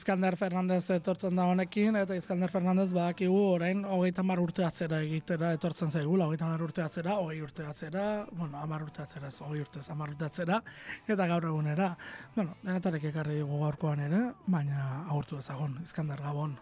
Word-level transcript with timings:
Iskander 0.00 0.32
Fernandez 0.40 0.86
etortzen 0.94 1.36
da 1.36 1.44
honekin, 1.50 1.98
eta 2.00 2.16
Iskander 2.16 2.48
Fernandez 2.48 2.86
badakigu 2.94 3.36
orain 3.50 3.82
hogeita 3.84 4.22
mar 4.24 4.40
urte 4.40 4.64
atzera 4.64 5.02
egitera 5.04 5.50
etortzen 5.52 5.90
zaigula, 5.92 6.24
hogeita 6.24 6.46
mar 6.48 6.62
urte 6.64 6.80
atzera, 6.80 7.18
hogei 7.20 7.42
urte 7.44 7.66
atzera, 7.68 8.04
bueno, 8.32 8.56
amar 8.62 8.86
urte 8.86 9.02
atzera, 9.02 9.28
ez 9.28 9.36
hogei 9.44 9.60
urte 9.60 9.82
amar 9.92 10.14
urte 10.14 10.24
atzera, 10.24 10.62
eta 11.04 11.26
gaur 11.28 11.44
egunera. 11.50 11.90
Bueno, 12.36 12.54
denetarek 12.62 13.04
ekarri 13.10 13.36
dugu 13.42 13.58
gaurkoan 13.60 14.00
ere, 14.06 14.20
baina 14.46 14.86
agurtu 15.02 15.36
ezagon, 15.36 15.74
Iskander 15.84 16.22
Gabon. 16.24 16.54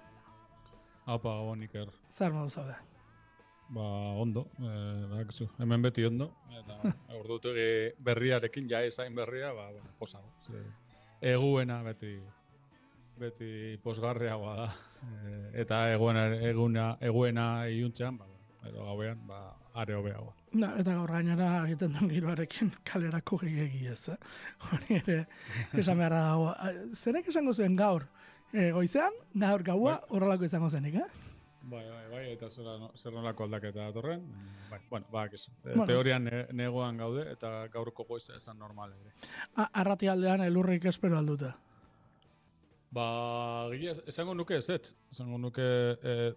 Apa, 1.05 1.37
Gabon, 1.37 1.63
Iker. 1.69 1.93
Zer 2.11 2.35
modu 2.35 2.51
zaude? 2.51 2.75
Ba, 3.69 3.87
ondo, 4.25 4.49
e, 4.59 4.73
bakazu, 5.13 5.47
hemen 5.63 5.87
beti 5.87 6.09
ondo, 6.11 6.33
eta 6.59 6.81
agurtu 7.15 7.55
berriarekin, 8.11 8.67
ja 8.75 8.83
ezain 8.83 9.15
berria, 9.15 9.55
ba, 9.55 9.71
bueno, 9.71 9.95
posago. 10.03 10.35
Eguena 11.23 11.79
beti 11.87 12.17
beti 13.19 13.79
posgarriagoa 13.83 14.57
da. 14.57 14.67
E, 15.03 15.37
eta 15.63 15.85
eguena, 15.93 16.27
eguna, 16.49 16.89
eguena 17.01 17.47
iuntzean, 17.71 18.19
ba, 18.19 18.27
edo 18.69 18.85
gauean, 18.87 19.21
ba, 19.29 19.41
are 19.79 19.95
hobeagoa. 19.95 20.35
Da, 20.53 20.73
eta 20.81 20.95
gaur 20.97 21.13
gainera 21.13 21.49
egiten 21.67 21.95
duen 21.95 22.11
giroarekin 22.11 22.73
kalerako 22.89 23.41
gigi 23.45 23.87
ez, 23.93 24.01
eh? 24.15 24.19
Hori 24.69 25.01
ere, 25.03 25.19
esan 25.75 26.01
beharra 26.01 26.23
dago. 26.31 26.53
Zerek 26.97 27.29
esango 27.33 27.55
zuen 27.55 27.77
gaur? 27.79 28.09
E, 28.53 28.71
goizean, 28.73 29.17
gaur 29.37 29.65
gaua, 29.67 29.99
bai. 29.99 30.17
horrelako 30.17 30.49
izango 30.49 30.71
zenik, 30.73 31.01
eh? 31.03 31.27
Bai, 31.69 31.85
bai, 31.85 32.05
bai, 32.09 32.25
eta 32.33 32.49
zer, 32.49 32.69
zer 32.97 33.13
nolako 33.13 33.45
aldaketa 33.45 33.91
datorren. 33.91 34.23
Bai, 34.71 34.81
bueno, 34.89 35.07
ba. 35.13 35.27
E, 35.27 35.39
bueno. 35.67 35.87
Teorian 35.91 36.25
ne, 36.25 36.47
negoan 36.57 36.97
gaude, 36.97 37.27
eta 37.33 37.67
gaurko 37.73 38.07
goiz 38.09 38.25
esan 38.37 38.59
normal 38.59 38.95
ere. 38.97 39.13
Arrati 39.69 40.09
aldean, 40.09 40.47
elurrik 40.47 40.89
espero 40.89 41.19
alduta. 41.19 41.59
Ba, 42.91 43.69
esango 44.09 44.35
nuke 44.35 44.57
ez, 44.57 44.69
ez. 44.71 44.95
Esango 45.13 45.39
nuke 45.39 45.63
e, 45.63 46.33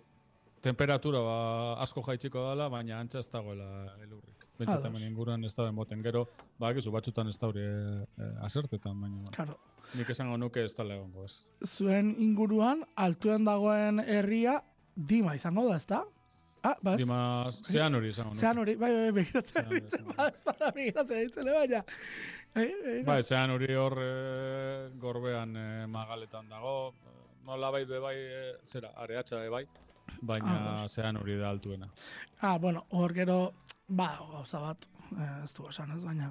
temperatura 0.62 1.22
ba, 1.24 1.38
asko 1.84 2.04
jaitsiko 2.06 2.50
dela, 2.50 2.70
baina 2.70 3.00
antza 3.00 3.20
ez 3.20 3.30
dagoela 3.32 3.68
elurrik. 4.04 4.48
Bentsat 4.60 4.86
hemen 4.86 5.08
inguruan 5.08 5.44
ez 5.48 5.54
dagoen 5.56 5.76
boten. 5.76 6.04
Gero, 6.06 6.26
ba, 6.60 6.74
gizu, 6.76 6.92
batxutan 6.94 7.32
ez 7.32 7.38
daure 7.42 7.66
e, 7.66 8.32
asertetan, 8.48 9.00
baina. 9.02 9.24
Claro. 9.36 9.58
Nik 9.98 10.12
esango 10.14 10.38
nuke 10.40 10.64
ez 10.64 10.74
da 10.76 10.86
legongo 10.88 11.26
ez. 11.28 11.42
Zuen 11.68 12.14
inguruan, 12.20 12.86
altuen 12.96 13.48
dagoen 13.48 14.00
herria, 14.04 14.62
dima 14.96 15.36
izango 15.36 15.66
da, 15.68 15.80
ez 15.80 15.88
da? 15.88 16.04
Ah, 16.64 16.76
bas. 16.82 16.98
Dima, 17.02 17.50
zean 17.50 17.96
hori 17.98 18.12
izango. 18.14 18.36
Zean 18.38 18.60
hori, 18.62 18.76
bai, 18.78 18.92
bai, 18.94 19.12
begiratzen 19.16 19.70
ditzen, 19.72 20.04
bas, 20.14 20.42
para 20.46 20.70
begiratzen 20.76 21.24
ditzen, 21.26 21.50
baina. 21.56 21.82
Bai, 22.54 22.68
bai, 23.08 23.18
zean 23.24 23.54
hori 23.56 23.74
hor 23.74 23.98
e, 23.98 24.12
gorbean 25.02 25.56
e, 25.58 25.66
magaletan 25.90 26.52
dago, 26.52 26.76
nola 27.48 27.72
bai 27.74 27.82
de 27.90 28.02
bai, 28.04 28.14
e, 28.22 28.44
zera, 28.68 28.94
areatxa 29.02 29.42
de 29.42 29.50
bai, 29.50 29.64
baina 30.22 30.60
ah, 30.76 30.86
zean 30.88 31.18
hori 31.18 31.40
da 31.40 31.50
altuena. 31.50 31.90
Ah, 32.42 32.58
bueno, 32.62 32.86
hor 32.92 33.18
gero, 33.18 33.40
ba, 33.88 34.12
gauza 34.30 34.62
bat, 34.62 34.86
ez 35.42 35.52
du 35.58 35.66
esan 35.72 35.98
ez, 35.98 36.02
baina, 36.06 36.30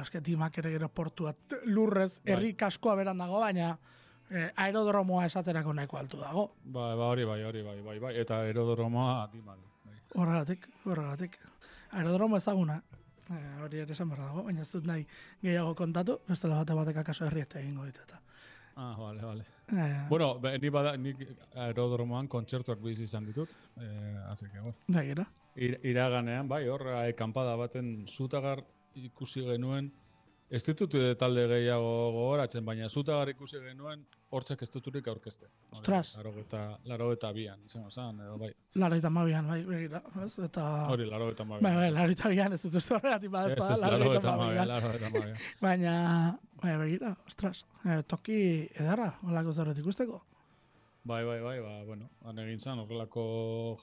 eske 0.00 0.24
dimak 0.24 0.56
ere 0.62 0.72
gero 0.78 0.88
portuat 0.88 1.58
lurrez, 1.68 2.14
bai. 2.24 2.54
kaskoa 2.56 2.96
beran 2.96 3.20
dago, 3.20 3.44
baina, 3.44 3.74
eh, 4.30 4.52
aerodromoa 4.56 5.24
esaterako 5.26 5.72
nahiko 5.72 5.98
altu 5.98 6.20
dago. 6.20 6.44
Ba, 6.64 6.94
ba, 6.96 7.10
hori 7.12 7.24
bai, 7.24 7.42
hori 7.44 7.62
bai, 7.62 7.80
bai, 7.82 7.98
bai, 7.98 8.14
eta 8.20 8.40
aerodromoa 8.46 9.22
adimal. 9.24 9.58
Bai. 9.84 9.98
Horregatik, 10.14 10.68
horregatik. 10.84 11.38
Aerodromo 11.98 12.36
ezaguna, 12.36 12.80
eh, 13.30 13.42
hori 13.64 13.84
ere 13.84 13.92
esan 13.92 14.10
dago, 14.10 14.44
baina 14.44 14.62
ez 14.62 14.70
dut 14.72 14.86
nahi 14.86 15.06
gehiago 15.42 15.74
kontatu, 15.74 16.18
bestela 16.28 16.62
bate 16.62 16.74
batek 16.74 17.02
akaso 17.04 17.26
herriete 17.26 17.60
egingo 17.60 17.84
ditu 17.84 18.04
eta. 18.04 18.20
Ah, 18.76 18.94
vale, 18.98 19.22
vale. 19.22 19.44
Eh, 19.72 20.06
bueno, 20.08 20.40
ni 20.60 20.68
bada, 20.70 20.96
ni 20.96 21.14
aerodromoan 21.54 22.28
kontzertuak 22.28 22.80
bizi 22.80 23.04
izan 23.04 23.26
ditut, 23.26 23.52
eh, 23.80 24.16
así 24.28 24.46
que, 24.52 24.60
bueno. 24.60 24.76
Da, 24.86 25.02
gira. 25.02 25.26
Ir, 25.56 25.80
iraganean, 25.82 26.48
bai, 26.48 26.68
hor, 26.68 26.84
kanpada 27.16 27.56
baten 27.56 28.06
zutagar 28.06 28.62
ikusi 28.94 29.42
genuen, 29.42 29.90
Ez 30.48 30.62
ditut 30.64 30.94
eh, 30.96 31.12
talde 31.20 31.44
gehiago 31.50 31.88
gogoratzen, 32.14 32.64
baina 32.64 32.88
zuta 32.88 33.20
ikusi 33.28 33.60
genuen 33.60 34.06
hortzak 34.30 34.62
ez 34.62 34.68
duturik 34.72 35.06
aurkezte. 35.08 35.48
Ostras. 35.72 36.12
Laro 36.16 36.32
eta, 36.40 36.62
laro 36.88 37.08
eta 37.14 37.30
bian, 37.32 37.62
izan 37.66 37.86
osan, 37.88 38.20
edo 38.24 38.36
bai. 38.40 38.50
Laro 38.80 38.98
eta 39.00 39.10
mabian, 39.12 39.48
bai, 39.48 39.58
begira. 39.64 40.02
Ez, 40.24 40.34
eta... 40.44 40.64
Hori, 40.92 41.06
laro 41.08 41.30
eta 41.32 41.46
mabian. 41.48 41.64
Bai, 41.64 41.74
bai, 41.80 41.90
laro 41.96 42.16
eta 42.16 42.32
bian, 42.32 42.56
ez 42.56 42.60
dut 42.64 42.78
ez 42.80 42.84
horregatik 42.92 43.32
badaz, 43.32 43.56
ez, 43.56 43.80
laro 43.84 44.12
eta 44.18 44.34
mabian. 44.36 44.68
Laro 44.68 44.92
eta 44.98 45.12
mabian. 45.14 45.38
baina, 45.64 45.94
bai, 46.62 46.74
begira, 46.84 47.14
ostras, 47.26 47.64
eh, 47.84 48.02
toki 48.08 48.40
edarra, 48.76 49.14
holako 49.24 49.54
zerret 49.56 49.80
ikusteko. 49.84 50.20
Bai, 51.08 51.22
bai, 51.24 51.40
bai, 51.40 51.58
ba, 51.64 51.76
bueno, 51.88 52.10
han 52.28 52.42
egin 52.44 52.60
zan, 52.60 52.82
horrelako 52.84 53.22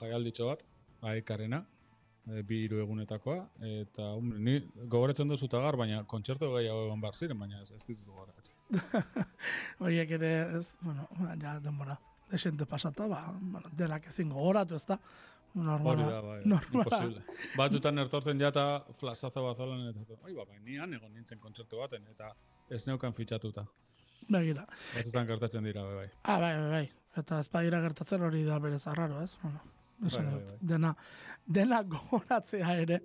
jaialditxo 0.01 0.51
bat, 0.51 0.61
bai, 1.01 1.21
karena, 1.25 1.63
e, 1.65 1.74
bi 2.25 2.63
hiru 2.63 2.79
egunetakoa 2.81 3.37
eta 3.69 4.07
hombre 4.17 4.39
ni 4.39 4.55
gogoratzen 4.93 5.29
dut 5.29 5.39
zutagar 5.39 5.77
baina 5.77 6.03
kontzertu 6.09 6.49
gehiago 6.55 6.87
egon 6.87 7.01
bar 7.01 7.15
ziren 7.15 7.39
baina 7.39 7.61
ez 7.61 7.71
ez 7.71 7.83
ditut 7.85 8.07
gogoratzen 8.07 8.55
Horiek 9.85 10.11
ere 10.17 10.31
ez 10.57 10.65
bueno 10.81 11.07
ja 11.41 11.59
denbora 11.59 11.99
de 12.31 12.37
gente 12.37 12.65
pasata 12.65 13.07
ba 13.07 13.21
bueno 13.39 13.69
de 13.71 13.87
la 13.87 13.99
que 13.99 14.11
sin 14.11 14.29
gogoratu 14.29 14.75
ezta 14.75 14.99
normal 15.53 15.97
da, 15.97 16.21
bai, 16.21 16.41
imposible 16.43 17.23
batutan 17.57 17.99
ertorten 17.99 18.39
ja 18.39 18.51
ta 18.51 18.83
flashazo 18.99 19.43
bazalan 19.43 19.87
eta 19.89 20.19
oi 20.23 20.33
ba 20.33 20.45
bai 20.45 20.59
ni 20.59 20.77
han 20.77 20.93
egon 20.93 21.13
nintzen 21.13 21.39
kontzertu 21.39 21.77
baten 21.77 22.07
eta 22.07 22.33
ez 22.69 22.87
neukan 22.87 23.13
fitxatuta 23.13 23.65
Begira. 24.27 24.65
Batutan 24.95 25.27
gertatzen 25.27 25.63
dira, 25.63 25.83
bai, 25.83 25.95
bai. 25.95 26.09
Ah, 26.23 26.39
bai, 26.39 26.53
bai, 26.57 26.69
bai. 26.69 26.85
Eta 27.21 27.39
ez 27.39 27.49
badira 27.51 27.79
gertatzen 27.83 28.23
hori 28.25 28.43
da 28.43 28.57
berez 28.59 28.87
arraro, 28.87 29.21
ez? 29.21 29.35
Bueno, 29.41 29.59
Bai, 29.99 30.11
bai, 30.11 30.23
bai. 30.25 30.57
Dena, 30.61 30.91
dena 31.45 31.81
gogoratzea 31.91 32.75
ere 32.81 32.99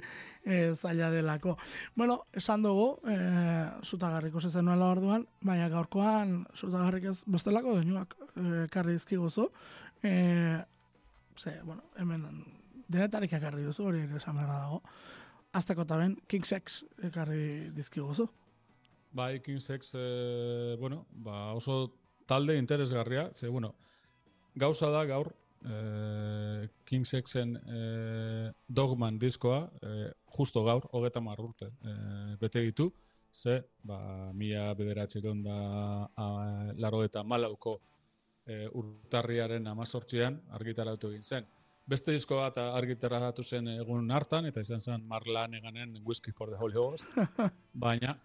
e, 0.45 0.75
zaila 0.75 1.11
delako. 1.11 1.57
Bueno, 1.95 2.25
esan 2.33 2.65
dugu, 2.67 2.89
e, 3.09 3.17
zutagarriko 3.85 4.41
zezen 4.41 4.67
nuela 4.67 4.91
orduan, 4.91 5.27
baina 5.43 5.69
gaurkoan 5.73 6.41
zutagarrik 6.57 7.11
ez 7.13 7.19
bestelako 7.27 7.79
denuak 7.79 8.17
e, 8.35 8.67
karri 8.73 8.97
dizkiguzu. 8.99 9.47
E, 10.03 10.15
ze, 11.39 11.55
bueno, 11.65 11.87
hemen 11.97 12.27
denetarik 12.91 13.33
ekarri 13.39 13.65
duzu, 13.65 13.87
hori 13.87 14.05
ere 14.07 14.19
esan 14.19 14.39
behar 14.41 14.51
dago. 14.51 14.83
Azteko 15.57 15.87
taben, 15.87 16.17
King 16.31 16.47
Sex 16.47 16.83
ekarri 17.07 17.71
dizkiguzu. 17.75 18.27
Bai, 19.13 19.41
King 19.43 19.61
Sex, 19.63 19.95
e, 19.99 20.77
bueno, 20.79 21.05
ba, 21.11 21.53
oso 21.59 21.95
talde 22.31 22.57
interesgarria, 22.59 23.31
ze, 23.35 23.49
bueno, 23.49 23.75
gauza 24.55 24.91
da 24.91 25.05
gaur, 25.05 25.33
eh, 25.65 26.69
King 26.85 27.07
Sexen 27.07 27.57
eh, 27.57 28.53
Dogman 28.67 29.19
diskoa 29.19 29.71
eh, 29.83 30.11
justo 30.37 30.65
gaur, 30.65 30.89
hogeta 30.93 31.21
marrurte 31.21 31.71
eh, 31.85 32.37
bete 32.41 32.63
ditu, 32.65 32.91
ze, 33.33 33.61
ba, 33.83 34.33
mila 34.35 34.73
bederatxeron 34.75 35.43
da 35.43 35.59
a, 36.17 36.27
laro 36.77 37.05
eta 37.05 37.23
malauko 37.23 37.79
eh, 38.47 38.67
urtarriaren 38.73 39.67
amazortzian 39.71 40.41
argitaratu 40.59 41.13
egin 41.13 41.25
zen. 41.25 41.47
Beste 41.91 42.13
disko 42.15 42.39
bat 42.39 42.59
argitaratu 42.63 43.43
zen 43.43 43.69
egun 43.73 44.11
hartan, 44.15 44.47
eta 44.47 44.63
izan 44.63 44.81
zen 44.81 45.07
Marlan 45.09 45.55
eganen 45.59 45.97
Whiskey 46.05 46.33
for 46.33 46.51
the 46.51 46.57
Holy 46.57 46.75
Ghost, 46.75 47.07
baina 47.87 48.17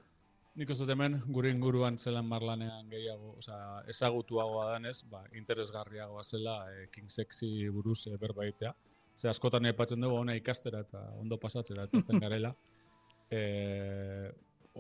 Nik 0.56 0.70
ez 0.72 0.78
dut 0.80 0.88
hemen 0.94 1.18
gure 1.36 1.50
inguruan 1.52 1.98
zelan 2.00 2.28
marlanean 2.32 2.88
gehiago, 2.88 3.34
oza, 3.42 3.58
ezagutuagoa 3.92 4.70
danez, 4.70 5.02
ba, 5.12 5.20
interesgarriagoa 5.36 6.22
zela 6.24 6.54
e, 6.72 6.86
King 6.94 7.10
Sexy 7.12 7.50
buruz 7.76 8.06
e, 8.08 8.14
berbaitea. 8.22 8.72
Ze 9.20 9.28
askotan 9.28 9.68
epatzen 9.68 10.06
dugu 10.06 10.16
ona 10.22 10.36
ikastera 10.40 10.80
eta 10.86 11.02
ondo 11.20 11.38
pasatzera 11.42 11.90
eta 11.90 12.00
garela. 12.24 12.54
E, 13.30 13.42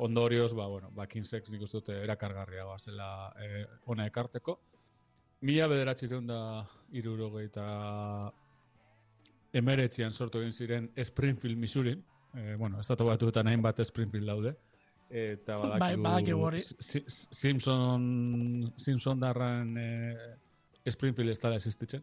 ondorioz, 0.08 0.54
ba, 0.56 0.68
bueno, 0.72 0.94
ba, 0.96 1.10
King 1.12 1.28
Sex 1.28 1.52
nik 1.52 1.66
uste 1.68 1.82
dute 1.82 1.98
erakargarriagoa 2.06 2.78
zela 2.80 3.10
e, 3.36 3.66
ona 3.92 4.06
ekarteko. 4.08 4.56
Mila 5.44 5.68
bederatzi 5.68 6.08
da 6.08 6.40
irurogei 6.96 7.50
eta 7.50 7.66
emeretzian 9.52 10.14
sortu 10.14 10.40
egin 10.40 10.54
ziren 10.54 10.88
Springfield, 11.04 11.60
Missouri. 11.60 11.98
E, 12.34 12.56
bueno, 12.56 12.80
ez 12.80 12.88
datu 12.88 13.12
batu 13.12 13.28
eta 13.28 13.44
nahin 13.44 13.62
bat 13.62 13.84
Springfield 13.84 14.32
daude 14.32 14.56
eta 15.10 15.57
bai, 15.78 15.96
badakigu 15.96 16.42
hori 16.42 16.62
Simpson 16.63 18.74
Simpson 18.78 19.19
darran 19.19 19.78
eh, 19.78 20.90
Springfield 20.90 21.30
ez 21.30 21.40
dara 21.40 21.62
existitzen 21.62 22.02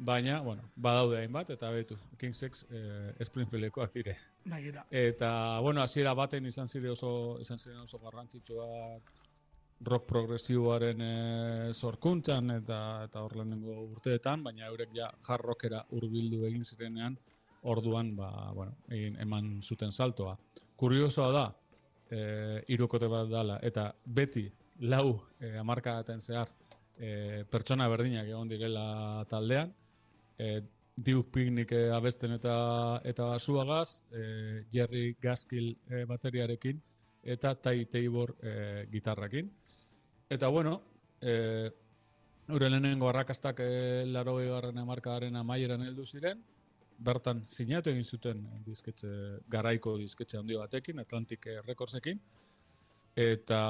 baina, 0.00 0.40
bueno, 0.40 0.64
badaude 0.76 1.18
hainbat 1.20 1.50
eta 1.52 1.70
betu, 1.70 1.96
King 2.18 2.34
Sex 2.34 2.64
eh, 2.70 3.24
Springfieldekoak 3.24 3.92
dire 3.92 4.16
Nagira. 4.44 4.86
eta, 4.90 5.60
bueno, 5.60 5.82
hasiera 5.82 6.14
baten 6.14 6.46
izan 6.46 6.68
zire 6.68 6.90
oso 6.90 7.38
izan 7.40 7.58
ziren 7.58 7.82
oso 7.84 7.98
garrantzitsuak 7.98 9.12
rock 9.84 10.06
progresiboaren 10.08 11.02
eh, 11.04 11.74
sorkuntzan 11.74 12.50
eta 12.56 12.80
eta 13.08 13.22
hor 13.22 13.36
urteetan, 13.36 14.44
baina 14.44 14.66
eurek 14.66 14.94
ja 14.94 15.10
hard 15.28 15.44
rockera 15.44 15.84
hurbildu 15.90 16.46
egin 16.46 16.64
zirenean 16.64 17.18
orduan, 17.62 18.16
ba, 18.16 18.52
bueno, 18.54 18.72
egin, 18.88 19.18
eman 19.20 19.60
zuten 19.62 19.92
saltoa. 19.92 20.38
Kuriosoa 20.76 21.32
da, 21.32 21.46
e, 22.10 22.64
irukote 22.74 23.08
bat 23.08 23.28
dala, 23.30 23.58
eta 23.62 23.90
beti 24.04 24.46
lau 24.90 25.20
e, 25.38 25.56
amarkadaten 25.58 26.20
zehar 26.20 26.50
e, 26.98 27.44
pertsona 27.50 27.88
berdinak 27.88 28.28
egon 28.28 28.48
direla 28.48 29.24
taldean, 29.30 29.72
e, 30.38 30.60
Duke 31.00 31.30
Picnic 31.32 31.72
abesten 31.94 32.34
eta 32.36 32.54
eta 33.04 33.30
basuagaz, 33.32 34.02
e, 34.12 34.64
Jerry 34.72 35.16
Gaskill 35.22 35.76
e, 35.88 36.04
bateriarekin, 36.04 36.82
eta 37.22 37.54
Tai 37.54 37.84
Tabor 37.86 38.34
e, 38.42 38.86
gitarrakin. 38.90 39.50
Eta 40.28 40.48
bueno, 40.48 40.80
e, 41.20 41.70
Ure 42.50 42.68
lehenengo 42.68 43.06
arrakastak 43.08 43.60
e, 43.62 44.04
laro 44.10 44.34
garren 44.36 44.78
amarkadaren 44.82 45.36
amaieran 45.36 45.84
heldu 45.86 46.04
ziren, 46.06 46.40
bertan 47.00 47.44
sinatu 47.48 47.90
egin 47.90 48.04
zuten 48.04 48.42
disketxe, 48.66 49.10
garaiko 49.48 49.96
disketxe 49.98 50.38
handi 50.38 50.58
batekin, 50.58 51.00
Atlantic 51.00 51.46
Recordsekin, 51.66 52.20
eta 53.16 53.60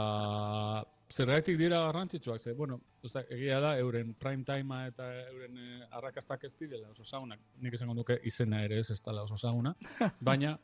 zergaitik 1.11 1.59
dira 1.59 1.81
garrantzitsuak, 1.87 2.41
ze, 2.41 2.53
bueno, 2.55 2.81
oza, 3.03 3.23
egia 3.31 3.59
da, 3.63 3.73
euren 3.79 4.13
prime 4.15 4.45
timea 4.47 4.91
eta 4.91 5.09
euren 5.31 5.57
e, 5.59 5.69
arrakastak 5.99 6.45
ez 6.47 6.53
direla 6.59 6.91
oso 6.91 7.05
saunak, 7.05 7.41
nik 7.63 7.75
esango 7.75 7.97
duke 7.99 8.19
izena 8.25 8.63
ere 8.67 8.79
ez 8.79 8.91
ez 8.91 9.01
dela 9.03 9.25
oso 9.27 9.39
sauna, 9.39 9.75
baina 10.31 10.57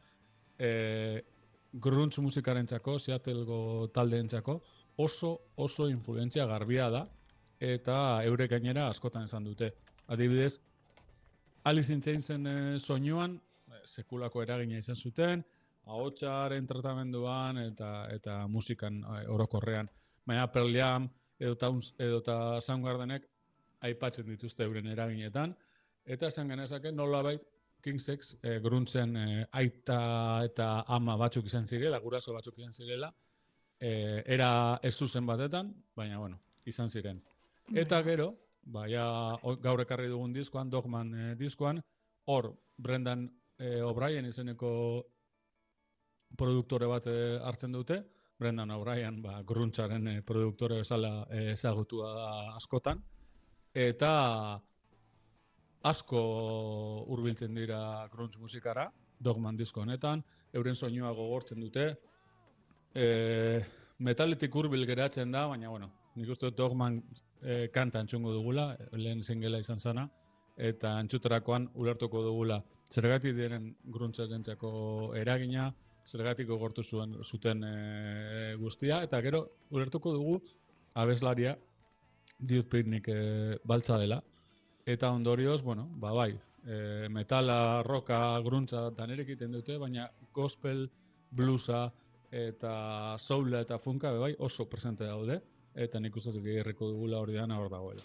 e, 0.59 1.23
grunts 1.73 2.19
musikaren 2.23 2.67
txako, 2.67 2.99
Seattlego 3.03 3.59
taldeen 3.95 4.31
txako, 4.31 4.61
oso, 5.03 5.33
oso 5.57 5.89
influentzia 5.91 6.47
garbia 6.47 6.89
da, 6.91 7.07
eta 7.61 8.23
eurek 8.25 8.51
gainera 8.51 8.89
askotan 8.91 9.25
esan 9.25 9.45
dute. 9.45 9.73
Adibidez, 10.13 10.59
Alice 11.67 11.93
in 11.93 12.01
Chainsen 12.01 12.47
e, 12.47 12.79
soinuan, 12.79 13.33
e, 13.67 13.81
sekulako 13.91 14.45
eragina 14.45 14.79
izan 14.79 14.95
zuten, 14.95 15.41
ahotsaren 15.91 16.67
tratamenduan 16.67 17.59
eta 17.59 17.89
eta 18.15 18.37
musikan 18.47 19.01
e, 19.03 19.25
orokorrean. 19.35 19.91
Baina 20.27 20.47
Pearl 20.53 20.71
Jam 20.75 21.09
edo 21.39 21.57
Towns 21.59 21.93
edo 21.99 22.21
ta 22.23 22.61
Soundgardenek 22.61 23.27
aipatzen 23.89 24.29
dituzte 24.31 24.63
euren 24.63 24.87
eraginetan 24.95 25.57
eta 26.07 26.31
esan 26.31 26.55
genezake 26.55 26.93
nolabait 26.95 27.43
King 27.83 27.99
Sex 28.01 28.37
e, 28.43 28.61
gruntzen 28.63 29.17
e, 29.17 29.27
aita 29.51 30.01
eta 30.47 30.69
ama 30.87 31.19
batzuk 31.19 31.51
izan 31.51 31.67
zirela, 31.67 31.99
guraso 31.99 32.35
batzuk 32.35 32.63
izan 32.63 32.79
zirela, 32.79 33.11
e, 33.79 34.23
era 34.23 34.79
ez 34.83 34.95
zuzen 34.95 35.27
batetan, 35.27 35.75
baina 35.99 36.19
bueno, 36.23 36.39
izan 36.65 36.91
ziren. 36.91 37.21
Eta 37.75 38.03
gero, 38.07 38.33
baia 38.67 39.07
gaur 39.63 39.81
ekarri 39.81 40.09
dugun 40.11 40.33
diskoan, 40.35 40.71
Dogman 40.71 41.15
eh, 41.15 41.35
diskoan, 41.39 41.81
hor 42.27 42.51
Brendan 42.77 43.27
eh, 43.59 43.81
O'Brien 43.87 44.27
izeneko 44.27 44.71
produktore 46.37 46.89
bat 46.91 47.07
eh, 47.07 47.39
hartzen 47.39 47.73
dute, 47.73 48.03
Brendan 48.39 48.75
O'Brien 48.75 49.21
ba, 49.23 49.39
gruntzaren 49.47 50.09
eh, 50.09 50.21
produktore 50.27 50.83
bezala 50.83 51.27
eh, 51.31 51.53
ezagutua 51.55 52.13
da 52.15 52.31
askotan, 52.57 53.03
eta 53.73 54.11
asko 55.87 56.21
hurbiltzen 57.07 57.55
dira 57.55 57.81
gruntz 58.13 58.37
musikara, 58.43 58.91
Dogman 59.17 59.57
disko 59.57 59.81
honetan, 59.81 60.21
euren 60.53 60.75
soinua 60.75 61.13
gogortzen 61.17 61.63
dute, 61.63 61.87
eh, 62.93 63.63
metaletik 63.99 64.55
hurbil 64.55 64.85
geratzen 64.89 65.31
da, 65.33 65.47
baina 65.47 65.71
bueno, 65.71 65.89
nik 66.17 66.31
uste 66.33 66.51
Dogman 66.57 67.01
e, 67.43 67.69
kanta 67.73 68.01
antxungo 68.01 68.33
dugula, 68.33 68.71
lehen 68.93 69.23
zingela 69.23 69.61
izan 69.61 69.81
zana, 69.81 70.07
eta 70.57 70.95
antxuterakoan 71.03 71.69
ulertuko 71.75 72.23
dugula. 72.25 72.63
Zergatik 72.91 73.35
diren 73.37 73.75
gruntzaren 73.93 74.45
eragina, 75.21 75.73
zergatik 76.07 76.49
gortu 76.49 76.83
zuen 76.83 77.17
zuten 77.25 77.65
e, 77.65 78.55
guztia, 78.57 79.03
eta 79.03 79.21
gero 79.21 79.45
ulertuko 79.71 80.13
dugu 80.13 80.41
abeslaria 80.95 81.57
diut 82.39 82.69
piknik 82.71 83.09
e, 83.09 83.59
baltza 83.65 83.99
dela, 83.99 84.23
eta 84.87 85.11
ondorioz, 85.11 85.63
bueno, 85.63 85.89
ba 85.91 86.13
bai, 86.13 86.33
e, 86.65 87.09
metala, 87.11 87.83
roka, 87.83 88.41
gruntza, 88.41 88.91
danerek 88.91 89.29
egiten 89.29 89.53
dute, 89.53 89.79
baina 89.79 90.09
gospel, 90.33 90.89
bluesa, 91.31 91.91
eta 92.31 93.17
soula 93.19 93.61
eta 93.61 93.79
funka 93.79 94.11
bai 94.19 94.35
oso 94.39 94.69
presente 94.69 95.05
daude 95.05 95.41
eta 95.77 96.01
nik 96.01 96.17
uste 96.17 96.33
erreko 96.61 96.91
dugula 96.91 97.21
hori 97.21 97.35
dana 97.35 97.59
hor 97.61 97.71
dagoela. 97.71 98.03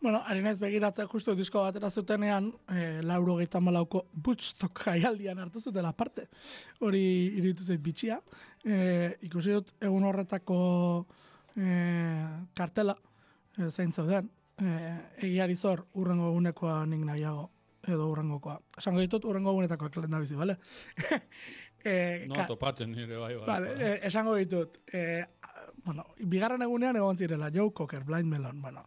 Bueno, 0.00 0.22
ari 0.24 0.40
naiz 0.40 0.56
begiratzen 0.56 1.08
justu 1.12 1.34
disko 1.36 1.60
batera 1.60 1.90
zutenean, 1.90 2.46
e, 2.72 3.02
lauro 3.04 3.34
gehieta 3.36 3.60
malauko 3.60 4.06
butchtok 4.14 4.80
jaialdian 4.86 5.38
hartu 5.38 5.60
zutela 5.60 5.92
parte. 5.92 6.24
Hori 6.80 7.02
iritu 7.36 7.66
zait 7.66 7.82
bitxia. 7.84 8.16
E, 8.64 8.78
ikusi 9.28 9.52
dut 9.58 9.74
egun 9.84 10.06
horretako 10.08 10.60
e, 11.52 11.74
kartela, 12.56 12.96
e, 13.58 13.68
zein 13.68 13.92
zauden, 13.92 14.30
e, 14.56 14.94
egiari 15.28 15.56
zor 15.56 15.84
urrengo 16.00 16.30
egunekoa 16.32 16.78
nik 16.88 17.04
nahiago 17.04 17.50
edo 17.88 18.08
urrengokoa. 18.12 18.56
Esango 18.80 19.04
ditut 19.04 19.28
urrengo 19.28 19.52
egunetako 19.52 19.90
eklen 19.92 20.16
da 20.16 20.20
bizi, 20.22 20.36
bale? 20.36 20.56
e, 21.84 22.24
no, 22.30 22.40
topatzen 22.48 22.92
nire 22.96 23.20
bai, 23.20 23.34
bai. 23.36 23.46
Vale, 23.52 23.76
e, 23.76 23.92
esango 24.08 24.36
ditut, 24.40 24.80
e, 24.92 25.04
bueno, 25.84 26.06
bigarren 26.18 26.62
egunean 26.62 26.96
egon 26.96 27.18
zirela, 27.18 27.50
Joe 27.54 27.72
Cocker, 27.72 28.04
Blind 28.04 28.28
Melon, 28.28 28.60
bueno, 28.62 28.86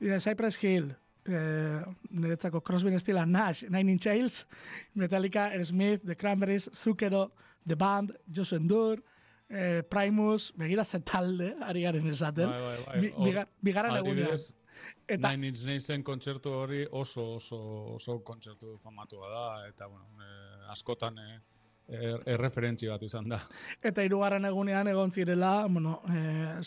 e, 0.00 0.18
Cypress 0.20 0.62
Hill, 0.62 0.94
eh, 1.24 1.82
niretzako 2.10 2.62
Crosby 2.62 2.98
Stila, 2.98 3.26
Nash, 3.26 3.64
Nine 3.68 3.92
Inch 3.92 4.06
Nails, 4.06 4.46
Metallica, 4.94 5.50
Smith, 5.64 6.02
The 6.04 6.16
Cranberries, 6.16 6.70
Zucchero, 6.72 7.32
The 7.66 7.76
Band, 7.76 8.16
Joshua 8.34 8.58
Endur, 8.58 9.02
eh, 9.48 9.82
Primus, 9.88 10.52
begira 10.56 10.84
zetalde, 10.84 11.54
ari 11.60 11.82
garen 11.82 12.06
esaten, 12.10 12.50
bai, 12.50 12.76
bai, 12.86 13.12
bai. 13.34 13.46
bigarren 13.60 13.96
egunean. 14.00 14.36
Eta, 15.06 15.30
Nine 15.30 15.52
Inch 15.52 15.62
Nailsen 15.68 16.02
kontzertu 16.02 16.50
hori 16.56 16.82
oso, 16.90 17.34
oso, 17.36 17.58
oso 17.94 18.18
kontzertu 18.24 18.76
famatua 18.82 19.28
da, 19.30 19.44
eta, 19.68 19.86
bueno, 19.86 20.08
eh, 20.18 20.70
askotan, 20.72 21.18
eh, 21.18 21.38
er, 21.92 22.24
erreferentzi 22.34 22.88
bat 22.90 23.02
izan 23.06 23.28
da. 23.32 23.40
Eta 23.82 24.04
hirugarren 24.04 24.44
egunean 24.48 24.88
egon 24.88 25.12
zirela, 25.12 25.52
bueno, 25.68 26.00
eh, 26.10 26.58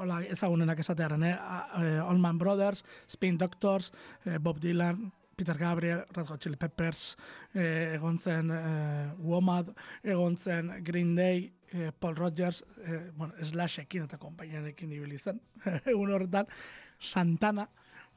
hola, 0.00 0.20
ezagunenak 0.24 0.80
esatearen, 0.80 1.24
eh? 1.28 1.36
eh 1.80 2.00
Allman 2.02 2.38
Brothers, 2.38 2.84
Spin 3.08 3.38
Doctors, 3.38 3.92
eh, 4.24 4.38
Bob 4.38 4.60
Dylan, 4.60 5.10
Peter 5.40 5.56
Gabriel, 5.56 6.04
Red 6.12 6.26
Hot 6.28 6.40
Chili 6.40 6.56
Peppers, 6.56 7.16
eh, 7.54 7.94
egon 7.94 8.18
zen 8.18 8.50
eh, 8.52 9.12
Womad, 9.24 9.70
egon 10.02 10.36
zen 10.36 10.68
Green 10.84 11.14
Day, 11.16 11.52
eh, 11.72 11.92
Paul 11.98 12.16
Rogers, 12.16 12.62
eh, 12.84 13.10
bueno, 13.16 13.32
Slashekin 13.42 14.04
eta 14.04 14.18
kompainianekin 14.18 14.92
ibili 14.92 15.16
zen, 15.18 15.40
egun 15.94 16.12
horretan, 16.12 16.50
Santana, 16.98 17.64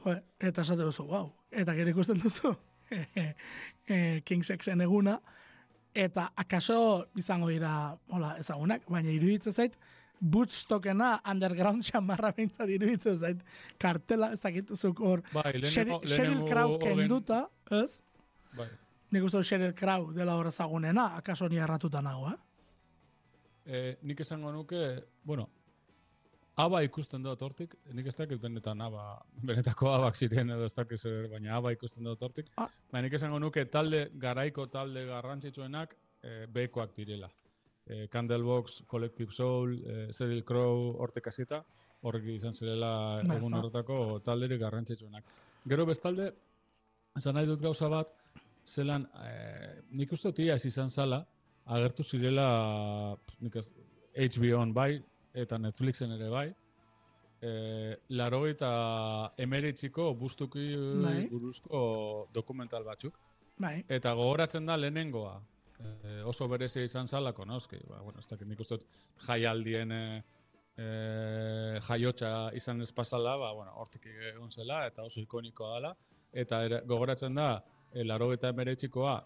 jo, 0.04 0.18
eta 0.40 0.66
esate 0.68 0.84
duzu, 0.84 1.08
wow, 1.08 1.32
eta 1.52 1.76
gero 1.78 1.94
ikusten 1.96 2.20
duzu, 2.20 2.52
eh, 2.92 4.22
King 4.26 4.44
Sexen 4.44 4.84
eguna, 4.84 5.22
eta 5.94 6.32
akaso 6.36 7.08
izango 7.16 7.50
dira 7.50 7.98
hola 8.10 8.36
ezagunak 8.42 8.88
baina 8.90 9.12
iruditzen 9.14 9.54
zait 9.54 9.78
Bootstockena 10.24 11.18
underground 11.28 11.84
chamarra 11.88 12.32
bintza 12.32 12.64
iruditzen 12.70 13.18
zait. 13.20 13.42
Kartela 13.78 14.32
ez 14.32 14.40
dakit 14.42 14.72
zuk 14.76 15.02
hor 15.04 15.24
bai, 15.34 15.60
Sheryl 15.68 16.46
Crow 16.48 16.78
kenduta 16.80 17.48
ez? 17.72 18.02
Bai. 18.56 18.70
Nik 19.12 19.28
uste 19.28 19.44
Sheryl 19.44 19.74
Crow 19.76 20.14
dela 20.16 20.38
hor 20.40 20.48
ezagunena, 20.48 21.10
akaso 21.18 21.50
ni 21.50 21.60
erratuta 21.60 22.02
nago, 22.02 22.32
eh? 22.32 22.40
eh 23.66 23.98
nik 24.02 24.24
esango 24.24 24.52
nuke, 24.52 25.04
bueno, 25.24 25.50
aba 26.60 26.82
ikusten 26.86 27.24
dut 27.24 27.42
hortik, 27.42 27.74
nik 27.98 28.08
ez 28.08 28.16
dakit 28.16 28.42
benetan 28.42 28.82
aba, 28.86 29.04
benetako 29.42 29.90
abak 29.94 30.18
ziren 30.18 30.54
edo 30.54 30.68
ez 30.70 30.74
dakit 30.74 31.00
zer, 31.00 31.28
baina 31.32 31.56
aba 31.58 31.72
ikusten 31.74 32.06
dut 32.06 32.22
hortik. 32.22 32.52
Ah. 32.58 32.70
Baina 32.92 33.08
nik 33.08 33.16
esango 33.18 33.40
nuke 33.42 33.66
talde, 33.74 34.06
garaiko 34.22 34.68
talde 34.74 35.06
garrantzitsuenak 35.10 35.96
e, 36.22 36.46
bekoak 36.54 36.94
direla. 36.96 37.30
E, 37.86 38.08
Candlebox, 38.08 38.84
Collective 38.88 39.32
Soul, 39.34 39.80
e, 39.82 39.96
Cyril 40.14 40.44
Crow, 40.46 40.94
hortek 41.04 41.28
azita, 41.34 41.64
horrek 42.04 42.28
izan 42.36 42.54
zirela 42.54 42.94
egun 43.38 43.58
horretako 43.58 44.20
talderik 44.26 44.62
garrantzitsuenak. 44.62 45.32
Gero 45.66 45.88
bestalde, 45.90 46.30
esan 47.18 47.38
nahi 47.38 47.50
dut 47.50 47.64
gauza 47.64 47.90
bat, 47.90 48.14
zelan, 48.68 49.08
e, 49.26 49.82
nik 49.98 50.14
uste 50.14 50.32
tia 50.36 50.60
izan 50.70 50.90
zala, 50.90 51.24
agertu 51.66 52.04
zirela, 52.04 52.46
nik 53.42 53.58
ez, 53.58 53.72
HBO-on 54.14 54.74
bai, 54.76 55.02
eta 55.34 55.58
Netflixen 55.58 56.14
ere 56.16 56.30
bai. 56.30 56.48
E, 57.44 57.52
laro 58.16 58.46
eta 58.48 58.70
emeritxiko 59.38 60.14
bustuki 60.16 60.70
bai. 61.04 61.28
buruzko 61.32 61.82
dokumental 62.34 62.86
batzuk. 62.88 63.18
Bai. 63.60 63.82
Eta 63.90 64.14
gogoratzen 64.18 64.66
da 64.66 64.78
lehenengoa. 64.78 65.36
E, 65.84 66.22
oso 66.30 66.48
berezi 66.48 66.86
izan 66.88 67.08
zalako, 67.08 67.46
no? 67.46 67.60
ba, 67.90 68.02
bueno, 68.02 68.20
ez 68.20 68.28
dakit 68.28 68.48
nik 68.48 68.60
uste 68.60 68.78
jaialdien 69.26 69.92
e, 69.92 70.24
e, 70.78 70.88
jaiotxa 71.88 72.52
izan 72.56 72.82
espazala, 72.82 73.36
ba, 73.38 73.52
bueno, 73.54 73.74
hortik 73.76 74.08
egon 74.34 74.52
zela, 74.52 74.86
eta 74.88 75.04
oso 75.04 75.20
ikonikoa 75.22 75.76
dela. 75.76 75.96
Eta 76.32 76.64
gogoratzen 76.88 77.36
da, 77.36 77.64
e, 77.92 78.04
laro 78.04 78.32
eta 78.34 78.50
emeritxikoa, 78.54 79.18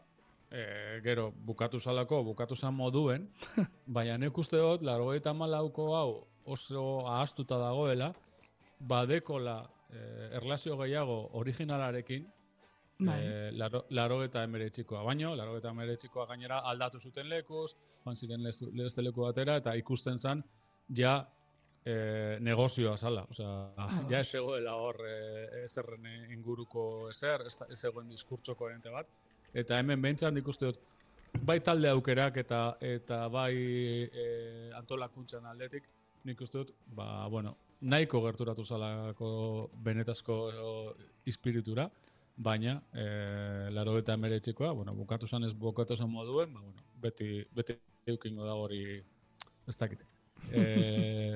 e, 0.51 0.99
gero 1.03 1.31
bukatu 1.31 1.79
salako, 1.79 2.23
bukatu 2.23 2.55
zan 2.55 2.73
moduen, 2.75 3.27
baina 3.97 4.17
nek 4.17 4.37
uste 4.37 4.57
dut, 4.57 4.81
laro 4.81 5.13
eta 5.13 5.33
malauko 5.33 5.93
hau 5.95 6.11
oso 6.47 7.07
ahaztuta 7.07 7.57
dagoela, 7.59 8.13
badekola 8.79 9.59
eh, 9.91 10.29
erlazio 10.39 10.77
gehiago 10.77 11.17
originalarekin, 11.39 12.27
Bai. 12.99 13.17
eh, 13.21 13.49
laro, 13.53 13.85
laro 13.89 14.21
eta 14.23 14.43
emeretxikoa. 14.47 15.03
Baino, 15.03 15.35
laro 15.35 15.57
eta 15.57 15.73
emeretxikoa 15.75 16.25
gainera 16.31 16.61
aldatu 16.71 16.99
zuten 16.99 17.29
lekuz, 17.29 17.75
joan 18.05 18.15
ziren 18.15 18.43
leheste 18.43 19.03
leku 19.03 19.25
batera, 19.27 19.57
eta 19.61 19.75
ikusten 19.75 20.17
zen, 20.17 20.43
ja, 20.95 21.17
eh, 21.85 22.37
negozioa 22.39 22.97
zala. 22.97 23.25
Osea, 23.29 23.53
ja 24.09 24.19
ez 24.19 24.33
egoela 24.35 24.75
hor 24.81 25.03
eh, 25.07 25.63
ezerren 25.65 26.07
inguruko 26.31 27.09
ezer, 27.11 27.47
ez, 27.47 27.57
ez 27.69 27.83
egoen 27.91 28.09
diskurtso 28.09 28.55
koherente 28.55 28.93
bat. 28.93 29.11
Eta 29.57 29.79
hemen 29.81 30.01
behintzat 30.01 30.33
nik 30.35 30.47
uste 30.47 30.69
dut, 30.69 30.81
bai 31.47 31.57
talde 31.65 31.89
aukerak 31.89 32.37
eta 32.43 32.59
eta 32.83 33.23
bai 33.33 33.53
e, 34.05 34.25
antolakuntzan 34.77 35.47
aldetik, 35.49 35.87
nik 36.27 36.41
uste 36.45 36.61
dut, 36.61 36.75
ba, 36.97 37.27
bueno, 37.33 37.55
nahiko 37.81 38.21
gerturatu 38.25 38.65
zalako 38.65 39.29
benetazko 39.85 40.37
espiritura, 41.25 41.87
baina 42.37 42.75
e, 42.93 43.07
laro 43.73 43.97
eta 43.97 44.13
emeretxikoa, 44.13 44.71
bueno, 44.77 44.93
bukatu 44.93 45.27
zan 45.27 45.47
ez 45.47 45.53
bukatu 45.53 45.97
zan 45.97 46.11
moduen, 46.11 46.53
ba, 46.53 46.61
bueno, 46.61 46.85
beti, 47.01 47.41
beti 47.55 47.77
eukingo 48.13 48.45
da 48.45 48.53
hori 48.55 48.83
ez 49.67 49.77
dakit. 49.77 50.05
E, 50.51 50.61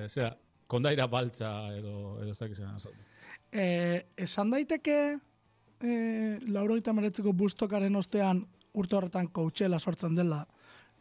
zera, 0.14 0.36
kondaira 0.68 1.08
baltza 1.08 1.52
edo, 1.76 1.96
edo 2.22 2.32
ez 2.32 2.40
dakit 2.40 2.62
zen 2.62 2.70
azaldu. 2.70 3.10
E, 3.52 3.66
esan 4.30 4.54
daiteke 4.54 5.18
e, 5.84 6.40
lauro 6.48 6.78
eta 6.78 6.94
meretzeko 6.94 7.34
bustokaren 7.34 7.96
ostean 7.96 8.46
urte 8.78 8.96
horretan 8.96 9.28
koutxela 9.34 9.80
sortzen 9.80 10.16
dela, 10.16 10.46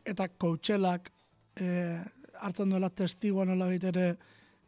eta 0.05 0.29
koutxelak 0.29 1.11
e, 1.61 1.99
hartzen 2.41 2.73
duela 2.73 2.91
testigoa 2.91 3.45
nola 3.45 3.69
ere 3.75 4.17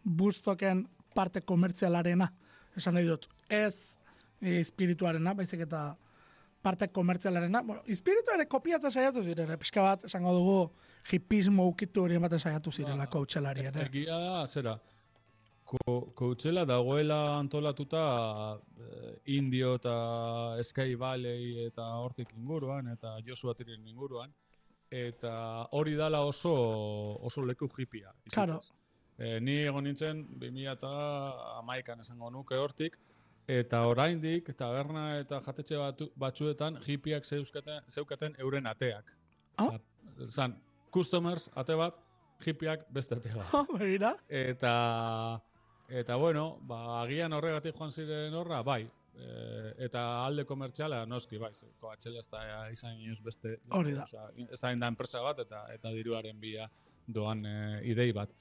bustoken 0.04 0.86
parte 1.14 1.40
komertzialarena. 1.40 2.28
Esan 2.76 2.94
nahi 2.94 3.06
dut, 3.06 3.26
ez 3.48 3.98
e, 4.40 4.60
espirituarena, 4.60 5.34
baizik 5.34 5.66
eta 5.66 5.96
parte 6.62 6.88
komertzialarena. 6.88 7.62
Bueno, 7.62 7.82
espiritu 7.86 8.32
ere 8.34 8.46
kopiatzen 8.46 8.92
saiatu 8.92 9.24
ziren, 9.24 9.50
eh? 9.50 9.58
pixka 9.58 9.82
bat, 9.82 10.04
esango 10.06 10.32
dugu, 10.36 10.58
hipismo 11.12 11.66
ukitu 11.66 12.04
hori 12.04 12.16
ematen 12.20 12.40
saiatu 12.40 12.72
zirela 12.72 13.04
ba, 13.04 13.10
koutxelari 13.10 13.66
ere. 13.72 13.88
Egia 13.88 14.18
da, 14.22 14.46
zera, 14.46 14.76
koutxela 16.14 16.64
dagoela 16.68 17.38
antolatuta 17.38 18.02
eh, 18.78 19.14
indio 19.36 19.74
eta 19.80 19.94
Sky 20.62 20.94
Valley 20.98 21.66
eta 21.66 21.86
hortik 22.02 22.34
inguruan, 22.36 22.88
eta 22.92 23.16
Joshua 23.26 23.54
Tirin 23.54 23.86
inguruan, 23.88 24.32
eta 24.90 25.32
hori 25.72 25.94
dala 25.96 26.20
oso 26.20 26.52
oso 27.24 27.44
leku 27.46 27.68
hipia. 27.78 28.12
Claro. 28.30 28.58
E, 29.18 29.38
ni 29.40 29.58
egon 29.62 29.84
nintzen, 29.84 30.26
2000 30.40 30.72
eta 30.72 30.92
amaikan 31.58 32.00
esango 32.00 32.30
nuke 32.30 32.56
hortik, 32.56 32.98
Eta 33.50 33.80
oraindik 33.90 34.52
taberna 34.54 35.18
eta 35.18 35.40
jatetxe 35.42 35.78
batu, 35.78 36.06
batzuetan 36.16 36.78
hipiak 36.86 37.24
zeuskaten, 37.24 37.82
zeukaten 37.90 38.36
euren 38.38 38.66
ateak. 38.70 39.10
Ah? 39.58 39.80
Zan, 40.28 40.54
customers 40.94 41.48
ate 41.56 41.74
bat, 41.74 41.98
hipiak 42.46 42.86
beste 42.94 43.18
ate 43.18 43.34
bat. 43.34 43.50
Ah, 43.58 44.14
eta, 44.28 44.74
eta 46.00 46.16
bueno, 46.16 46.58
ba, 46.68 47.02
agian 47.02 47.32
horregatik 47.36 47.76
joan 47.76 47.92
ziren 47.92 48.34
horra, 48.34 48.62
bai. 48.62 48.82
E, 49.12 49.74
eta 49.86 50.02
alde 50.24 50.46
komertxala, 50.48 51.02
noski, 51.06 51.38
bai, 51.38 51.52
koatxela 51.80 52.22
ez 52.22 52.28
da 52.32 52.42
izan 52.72 53.00
inoz 53.00 53.20
beste. 53.24 53.58
Hori 53.76 53.92
da. 53.98 54.06
Ez 54.48 54.60
da 54.60 54.72
enpresa 54.88 55.20
bat 55.24 55.44
eta 55.44 55.66
eta 55.74 55.92
diruaren 55.92 56.40
bila 56.40 56.68
doan 57.06 57.44
e, 57.46 57.56
idei 57.92 58.10
bat. 58.16 58.32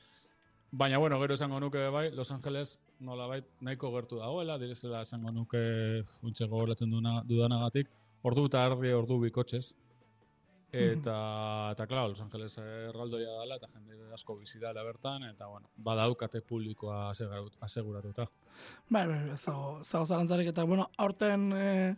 Baina, 0.71 0.97
bueno, 0.97 1.19
gero 1.19 1.35
esango 1.35 1.59
nuke 1.59 1.89
bai, 1.91 2.11
Los 2.15 2.31
Angeles 2.31 2.79
nola 2.99 3.25
bai, 3.27 3.41
nahiko 3.59 3.91
gertu 3.91 4.21
dagoela, 4.21 4.57
direzela 4.57 5.01
esango 5.03 5.33
nuke 5.35 5.59
funtxe 6.21 6.47
gogoratzen 6.47 6.93
dudanagatik, 7.27 7.89
ordu 8.23 8.45
eta 8.47 8.63
ardi 8.69 8.93
ordu 8.95 9.19
bikotxez. 9.25 9.73
Eta, 10.71 11.71
eta 11.73 11.85
klaro, 11.87 12.09
Los 12.09 12.21
Angeles 12.21 12.57
erraldoia 12.57 13.33
dela, 13.41 13.57
eta 13.59 13.67
jende 13.73 13.97
asko 14.15 14.37
bizi 14.39 14.59
dela 14.59 14.83
bertan, 14.87 15.25
eta, 15.27 15.49
bueno, 15.51 15.67
badaukate 15.75 16.41
publikoa 16.47 17.09
aseguratuta. 17.11 18.25
Bai, 18.87 19.05
bai, 19.07 19.19
ez 19.33 19.41
dago, 19.43 19.81
ez 19.81 19.89
dago 19.89 20.05
zarantzarik, 20.05 20.53
eta, 20.53 20.63
bueno, 20.63 20.87
aurten 20.97 21.51
eh, 21.57 21.95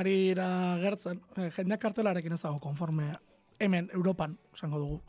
ari 0.00 0.14
ira 0.30 0.48
gertzen, 0.80 1.20
eh, 1.36 1.50
jendeak 1.52 1.84
kartelarekin 1.84 2.32
ez 2.32 2.40
dago 2.40 2.62
konforme 2.64 3.12
hemen, 3.60 3.90
Europan, 3.92 4.38
esango 4.54 4.80
dugu. 4.80 5.02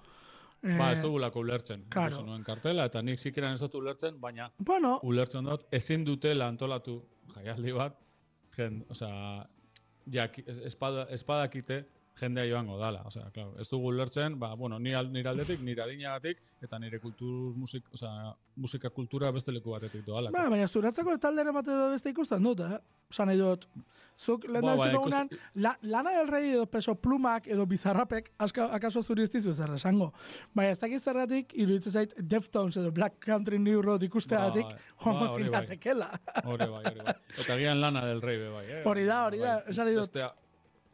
Ba, 0.66 0.92
ez 0.92 1.02
dugulako 1.02 1.44
ulertzen. 1.46 1.86
Claro. 1.94 2.24
nuen 2.26 2.44
kartela, 2.44 2.88
eta 2.90 3.02
nik 3.06 3.20
zikiran 3.20 3.54
ez 3.54 3.62
dut 3.62 3.76
ulertzen, 3.80 4.20
baina 4.20 4.50
bueno. 4.58 4.98
ulertzen 5.04 5.46
dut, 5.46 5.68
ezin 5.72 6.04
dutela 6.04 6.48
antolatu 6.50 6.98
jaialdi 7.36 7.76
bat, 7.76 8.00
jen, 8.58 8.82
osea, 8.90 9.46
jak, 10.12 10.40
espada, 10.66 11.06
espadakite 11.14 11.84
jendea 12.20 12.46
joango 12.50 12.78
dala. 12.80 13.04
Osea, 13.06 13.30
claro, 13.34 13.54
ez 13.60 13.68
dugu 13.70 13.92
ulertzen, 13.92 14.40
ba, 14.40 14.54
bueno, 14.56 14.80
ni 14.80 14.94
nire 15.12 15.30
aldetik, 15.30 15.62
nire 15.62 15.84
adinagatik, 15.84 16.42
eta 16.64 16.80
nire 16.80 17.00
kultur, 17.00 17.54
musik, 17.56 17.90
osea, 17.94 18.34
musika 18.56 18.90
kultura 18.90 19.32
beste 19.32 19.52
leku 19.52 19.76
batetik 19.76 20.06
doala. 20.06 20.32
Ba, 20.32 20.48
baina 20.50 20.68
zuratzako 20.68 21.18
taldera 21.20 21.52
bate 21.56 21.76
beste 21.92 22.16
ikusten 22.16 22.44
dut, 22.44 22.64
eh? 22.66 22.80
Osa 23.12 23.26
nahi 23.28 23.38
dut, 23.38 23.68
zuk 24.18 24.48
lehen 24.48 24.66
ba, 24.66 24.76
ba, 24.76 25.20
la, 25.62 25.76
lana 25.82 26.14
del 26.16 26.30
rey 26.32 26.54
edo 26.54 26.66
peso 26.72 26.96
plumak 26.96 27.48
edo 27.52 27.66
bizarrapek, 27.70 28.32
aska, 28.40 28.70
akaso 28.74 29.04
zuri 29.04 29.28
ez 29.28 29.30
dizu 29.34 29.54
zer 29.54 29.76
esango. 29.76 30.12
Baina 30.56 30.72
ez 30.72 30.80
dakit 30.80 31.04
zerratik, 31.04 31.54
iruditzen 31.54 31.94
zait 31.94 32.16
Deftones 32.18 32.80
edo 32.82 32.92
Black 32.96 33.20
Country 33.26 33.60
New 33.60 33.84
Road 33.84 34.08
ikusteatik, 34.08 34.72
ba, 34.72 34.96
joango 35.04 35.28
ba, 35.28 35.36
zinatekela. 35.36 36.10
Hori 36.46 36.72
bai, 36.72 36.82
hori 36.94 37.04
bai. 37.04 37.20
Eta 37.44 37.60
gian 37.60 37.84
lana 37.84 38.06
del 38.08 38.24
rey, 38.24 38.42
bai, 38.48 38.66
eh? 38.80 38.82
Hori 38.88 39.06
da, 39.06 39.22
hori 39.28 39.44
da, 39.44 39.60
esan 39.68 39.92
nahi 39.92 40.00
dut. 40.00 40.20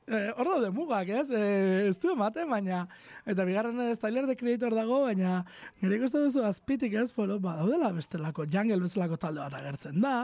Eh, 0.08 0.32
ordo 0.42 0.60
de 0.62 0.72
mugak, 0.74 1.10
ez? 1.10 1.30
Eh, 1.32 1.88
ez 1.88 1.98
du 2.02 2.12
emate, 2.12 2.44
baina... 2.50 2.88
Eta 3.30 3.46
bigarren 3.46 3.78
ez 3.86 4.00
Tyler 4.02 4.26
de 4.28 4.36
Creator 4.36 4.74
dago, 4.74 5.04
baina... 5.06 5.44
Nire 5.82 6.00
ikusten 6.00 6.26
duzu 6.26 6.42
azpitik, 6.48 6.96
ez? 6.98 7.12
Bueno, 7.16 7.38
ba, 7.40 7.54
daudela 7.60 7.92
bestelako, 7.96 8.48
Jungle 8.52 8.82
bestelako 8.82 9.20
talde 9.22 9.44
bat 9.44 9.60
agertzen 9.60 10.02
da, 10.02 10.16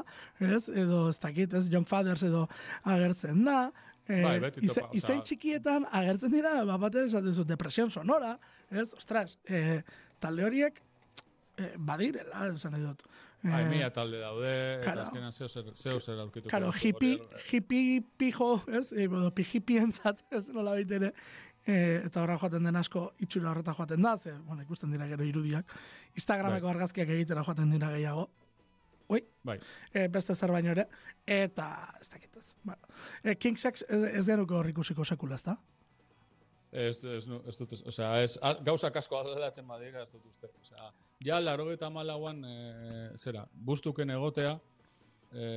ez? 0.41 0.65
Edo, 0.73 1.03
ez 1.11 1.19
dakit, 1.21 1.53
ez? 1.53 1.67
Young 1.71 1.87
Fathers 1.87 2.25
edo 2.25 2.47
agertzen 2.83 3.45
da. 3.45 3.59
Eh, 4.07 4.23
bai, 4.23 4.37
beti 4.39 4.65
topa. 4.65 4.89
Izen 4.97 5.21
txikietan 5.27 5.85
agertzen 5.99 6.33
dira, 6.33 6.57
bat 6.65 6.81
baten 6.87 7.07
esaten 7.11 7.35
zu, 7.35 7.45
depresion 7.47 7.93
sonora, 7.93 8.33
ez? 8.71 8.89
Ostras, 8.97 9.37
eh, 9.45 9.83
talde 10.23 10.45
horiek 10.47 10.81
eh, 11.59 11.73
badirela, 11.77 12.47
esan. 12.55 12.79
Bai, 12.81 12.95
eh, 13.47 13.69
mila 13.69 13.89
talde 13.93 14.19
daude, 14.21 14.53
claro. 14.83 15.01
eta 15.01 15.07
azkenan 15.07 15.33
zeo 15.33 15.47
zer, 15.47 15.71
zeo 15.75 15.99
zer 15.99 16.19
aurkitu. 16.19 16.49
Claro, 16.49 16.71
hippie, 16.71 17.19
hippie 17.49 18.01
pijo, 18.17 18.63
ez? 18.67 18.91
E, 18.91 19.07
bodo, 19.07 19.31
entzat, 19.83 20.23
ez 20.31 20.49
nola 20.49 20.75
baitere. 20.77 21.13
E, 21.67 22.01
eta 22.07 22.23
horra 22.23 22.37
joaten 22.39 22.63
den 22.63 22.75
asko 22.79 23.13
itxura 23.19 23.51
horreta 23.51 23.73
joaten 23.75 24.01
da, 24.01 24.17
ze, 24.17 24.31
bueno, 24.47 24.61
ikusten 24.63 24.91
dira 24.91 25.07
gero 25.07 25.23
irudiak. 25.23 25.71
Instagrameko 26.15 26.65
bai. 26.65 26.75
argazkiak 26.75 27.09
egitera 27.09 27.43
joaten 27.43 27.71
dira 27.71 27.91
gehiago. 27.91 28.29
Oi? 29.07 29.21
Bai. 29.43 29.57
E, 29.93 30.07
beste 30.11 30.35
zer 30.35 30.51
baino 30.51 30.71
ere. 30.71 30.87
Eta, 31.25 31.67
ez 31.99 32.09
dakit 32.09 32.37
ez. 32.37 32.53
Bueno. 32.63 32.95
E, 33.23 33.35
King 33.35 33.59
Sex 33.59 33.83
ez, 33.87 34.03
ez 34.21 34.25
genuko 34.27 34.59
hor 34.59 34.69
ikusiko 34.71 35.05
sekula, 35.07 35.35
ez 35.35 35.43
da? 35.43 35.57
Ez, 36.77 36.97
ez, 37.09 37.25
ez 37.25 37.55
dut, 37.57 37.73
o 37.89 37.91
sea, 37.91 38.11
ez, 38.21 38.35
a, 38.45 38.53
gauza 38.61 38.91
kasko 38.93 39.17
aldatzen 39.17 39.65
badira, 39.67 40.03
ez 40.03 40.11
dut 40.11 40.25
uste. 40.29 40.49
O 40.61 40.65
sea, 40.65 40.91
ja, 41.25 41.39
laro 41.41 41.71
eta 41.73 41.89
malauan, 41.89 42.43
e, 42.45 42.57
zera, 43.17 43.47
bustuken 43.69 44.13
egotea, 44.13 44.51
e, 45.31 45.47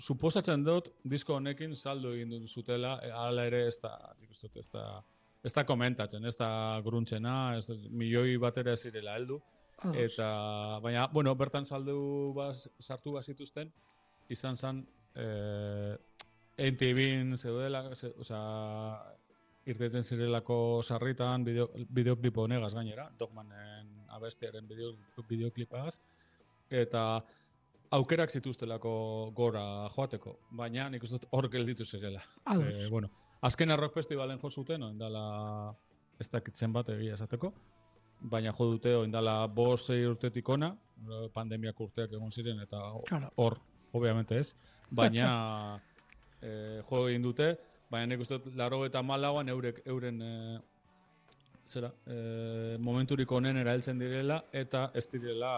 suposatzen 0.00 0.64
dut, 0.64 0.88
disko 1.04 1.36
honekin 1.36 1.74
saldo 1.76 2.14
egin 2.16 2.32
dut 2.32 2.48
zutela, 2.48 2.96
e, 3.04 3.10
ala 3.12 3.44
ere 3.50 3.66
ez 3.68 3.76
da, 3.82 3.92
ez 4.30 4.68
da, 4.72 4.86
ez 5.44 5.52
da 5.52 5.66
komentatzen, 5.68 6.24
ez 6.24 6.36
da 6.40 6.48
gruntzena, 6.84 7.58
ez 7.58 7.66
da, 7.68 7.76
milioi 7.90 8.38
batera 8.40 8.72
ez 8.72 8.80
zirela 8.86 9.18
heldu. 9.18 9.40
Eta, 10.00 10.26
baina, 10.80 11.08
bueno, 11.12 11.34
bertan 11.36 11.66
saldu 11.68 12.32
bas, 12.32 12.70
sartu 12.80 13.12
bazituzten, 13.12 13.68
izan 14.32 14.56
zen, 14.56 14.80
eh, 15.20 15.92
NTV-in 16.56 17.36
zeudela, 17.36 17.82
ze, 17.94 18.14
o 18.16 18.24
sea, 18.24 18.40
irteten 19.66 20.04
zirelako 20.04 20.82
sarritan 20.82 21.44
bideoklipo 21.44 22.20
bideo 22.20 22.44
honegaz 22.44 22.74
gainera, 22.74 23.08
Dogmanen 23.18 24.04
abestearen 24.14 24.68
bideoklipaz, 25.28 25.98
eta 26.70 27.22
aukerak 27.94 28.30
zituztelako 28.30 28.94
gora 29.36 29.64
joateko, 29.94 30.38
baina 30.58 30.88
nik 30.90 31.04
uste 31.06 31.28
hor 31.30 31.48
gelditu 31.50 31.84
zirela. 31.84 32.22
Ze, 32.56 32.88
bueno, 32.90 33.10
azken 33.42 33.76
rock 33.76 33.94
festivalen 33.94 34.38
jo 34.42 34.50
zuten, 34.50 34.80
no, 34.80 34.90
indala 34.90 35.74
ez 36.20 36.28
dakitzen 36.30 36.72
bat 36.72 36.88
egia 36.94 37.14
esateko, 37.14 37.52
baina 38.20 38.52
jo 38.52 38.70
dute 38.72 38.94
indala 39.04 39.46
bos 39.46 39.88
urtetik 39.90 40.48
ona, 40.48 40.74
pandemiak 41.34 41.80
urteak 41.80 42.12
egon 42.12 42.32
ziren, 42.32 42.60
eta 42.60 42.80
hor, 42.92 43.04
claro. 43.08 43.30
obviamente 43.92 44.38
ez, 44.38 44.54
baina 44.90 45.78
eh, 46.42 46.82
jo 46.88 47.08
egin 47.08 47.22
dute, 47.22 47.54
baina 47.94 48.12
nik 48.12 48.22
uste 48.24 48.40
laro 48.58 48.84
eta 48.86 49.02
malauan 49.06 49.50
eurek, 49.52 49.80
euren 49.90 50.20
e, 50.22 50.32
zera, 51.66 51.90
e, 52.06 52.76
momenturik 52.82 53.30
onen 53.32 53.56
erailtzen 53.60 53.98
direla, 54.00 54.38
eta 54.52 54.84
ez 54.96 55.04
direla, 55.12 55.52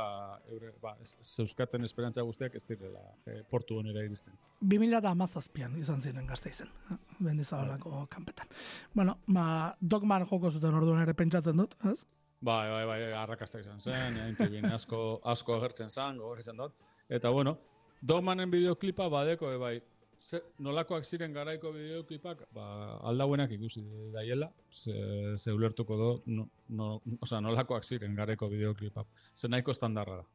eure, 0.52 0.72
ba, 0.82 0.94
zeuskaten 1.22 1.84
esperantza 1.86 2.24
guztiak 2.26 2.54
ez 2.58 2.62
direla 2.68 3.02
e, 3.26 3.40
portu 3.50 3.80
onera 3.80 4.04
iristen. 4.06 4.36
2000 4.62 5.00
eta 5.00 5.12
amazazpian 5.16 5.76
izan 5.80 6.02
ziren 6.02 6.26
gazte 6.26 6.52
izen, 6.54 6.70
bendizabalako 7.18 8.04
kanpetan. 8.12 8.52
Bueno, 8.94 9.18
ba, 9.26 9.46
dogman 9.80 10.26
joko 10.30 10.52
zuten 10.52 10.78
orduan 10.78 11.02
ere 11.02 11.16
pentsatzen 11.18 11.64
dut, 11.64 11.74
ez? 11.90 11.98
Bai, 12.46 12.68
bai, 12.70 12.84
bai, 12.86 13.00
arrakasta 13.16 13.62
izan 13.62 13.80
zen, 13.80 14.20
ja, 14.38 14.74
asko, 14.76 15.20
asko 15.24 15.56
agertzen 15.56 15.90
zen, 15.90 16.20
gogorritzen 16.22 16.60
dut. 16.60 16.76
Eta 17.08 17.30
bueno, 17.34 17.56
dogmanen 18.02 18.50
bideoklipa 18.52 19.08
badeko, 19.10 19.50
e, 19.50 19.60
bai, 19.62 19.76
ze, 20.18 20.40
nolakoak 20.58 21.04
ziren 21.04 21.32
garaiko 21.32 21.72
bideoklipak, 21.72 22.46
ba, 22.54 22.66
aldauenak 23.10 23.52
ikusi 23.58 23.82
daiela, 24.14 24.50
ze, 24.70 24.94
ze 25.36 25.52
ulertuko 25.52 25.96
do, 25.96 26.08
no, 26.26 26.48
no, 26.68 27.00
oza, 27.20 27.40
nolakoak 27.40 27.84
ziren 27.84 28.14
garaiko 28.16 28.48
bideoklipak. 28.48 29.06
Ze 29.34 29.48
nahiko 29.48 29.70
estandarra 29.76 30.22
da. 30.22 30.26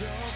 don't 0.00 0.06
know. 0.06 0.28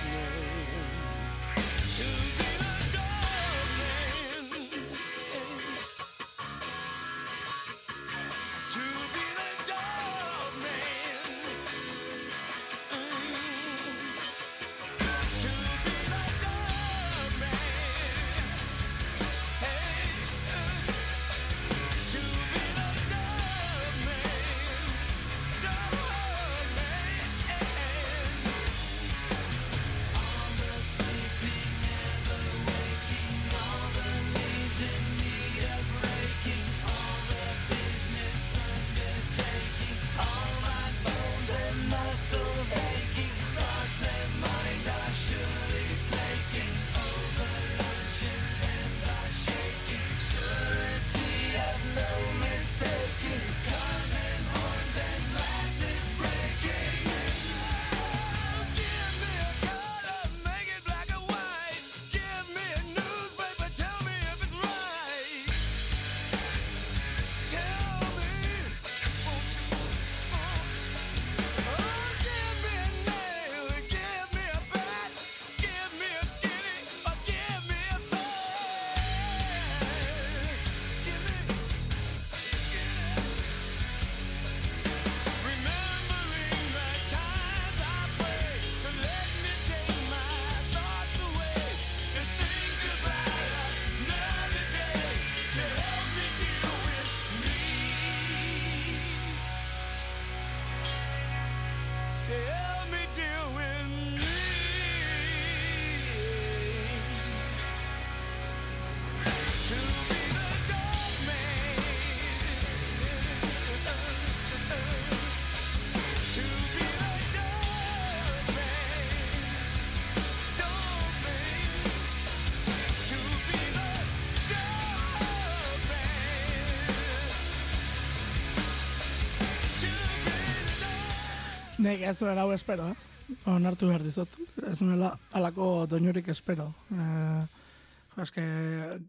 Nek 131.83 132.03
ez 132.07 132.19
duela 132.21 132.45
hau 132.45 132.53
espero, 132.55 132.85
eh? 132.93 133.39
Onartu 133.51 133.89
behar 133.89 134.05
dizot. 134.05 134.31
Ez 134.69 134.77
nuela 134.85 135.09
alako 135.35 135.87
doinurik 135.91 136.29
espero. 136.31 136.69
Eh, 136.95 138.21
eske, 138.23 138.45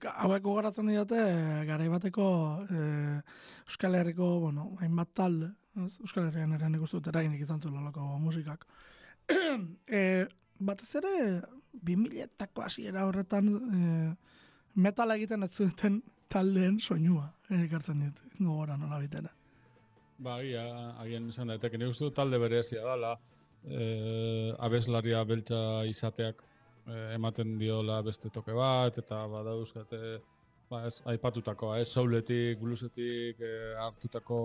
hauek 0.10 0.46
garatzen 0.48 0.90
diote, 0.90 1.20
garai 1.68 1.90
bateko 1.92 2.26
eh, 2.66 3.20
Euskal 3.68 4.00
Herriko, 4.00 4.40
bueno, 4.48 4.72
hainbat 4.82 5.12
talde, 5.20 5.52
ez? 5.84 6.00
Euskal 6.02 6.32
Herrian 6.32 6.56
ere 6.58 6.72
nik 6.72 6.82
uste 6.88 6.98
dut 6.98 7.12
eraginik 7.14 7.44
izan 7.46 7.62
alako 7.70 8.08
musikak. 8.24 8.66
eh, 10.00 10.26
batez 10.58 10.90
ere, 10.96 11.14
2000-etako 11.86 12.66
hasiera 12.66 13.06
horretan 13.06 13.54
eh, 13.54 14.42
metal 14.74 15.14
egiten 15.14 15.44
ez 15.44 15.54
zuten 15.54 16.02
taldeen 16.28 16.80
soinua, 16.80 17.30
eh, 17.52 17.66
ekartzen 17.68 18.02
dit, 18.08 18.28
gogora 18.40 18.78
nola 18.78 18.98
bitera. 19.00 19.30
Ba, 20.24 20.38
agia, 20.40 20.64
agian 21.04 21.28
izan 21.28 21.52
da, 21.52 21.56
eta 21.60 21.88
uste 21.90 22.10
talde 22.16 22.38
berezia 22.40 22.84
dala, 22.86 23.18
e, 23.66 24.54
abeslaria 24.68 25.24
beltza 25.28 25.84
izateak 25.90 26.44
e, 26.88 27.00
ematen 27.16 27.58
diola 27.60 28.02
beste 28.02 28.30
toke 28.30 28.56
bat, 28.56 28.98
eta 28.98 29.26
badauzkate 29.28 30.00
ba, 30.70 30.86
ez, 30.88 31.02
aipatutakoa, 31.12 31.80
ez, 31.82 31.90
souletik, 31.90 32.62
bluesetik 32.62 33.42
e, 33.44 33.52
hartutako 33.84 34.38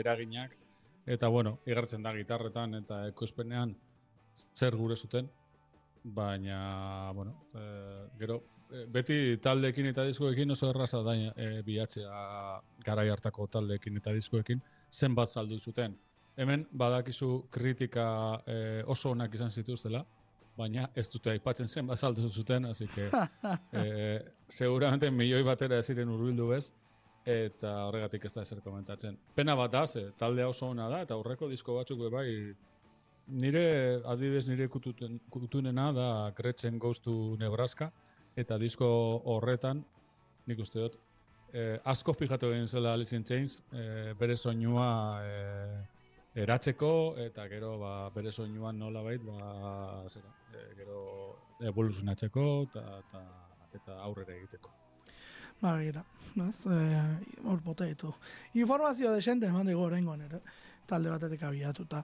eraginak, 0.00 0.58
eta 1.06 1.32
bueno, 1.32 1.58
igartzen 1.66 2.04
da 2.04 2.12
gitarretan 2.18 2.82
eta 2.82 3.06
ekoizpenean 3.14 3.72
zer 4.52 4.76
gure 4.76 4.96
zuten, 4.96 5.30
baina, 6.04 7.10
bueno, 7.16 7.38
e, 7.56 7.64
gero, 8.20 8.42
e, 8.68 8.84
beti 8.98 9.18
taldeekin 9.40 9.88
eta 9.94 10.04
diskoekin 10.10 10.52
oso 10.52 10.68
erraza 10.74 11.00
da 11.08 11.16
e, 11.16 11.50
bilatzea 11.64 12.22
garai 12.84 13.08
hartako 13.16 13.48
taldeekin 13.56 13.96
eta 14.02 14.12
diskoekin 14.12 14.60
zenbat 14.92 15.30
saldu 15.30 15.58
zuten. 15.60 15.96
Hemen 16.36 16.66
badakizu 16.72 17.46
kritika 17.50 18.06
e, 18.46 18.82
oso 18.86 19.10
onak 19.12 19.34
izan 19.34 19.50
zituztela, 19.50 20.04
baina 20.56 20.88
ez 20.96 21.08
dute 21.12 21.32
aipatzen 21.32 21.68
zenbat 21.68 21.98
saldu 21.98 22.28
zuten, 22.28 22.66
así 22.66 22.86
que 22.86 23.08
e, 23.72 24.20
seguramente 24.48 25.10
milioi 25.10 25.42
batera 25.42 25.78
ez 25.78 25.86
ziren 25.86 26.08
urbildu 26.08 26.48
bez, 26.48 26.72
eta 27.24 27.72
horregatik 27.86 28.24
ez 28.26 28.32
da 28.34 28.42
ezer 28.42 28.60
komentatzen. 28.64 29.18
Pena 29.34 29.54
bat 29.56 29.72
da, 29.72 29.86
ze, 29.86 30.10
taldea 30.18 30.48
oso 30.48 30.68
ona 30.68 30.88
da, 30.88 31.02
eta 31.06 31.14
aurreko 31.14 31.48
disko 31.48 31.76
batzuk 31.76 32.00
bai, 32.12 32.28
nire, 33.28 33.66
adibidez 34.04 34.46
nire 34.48 34.68
kututen, 34.68 35.20
kutunena 35.30 35.92
da 35.92 36.08
Gretchen 36.36 36.78
Goes 36.78 37.00
to 37.00 37.36
Nebraska, 37.38 37.92
eta 38.36 38.58
disko 38.58 38.88
horretan, 39.34 39.84
nik 40.46 40.60
uste 40.64 40.80
dut, 40.80 40.98
eh, 41.52 41.78
asko 41.84 42.14
fijatu 42.14 42.52
egin 42.52 42.68
zela 42.68 42.94
Alice 42.94 43.16
in 43.16 43.24
Chains, 43.24 43.62
eh, 43.72 44.14
bere 44.18 44.36
soinua 44.36 44.88
eh, 45.24 45.80
eratzeko, 46.34 46.92
eta 47.20 47.46
gero 47.48 47.76
ba, 47.78 48.10
bere 48.14 48.32
soinua 48.32 48.72
nola 48.72 49.02
bait, 49.02 49.22
ba, 49.24 50.04
zera, 50.08 50.32
eh, 50.54 50.68
gero 50.76 51.02
evoluzionatzeko, 51.60 52.46
eta, 52.68 52.84
eta, 53.04 53.24
eta 53.74 53.98
aurrera 54.06 54.34
egiteko. 54.36 54.72
Ba, 55.62 55.76
gira, 55.78 56.02
ez? 56.48 56.66
Eh, 56.66 57.38
hor 57.44 57.60
bote 57.62 57.86
ditu. 57.86 58.10
Informazio 58.58 59.12
desente 59.12 59.46
eman 59.46 59.68
digo 59.68 59.84
horrengo 59.84 60.16
nire, 60.16 60.40
talde 60.90 61.12
batetik 61.12 61.44
abiatuta. 61.46 62.02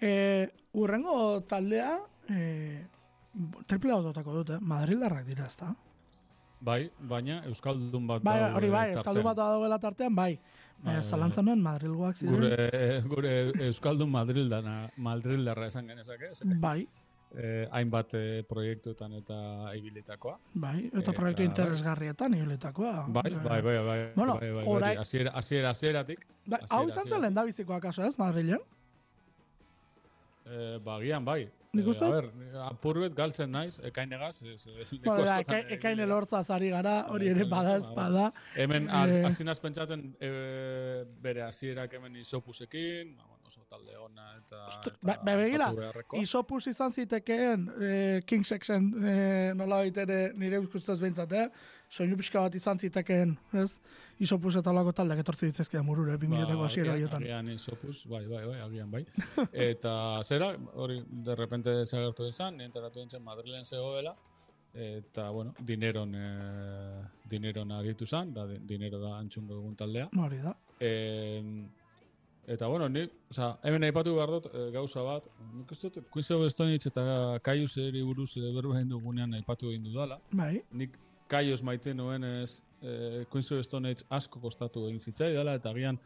E, 0.00 0.12
urrengo 0.78 1.40
taldea, 1.50 1.96
e, 2.30 2.84
triple 3.66 3.96
autotako 3.96 4.36
dute, 4.40 4.60
Madrildarrak 4.60 5.26
dira, 5.26 5.48
ez 5.50 5.56
da? 5.58 5.72
Bai, 6.60 6.90
baina 7.08 7.40
Euskaldun 7.48 8.06
bat 8.08 8.24
bai, 8.24 8.38
hori 8.52 8.68
bai, 8.72 8.88
Euskaldun 8.92 9.24
bat 9.24 9.36
dagoela 9.38 9.78
tartean, 9.80 10.14
bai. 10.14 10.34
Bai, 10.80 10.94
bai, 10.94 11.04
Zalantzan 11.04 11.46
nuen 11.48 11.60
Madrilgoak 11.64 12.18
ziren. 12.20 12.34
Gure, 12.34 12.66
gure 13.08 13.32
Euskaldun 13.68 14.10
Madrildana, 14.12 14.74
Madrildarra 14.96 15.68
esan 15.72 15.88
genezak, 15.88 16.26
ez? 16.28 16.42
Bai, 16.60 16.84
eh, 17.36 17.66
hainbat 17.76 18.14
eh, 18.18 18.42
proiektuetan 18.48 19.16
eta 19.20 19.38
ibilitakoa. 19.76 20.36
Bai, 20.64 20.90
eta 21.00 21.14
proiektu 21.16 21.46
interesgarrietan 21.48 22.36
ibilitakoa. 22.36 23.06
Bai, 23.08 23.30
bai, 23.36 23.60
bai, 23.64 23.78
bai. 23.88 24.00
Bueno, 24.16 24.36
bai, 24.40 24.50
bai, 24.58 24.66
orai... 24.66 24.94
bai, 24.96 25.06
asiera, 25.06 25.32
asiera, 25.40 25.72
asieratik. 25.76 26.26
Bai, 26.44 26.60
hau 26.68 26.82
izan 26.88 27.08
zen 27.08 27.24
lehen 27.24 27.40
da 27.40 27.46
bizikoa 27.48 27.80
kaso 27.80 28.04
ez, 28.04 28.16
Madrilen? 28.20 28.60
Eh, 30.44 30.76
ba, 30.84 31.00
gian, 31.00 31.24
bai. 31.24 31.42
Nik 31.72 31.86
uste? 31.86 32.04
Eh, 32.04 32.10
a 32.10 32.14
ber, 32.16 32.28
apurbet 32.66 33.14
galtzen 33.14 33.52
naiz, 33.54 33.76
ekainegaz. 33.86 34.42
Ez, 34.42 34.64
bueno, 35.04 35.22
da, 35.22 35.38
eka, 35.44 35.60
ekaine 35.76 36.06
lortza 36.10 36.42
zari 36.42 36.70
gara, 36.72 36.96
hori 37.14 37.30
ere 37.30 37.46
bada 37.50 37.76
ez 37.78 37.86
bada. 37.94 38.30
Hemen, 38.58 38.88
eh, 38.90 39.20
azinaz 39.28 39.60
pentsatzen, 39.62 40.08
e, 40.18 40.30
bere 41.22 41.44
hasierak 41.46 41.94
hemen 41.94 42.16
izopusekin, 42.24 43.14
ba, 43.20 43.38
oso 43.50 43.62
talde 43.70 43.96
ona 43.98 44.28
eta, 44.38 44.60
eta 44.70 44.92
ba, 45.02 45.16
ba, 45.26 45.34
begira, 45.38 45.70
isopus 46.20 46.68
izan 46.70 46.92
zitekeen 46.94 47.66
e, 47.82 47.94
King 48.26 48.46
Sexen 48.46 48.90
e, 49.02 49.14
nola 49.58 49.82
ere 49.86 50.20
nire 50.38 50.60
ustez 50.62 50.98
behintzat, 51.00 51.34
eh? 51.34 51.48
Soinu 51.90 52.16
pixka 52.20 52.44
bat 52.44 52.54
izan 52.54 52.78
zitekeen, 52.78 53.34
ez? 53.58 53.74
Isopus 54.22 54.54
eta 54.60 54.72
lako 54.74 54.92
taldeak 54.96 55.22
etortzi 55.24 55.50
ditzezkean 55.50 55.84
murure, 55.86 56.16
2000-eko 56.22 56.66
hasiera 56.66 56.96
jotan. 57.00 57.24
Agian 57.26 57.50
isopus, 57.50 58.04
bai, 58.10 58.22
bai, 58.30 58.44
bai, 58.46 58.58
agian 58.66 58.90
bai. 58.92 59.02
eta 59.70 59.94
zera, 60.22 60.52
hori, 60.74 61.00
de 61.28 61.36
repente 61.38 61.74
desagertu 61.80 62.28
izan, 62.30 62.60
enteratu 62.60 63.02
dintzen 63.02 63.24
Madrilen 63.26 63.66
zegoela, 63.66 64.14
eta, 64.74 65.30
bueno, 65.34 65.54
dineron, 65.66 66.14
eh, 66.14 67.02
dineron 67.28 67.74
aritu 67.74 68.06
zan, 68.06 68.32
da, 68.34 68.46
dinero 68.46 69.02
da 69.02 69.16
antxungo 69.18 69.58
egun 69.58 69.76
taldea. 69.76 70.08
Hori 70.16 70.42
da. 70.46 70.56
Eh, 70.78 71.42
Eta 72.50 72.66
bueno, 72.66 72.88
ni, 72.88 73.04
o 73.04 73.34
sea, 73.34 73.60
hemen 73.62 73.84
aipatu 73.86 74.16
behar 74.16 74.30
dut 74.32 74.46
e, 74.50 74.62
gauza 74.74 75.04
bat. 75.06 75.26
Nik 75.54 75.70
uste 75.70 75.86
dut 75.86 76.08
Queens 76.10 76.30
of 76.34 76.42
Stone 76.50 76.74
eta 76.74 77.38
Kaius 77.46 77.76
eri 77.78 78.02
buruz 78.02 78.32
e, 78.40 78.42
berba 78.56 78.74
egin 78.78 78.88
dugunean 78.90 79.36
aipatu 79.38 79.70
egin 79.70 79.84
dudala. 79.86 80.18
Bai. 80.32 80.56
Nik 80.72 80.96
Kaius 81.30 81.62
maite 81.62 81.94
nuen 81.94 82.24
ez 82.26 82.62
e, 82.82 83.24
Queens 83.30 83.50
of 83.54 83.62
Stone 83.66 83.92
Age 83.92 84.06
asko 84.10 84.40
kostatu 84.42 84.86
egin 84.88 85.00
zitzai 85.00 85.30
dela 85.36 85.54
eta 85.58 85.72
gian 85.76 85.98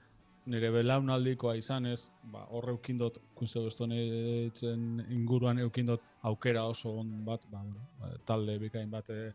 nire 0.52 0.68
belaunaldikoa 0.74 1.54
izan 1.56 1.86
ez, 1.88 2.10
ba, 2.32 2.44
horre 2.52 2.74
eukindot 2.74 3.20
Queens 3.36 3.56
of 3.56 3.70
Stone 3.72 3.96
Age 3.96 4.74
inguruan 5.16 5.62
eukindot 5.64 6.04
aukera 6.28 6.66
oso 6.68 6.98
on 7.00 7.14
bat, 7.24 7.46
ba, 7.50 7.64
ba, 8.00 8.12
talde 8.28 8.58
bikain 8.60 8.90
bat 8.92 9.08
e, 9.10 9.32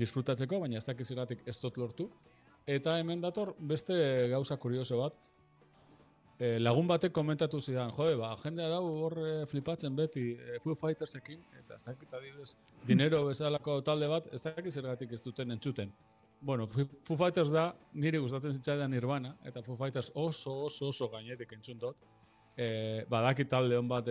disfrutatzeko, 0.00 0.60
baina 0.60 0.78
ez 0.80 0.86
dakiz 0.86 1.10
ez 1.46 1.58
dut 1.60 1.76
lortu. 1.78 2.08
Eta 2.66 2.98
hemen 2.98 3.20
dator 3.20 3.54
beste 3.58 3.94
gauza 4.30 4.56
kurioso 4.56 4.98
bat, 5.00 5.14
eh, 6.40 6.58
lagun 6.60 6.88
batek 6.88 7.12
komentatu 7.12 7.60
zidan, 7.60 7.92
jode, 7.96 8.16
ba, 8.18 8.32
jendea 8.42 8.68
dau 8.72 8.84
hor 9.04 9.18
eh, 9.22 9.32
flipatzen 9.50 9.96
beti 9.96 10.30
eh, 10.34 10.56
Foo 10.64 10.74
Fightersekin, 10.78 11.42
eta 11.58 11.76
ez 11.76 11.84
dakit 11.84 12.14
adibes, 12.16 12.54
dinero 12.88 13.26
bezalako 13.26 13.80
talde 13.86 14.08
bat, 14.10 14.30
ez 14.34 14.42
dakit 14.46 14.72
zergatik 14.72 15.12
ez 15.12 15.22
duten 15.22 15.52
entzuten. 15.56 15.92
Bueno, 16.40 16.66
Foo 16.66 17.18
Fighters 17.20 17.52
da, 17.52 17.66
niri 17.92 18.18
gustatzen 18.18 18.56
zitzaidan 18.56 18.90
Nirvana, 18.90 19.34
eta 19.44 19.62
Foo 19.62 19.76
Fighters 19.76 20.08
oso, 20.14 20.56
oso, 20.70 20.88
oso 20.88 21.10
gainetik 21.12 21.52
entzun 21.52 21.78
dut. 21.78 22.08
Eh, 22.56 23.04
badakit 23.08 23.48
talde 23.48 23.76
hon 23.78 23.88
bat 23.88 24.08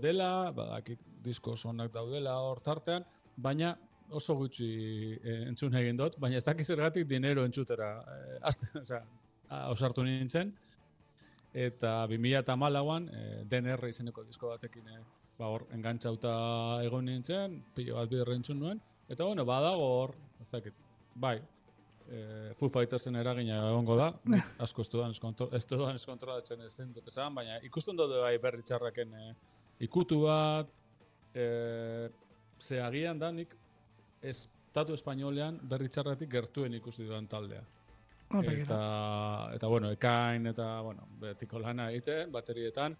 dela, 0.00 0.52
badakit 0.56 1.00
disko 1.24 1.56
sonak 1.56 1.90
daudela 1.92 2.36
hor 2.44 2.60
tartean, 2.64 3.04
baina 3.36 3.74
oso 4.14 4.36
gutxi 4.38 4.68
eh, 5.22 5.40
entzun 5.48 5.74
egin 5.80 5.96
dut, 5.98 6.18
baina 6.20 6.38
ez 6.38 6.44
dakit 6.44 6.66
zergatik 6.66 7.08
dinero 7.08 7.44
entzutera, 7.48 7.90
eh, 8.12 8.38
azte, 8.50 8.68
oza, 8.80 9.00
osartu 9.70 10.04
nintzen, 10.04 10.52
eta 11.54 12.06
2008an 12.10 13.08
e, 13.08 13.22
DNR 13.46 13.88
izeneko 13.88 14.24
disko 14.26 14.50
batekin 14.50 14.88
e, 14.90 14.98
ba 15.38 15.48
hor 15.50 15.66
engantzauta 15.74 16.34
egon 16.84 17.06
nintzen, 17.06 17.60
pilo 17.74 17.96
bat 17.98 18.10
bider 18.10 18.30
entzun 18.34 18.58
nuen, 18.58 18.80
eta 19.08 19.24
bueno, 19.24 19.44
badago 19.46 19.86
hor, 19.98 20.14
ez 20.42 20.48
dakit, 20.50 20.74
bai, 21.14 21.36
e, 22.08 22.52
Foo 22.58 22.70
Fightersen 22.74 23.16
eragina 23.18 23.60
egongo 23.70 23.96
da, 23.98 24.10
asko 24.66 24.82
ez 24.82 24.90
dudan 24.90 25.14
ez 25.14 25.66
dudan 25.66 25.94
ez 25.94 26.06
kontrolatzen 26.06 26.62
ez 26.66 26.72
den 26.76 26.92
dut 26.92 27.08
esan, 27.10 27.34
baina 27.34 27.58
ikusten 27.66 27.96
dut 27.98 28.14
bai 28.20 28.36
berri 28.38 28.62
txarraken 28.62 29.14
e, 29.14 29.34
ikutu 29.86 30.22
bat, 30.26 30.70
e, 31.34 31.46
ze 32.58 32.80
agian 32.80 33.18
da 33.18 33.30
nik 33.32 33.54
estatu 34.22 34.94
espainolean 34.94 35.58
berri 35.62 35.88
txarratik 35.88 36.30
gertuen 36.30 36.74
ikusi 36.74 37.04
dudan 37.04 37.26
taldea. 37.26 37.62
Eta, 38.30 39.50
eta, 39.54 39.66
bueno, 39.68 39.90
ekain, 39.94 40.46
eta, 40.50 40.80
bueno, 40.80 41.06
betiko 41.20 41.58
lana 41.58 41.90
egiten, 41.92 42.32
baterietan. 42.32 42.96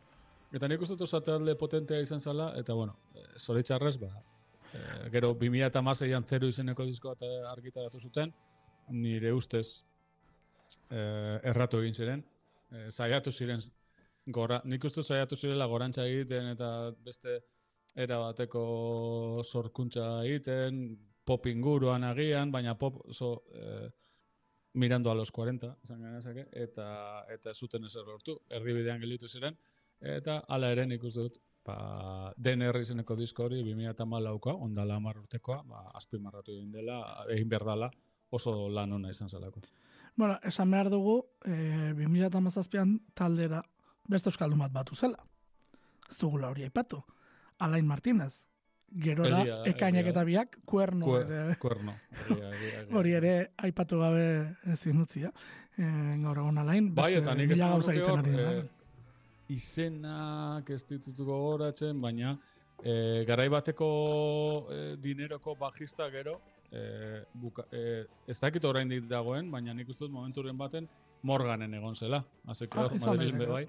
Eta 0.55 0.69
nik 0.69 0.83
uste 0.85 1.21
talde 1.25 1.57
potentea 1.59 1.99
izan 2.01 2.21
zala, 2.21 2.53
eta, 2.59 2.75
bueno, 2.75 2.97
zoritxarrez, 3.39 3.97
ba, 3.99 4.13
e, 4.75 5.11
gero 5.11 5.35
2000 5.35 5.67
eta 5.67 5.83
mazeian 5.83 6.25
zeru 6.25 6.51
izeneko 6.53 6.87
disko 6.87 7.15
eta 7.17 7.31
argitaratu 7.51 8.01
zuten, 8.01 8.33
nire 8.91 9.33
ustez 9.33 9.67
e, 10.91 11.01
erratu 11.51 11.81
egin 11.83 11.95
ziren, 11.95 12.23
e, 12.71 12.87
zaiatu 12.91 13.33
ziren, 13.33 13.65
gora, 14.27 14.61
nik 14.65 14.85
uste 14.85 15.03
zaiatu 15.03 15.37
zirela 15.37 15.67
gorantza 15.67 16.07
egiten, 16.07 16.53
eta 16.55 16.71
beste 17.05 17.41
era 17.95 18.19
bateko 18.19 18.63
sorkuntza 19.45 20.23
egiten, 20.25 20.85
pop 21.25 21.47
inguruan 21.47 22.05
agian, 22.05 22.53
baina 22.53 22.79
pop 22.79 23.03
oso... 23.09 23.37
E, 23.53 23.91
mirando 24.75 25.11
a 25.11 25.15
los 25.15 25.31
40, 25.31 25.79
esan 25.83 26.03
genezake, 26.03 26.49
eta, 26.53 27.25
eta 27.33 27.55
zuten 27.55 27.85
ezer 27.85 28.05
lortu, 28.07 28.41
erdibidean 28.51 29.01
gelitu 29.01 29.29
ziren, 29.29 29.57
eta 30.01 30.41
hala 30.49 30.71
ere 30.75 30.87
nik 30.87 31.03
uste 31.07 31.27
dut, 31.29 31.39
ba, 31.65 32.33
DNR 32.37 32.81
izeneko 32.83 33.17
disko 33.17 33.47
hori, 33.47 33.63
2008a, 33.65 34.57
ondala 34.67 34.99
amar 34.99 35.19
urtekoa, 35.23 35.63
ba, 35.69 35.85
azpimarratu 35.95 36.53
egin 36.57 36.73
dela, 36.75 36.99
egin 37.31 37.49
behar 37.49 37.67
dela, 37.71 37.91
oso 38.35 38.69
lan 38.69 38.93
ona 38.93 39.15
izan 39.15 39.31
zelako. 39.31 39.63
Bueno, 40.17 40.39
esan 40.43 40.71
behar 40.71 40.91
dugu, 40.91 41.21
e, 41.45 41.55
eh, 41.55 41.93
2008an 41.95 42.99
taldera 43.15 43.63
beste 44.09 44.31
euskaldun 44.31 44.59
bat 44.59 44.73
batu 44.73 44.95
zela. 44.95 45.23
Ez 46.11 46.19
dugula 46.19 46.51
hori 46.51 46.67
aipatu. 46.67 47.01
Alain 47.59 47.87
Martínez, 47.87 48.45
gerora 48.91 49.43
ekainak 49.71 50.07
eta 50.13 50.25
biak 50.25 50.59
kuerno 50.65 51.19
ere. 51.19 51.57
Kuerno. 51.61 51.97
Hori 52.99 53.13
ere 53.19 53.35
aipatu 53.57 53.99
gabe 54.01 54.25
ezin 54.73 55.01
utzi, 55.03 55.25
eh? 55.25 55.35
gaur 56.23 56.39
egon 56.39 56.59
alain. 56.63 56.93
Bai, 56.95 57.15
eta 57.19 57.35
nik 57.35 57.57
esan 57.57 57.75
gauza 57.75 57.95
egiten 57.95 58.23
ari 58.23 58.35
eh, 58.43 58.65
izenak 59.55 60.71
ez 60.71 60.83
ditutuko 60.89 61.39
goratzen, 61.49 62.01
baina 62.01 62.37
e, 62.83 63.25
garai 63.29 63.49
bateko 63.53 63.89
e, 64.71 64.81
dineroko 65.03 65.55
bajista 65.61 66.09
gero, 66.11 66.39
e, 66.71 67.23
buka, 67.35 67.67
e, 67.73 68.05
ez 68.27 68.39
dakit 68.41 68.65
oraindik 68.65 69.09
dagoen, 69.11 69.51
baina 69.51 69.75
nik 69.75 69.89
uste 69.89 70.07
dut 70.07 70.15
momenturen 70.15 70.59
baten 70.59 70.89
Morganen 71.25 71.73
egon 71.75 71.95
zela. 71.97 72.21
Azeko 72.53 72.83
ah, 72.85 72.97
Madrilen 73.01 73.49
bai. 73.49 73.65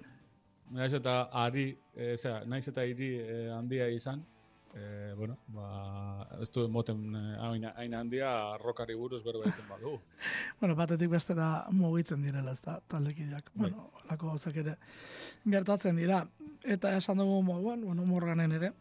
Naiz 0.75 0.93
eta 0.97 1.29
ari, 1.31 1.69
e, 1.95 2.15
zera, 2.17 2.41
naiz 2.49 2.65
eta 2.67 2.83
hiri 2.83 3.13
e, 3.21 3.37
handia 3.55 3.87
izan, 3.93 4.23
e, 4.75 5.13
bueno, 5.15 5.37
ba, 5.47 6.27
ez 6.41 6.49
du 6.51 6.67
moten 6.69 7.15
hain 7.15 7.93
handia 7.93 8.29
rokari 8.61 8.95
buruz 8.99 9.23
berro 9.23 9.43
egiten 9.43 9.67
badu. 9.69 9.95
bueno, 10.59 10.75
batetik 10.75 11.09
bestera 11.09 11.49
mugitzen 11.71 12.21
direla, 12.21 12.51
ez 12.51 12.61
da, 12.61 12.79
taldekideak. 12.91 13.51
Bai. 13.53 13.69
Bueno, 13.69 13.89
lako 14.09 14.33
gauzak 14.33 14.57
ere 14.63 14.75
gertatzen 15.45 16.01
dira. 16.01 16.25
Eta 16.63 16.95
esan 16.97 17.21
dugu 17.23 17.41
moduan, 17.43 17.85
bueno, 17.85 18.05
morganen 18.05 18.51
ere, 18.59 18.73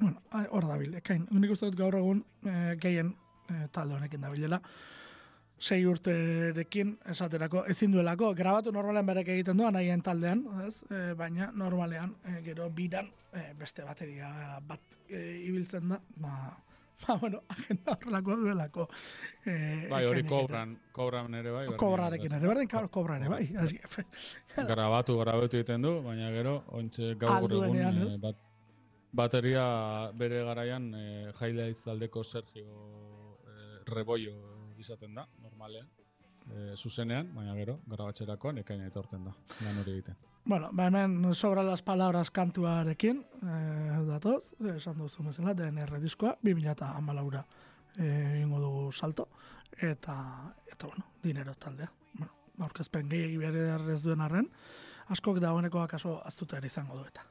bueno, 0.00 0.22
hor 0.50 0.66
da 0.66 0.78
bil, 0.80 0.94
ekain, 0.98 1.28
unik 1.30 1.54
uste 1.54 1.70
dut 1.70 1.78
gaur 1.78 1.98
egun 1.98 2.24
e, 2.42 2.56
gehien 2.80 3.14
e, 3.48 3.68
talde 3.72 3.98
honekin 3.98 4.24
da 4.24 4.32
bilela 4.32 4.62
sei 5.62 5.84
urterekin 5.86 6.96
esaterako 7.12 7.62
ezin 7.70 7.92
duelako 7.94 8.32
grabatu 8.34 8.72
normalean 8.74 9.06
berek 9.06 9.28
egiten 9.36 9.60
duan 9.60 9.76
nahien 9.76 10.02
taldean, 10.02 10.42
ez? 10.66 10.82
E, 10.90 11.02
baina 11.18 11.50
normalean 11.54 12.16
e, 12.26 12.40
gero 12.46 12.68
bidan 12.74 13.10
e, 13.30 13.44
beste 13.58 13.86
bateria 13.86 14.32
bat 14.66 14.98
e, 15.08 15.20
ibiltzen 15.46 15.92
da, 15.94 16.00
ba, 16.24 16.32
ba 17.04 17.16
bueno, 17.20 17.42
agenda 17.54 17.94
horrelako 17.94 18.38
duelako. 18.40 18.86
E, 19.46 19.56
bai, 19.90 20.04
hori 20.08 20.24
kobran, 20.26 20.76
kobran 20.92 21.38
ere 21.38 21.54
bai. 21.54 21.66
Kobrarekin 21.78 22.38
ere, 22.38 22.48
berdin 22.50 22.88
kobra 22.90 23.20
ere 23.20 23.30
bai. 23.30 23.44
grabatu, 24.72 25.18
grabatu 25.20 25.60
egiten 25.60 25.86
du, 25.86 26.00
baina 26.08 26.32
gero, 26.34 26.56
ontsa 26.74 27.12
gaur 27.20 27.54
egun 27.60 27.78
e, 27.78 28.16
bat, 28.24 28.48
bateria 29.12 29.68
bere 30.18 30.42
garaian 30.48 30.90
e, 30.98 31.06
jaila 31.38 31.68
izaldeko 31.70 32.26
Sergio 32.26 33.38
e, 33.46 33.60
Rebollo 33.94 34.51
izaten 34.82 35.14
da, 35.18 35.26
normalean, 35.42 35.88
e, 36.50 36.74
zuzenean, 36.76 37.32
baina 37.34 37.54
gero, 37.58 37.78
grabatxerakoan 37.86 38.60
ekaina 38.64 38.90
etorten 38.90 39.24
da, 39.30 39.34
lan 39.62 39.80
hori 39.82 39.98
egiten. 39.98 40.20
Bueno, 40.44 40.70
ba 40.72 40.88
hemen 40.88 41.34
sobra 41.34 41.62
las 41.62 41.82
palabras 41.82 42.30
kantuarekin, 42.30 43.24
eh, 43.42 43.98
datoz, 44.08 44.54
esan 44.76 44.98
duzu 44.98 45.22
mesela, 45.22 45.54
DNR 45.54 46.00
diskoa, 46.00 46.36
2000 46.42 46.72
eta 46.72 46.88
amalaura 46.96 47.44
eh, 47.96 48.40
ingo 48.42 48.58
dugu 48.58 48.92
salto, 48.92 49.28
eta, 49.78 50.52
eta 50.66 50.86
bueno, 50.86 51.04
dinero 51.22 51.54
taldea. 51.54 51.92
Bueno, 52.14 52.32
aurkezpen 52.58 53.08
gehiagi 53.08 53.36
behar 53.38 53.88
ez 53.90 54.02
duen 54.02 54.20
arren, 54.20 54.50
askok 55.14 55.38
dagoeneko 55.38 55.80
akaso 55.82 56.20
aztuta 56.26 56.58
ere 56.58 56.66
izango 56.66 56.98
du 56.98 57.06
eta. 57.06 57.22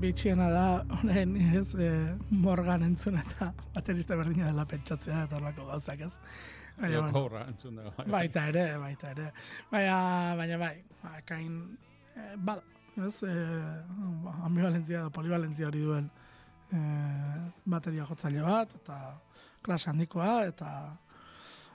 Bitxiena 0.00 0.48
da, 0.52 0.66
honen 0.98 1.36
ez, 1.56 1.70
e, 1.74 1.90
morgan 2.30 2.84
entzun 2.86 3.16
eta 3.22 3.52
baterista 3.74 4.16
berdina 4.18 4.50
dela 4.50 4.66
pentsatzea 4.68 5.24
eta 5.26 5.38
horlako 5.38 5.66
gauzak 5.70 6.06
ez. 6.06 6.12
Baina, 6.76 7.00
bueno, 7.08 7.42
entzun 7.48 7.76
da. 7.80 7.90
Bai. 7.96 8.06
Baita 8.12 8.46
ere, 8.50 8.64
baita 8.78 9.10
ere. 9.14 9.30
Baina, 9.70 9.96
baina 10.36 10.58
bai, 10.60 10.74
ba, 11.02 11.14
kain, 11.28 11.56
e, 12.14 12.28
bada, 12.36 12.62
ez, 13.06 13.16
e, 13.24 13.34
ambivalentzia 14.44 15.06
da, 15.06 15.12
polivalentzia 15.12 15.70
hori 15.70 15.84
duen 15.86 16.10
e, 16.72 16.82
bateria 17.64 18.06
jotzaile 18.08 18.44
bat, 18.44 18.76
eta 18.82 19.00
klase 19.64 19.90
handikoa, 19.90 20.34
eta, 20.52 20.70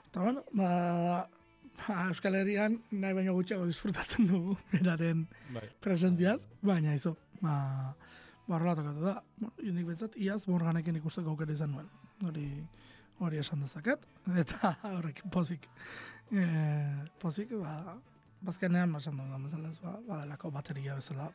eta 0.06 0.22
bueno, 0.22 0.44
ba, 0.54 0.70
ba, 1.82 1.98
Euskal 2.12 2.38
Herrian 2.38 2.78
nahi 2.92 3.16
baino 3.18 3.34
gutxiago 3.34 3.66
disfrutatzen 3.66 4.30
dugu 4.30 4.56
beraren 4.70 5.26
bai. 5.54 5.66
presentziaz, 5.82 6.40
baina 6.62 6.94
izo, 6.94 7.16
ba, 7.42 7.56
barrolatokatu 8.48 9.04
da. 9.04 9.16
Bueno, 9.38 9.52
Indik 9.62 9.86
betzat, 9.86 10.16
iaz 10.16 10.42
morganekin 10.48 10.96
ikusteko 10.98 11.34
aukera 11.34 11.54
izan 11.54 11.72
nuen. 11.76 11.90
Hori, 12.26 12.46
hori 13.22 13.40
esan 13.42 13.62
dezaket, 13.64 14.06
eta 14.44 14.74
horrek 14.90 15.22
pozik. 15.32 15.68
E, 16.32 16.46
pozik, 17.22 17.52
ba, 17.60 17.96
bazkenean, 18.42 18.92
ba, 18.92 19.02
esan 19.02 19.18
dugu, 19.20 19.42
bezala, 19.46 19.72
ba, 19.82 19.96
badelako 20.08 20.50
bateria 20.54 20.96
bezala. 20.98 21.28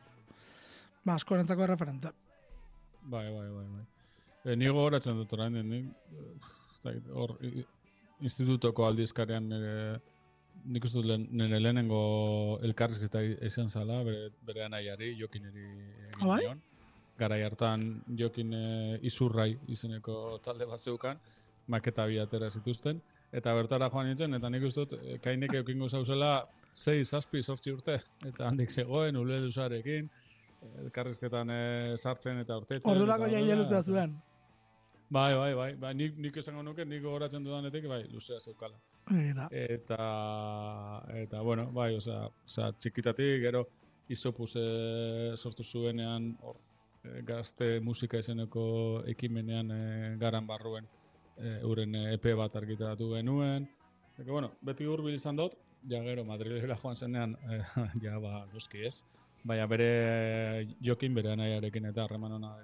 Ba, 1.04 1.14
askorentzako 1.14 1.66
referente. 1.70 2.12
Bai, 3.02 3.26
bai, 3.32 3.48
bai, 3.48 3.66
bai. 3.76 3.86
E, 4.44 4.56
nigo 4.56 4.84
horatzen 4.84 5.18
dut 5.18 5.32
orain, 5.36 5.58
hor, 7.14 7.34
institutoko 8.24 8.86
aldizkarean 8.86 9.48
nire, 9.48 9.74
nik 10.68 10.84
uste 10.84 11.02
nire 11.18 11.60
lehenengo 11.60 12.00
elkarrizketa 12.66 13.22
izan 13.46 13.70
zala, 13.70 14.02
bere, 14.06 14.30
bere 14.46 14.64
anaiari, 14.66 15.14
jokin 15.20 15.46
eri 15.50 15.66
egin 15.68 16.24
ah, 16.24 16.26
bai? 16.32 16.42
Garai 17.18 17.42
hartan 17.42 17.88
jokin 18.18 18.52
e, 18.54 18.64
izurrai 19.08 19.50
izeneko 19.74 20.38
talde 20.44 20.66
bat 20.70 20.80
zeukan, 20.80 21.18
maketa 21.66 22.06
bi 22.06 22.20
atera 22.22 22.50
zituzten, 22.50 23.00
eta 23.32 23.54
bertara 23.58 23.90
joan 23.90 24.06
nintzen, 24.08 24.34
eta 24.38 24.50
nik 24.50 24.66
uste 24.68 24.84
dut, 24.84 24.94
e, 25.02 25.18
kainek 25.24 25.56
eukingo 25.60 25.88
zauzela, 25.88 26.32
zei, 26.74 27.02
zazpi, 27.04 27.42
sortzi 27.42 27.74
urte, 27.74 27.98
eta 28.28 28.46
handik 28.48 28.70
zegoen, 28.70 29.18
uleluzarekin, 29.18 30.08
elkarrizketan 30.84 31.50
e, 31.50 31.60
sartzen 31.96 32.38
eta 32.44 32.56
urtetzen. 32.58 32.90
Ordurako 32.90 33.30
jaile 33.34 33.58
luzea 33.58 33.82
zuen. 33.82 34.14
Bai, 35.10 35.32
bai, 35.34 35.52
bai, 35.56 35.68
bai, 35.80 35.94
nik, 35.96 36.18
nik 36.20 36.36
esango 36.36 36.62
nuke, 36.62 36.84
nik 36.84 37.00
gogoratzen 37.02 37.44
dudanetik, 37.44 37.86
bai, 37.88 38.02
luzea 38.12 38.38
zeukala. 38.44 38.76
Eta, 39.56 39.98
eta, 41.16 41.40
bueno, 41.42 41.70
bai, 41.72 41.94
oza, 41.96 42.26
oza 42.44 42.68
txikitatik, 42.76 43.38
gero, 43.46 43.64
izopuz 44.12 44.50
e, 44.60 44.66
sortu 45.36 45.64
zuenean, 45.64 46.34
hor, 46.44 46.58
gazte 47.26 47.78
musika 47.80 48.18
izeneko 48.18 48.64
ekimenean 49.06 49.70
e, 49.70 49.82
garan 50.20 50.46
barruen, 50.46 50.86
e, 51.36 51.58
uren 51.64 51.94
EP 52.14 52.32
bat 52.38 52.56
argitaratu 52.56 53.12
genuen. 53.14 53.68
Eka, 54.18 54.30
bueno, 54.30 54.52
beti 54.62 54.86
hurbil 54.86 55.14
izan 55.14 55.38
dut, 55.38 55.54
ja 55.88 56.02
gero, 56.02 56.24
Madrilera 56.24 56.76
joan 56.76 56.96
zenean, 56.96 57.36
e, 57.48 57.62
ja, 58.04 58.18
ba, 58.22 58.44
noski 58.52 58.84
ez. 58.86 59.00
Baina 59.46 59.68
bere 59.70 60.66
jokin 60.82 61.14
bere 61.14 61.36
nahiarekin 61.38 61.86
eta 61.92 62.04
harreman 62.04 62.34
hona 62.36 62.56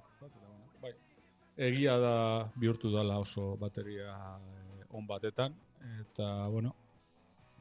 egia 1.57 1.99
da 1.99 2.15
bihurtu 2.59 2.91
dela 2.91 3.19
oso 3.19 3.57
bateria 3.57 4.11
eh, 4.11 4.85
on 4.91 5.07
batetan 5.07 5.55
eta 6.01 6.49
bueno 6.49 6.75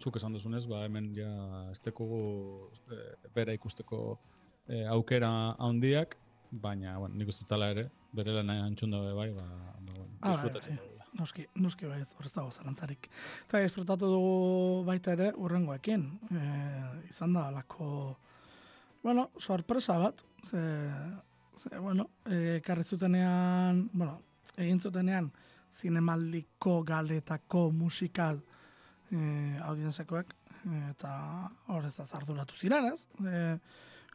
zuk 0.01 0.17
esan 0.17 0.33
duzunez 0.33 0.65
ba 0.67 0.83
hemen 0.85 1.13
ja 1.15 1.69
esteko 1.71 2.05
eh, 2.91 3.13
bera 3.35 3.53
ikusteko 3.53 4.17
eh, 4.67 4.85
aukera 4.87 5.55
handiak 5.59 6.17
baina 6.61 6.97
bueno 7.01 7.15
nik 7.17 7.29
uste 7.33 7.45
tala 7.49 7.69
ere 7.73 7.89
bere 8.13 8.35
lan 8.37 8.49
antzun 8.49 8.91
dabe 8.91 9.13
bai 9.17 9.29
ba, 9.33 9.43
ba 9.43 9.93
bueno, 9.93 10.07
ah, 10.21 10.35
bai, 10.37 10.51
bai. 10.53 10.79
Noski, 11.13 11.45
noski 11.61 11.85
bai, 11.85 11.99
hor 12.17 12.25
ez 12.25 12.31
dago 12.33 12.49
zalantzarik. 12.49 13.05
Eta 13.45 13.59
disfrutatu 13.61 14.07
dugu 14.09 14.83
baita 14.87 15.11
ere 15.13 15.27
urrengoekin. 15.37 16.07
E, 16.33 16.45
izan 17.11 17.35
da, 17.37 17.43
alako, 17.51 17.89
bueno, 19.03 19.27
sorpresa 19.37 19.99
bat. 20.01 20.23
Ze, 20.49 20.63
Ze, 21.57 21.77
bueno, 21.77 22.09
e, 22.25 22.61
karri 22.65 22.83
zutenean, 22.83 23.89
bueno, 23.93 24.21
egin 24.57 24.79
zutenean, 24.81 25.29
zinemaldiko 25.77 26.81
galetako 26.83 27.67
musikal 27.71 28.39
e, 29.11 29.19
audienzekoek, 29.61 30.33
eta 30.89 31.13
hor 31.73 31.85
ez 31.85 31.93
arduratu 32.19 32.57
ziren, 32.57 32.89
ez? 32.93 33.05
E, 33.21 33.43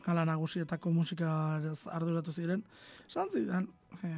gala 0.04 0.24
nagusietako 0.24 0.92
musika 0.94 1.30
arduratu 1.92 2.32
ziren. 2.32 2.64
Esan 3.06 3.30
zidan, 3.34 3.68
e, 4.02 4.12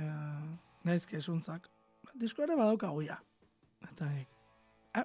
gaizke 0.85 1.19
esuntzak, 1.21 1.69
disko 2.15 2.45
ere 2.45 2.57
badauka 2.59 2.91
guia. 2.95 3.19
Eta 3.89 4.09
nik, 4.13 4.29
eh? 4.95 5.05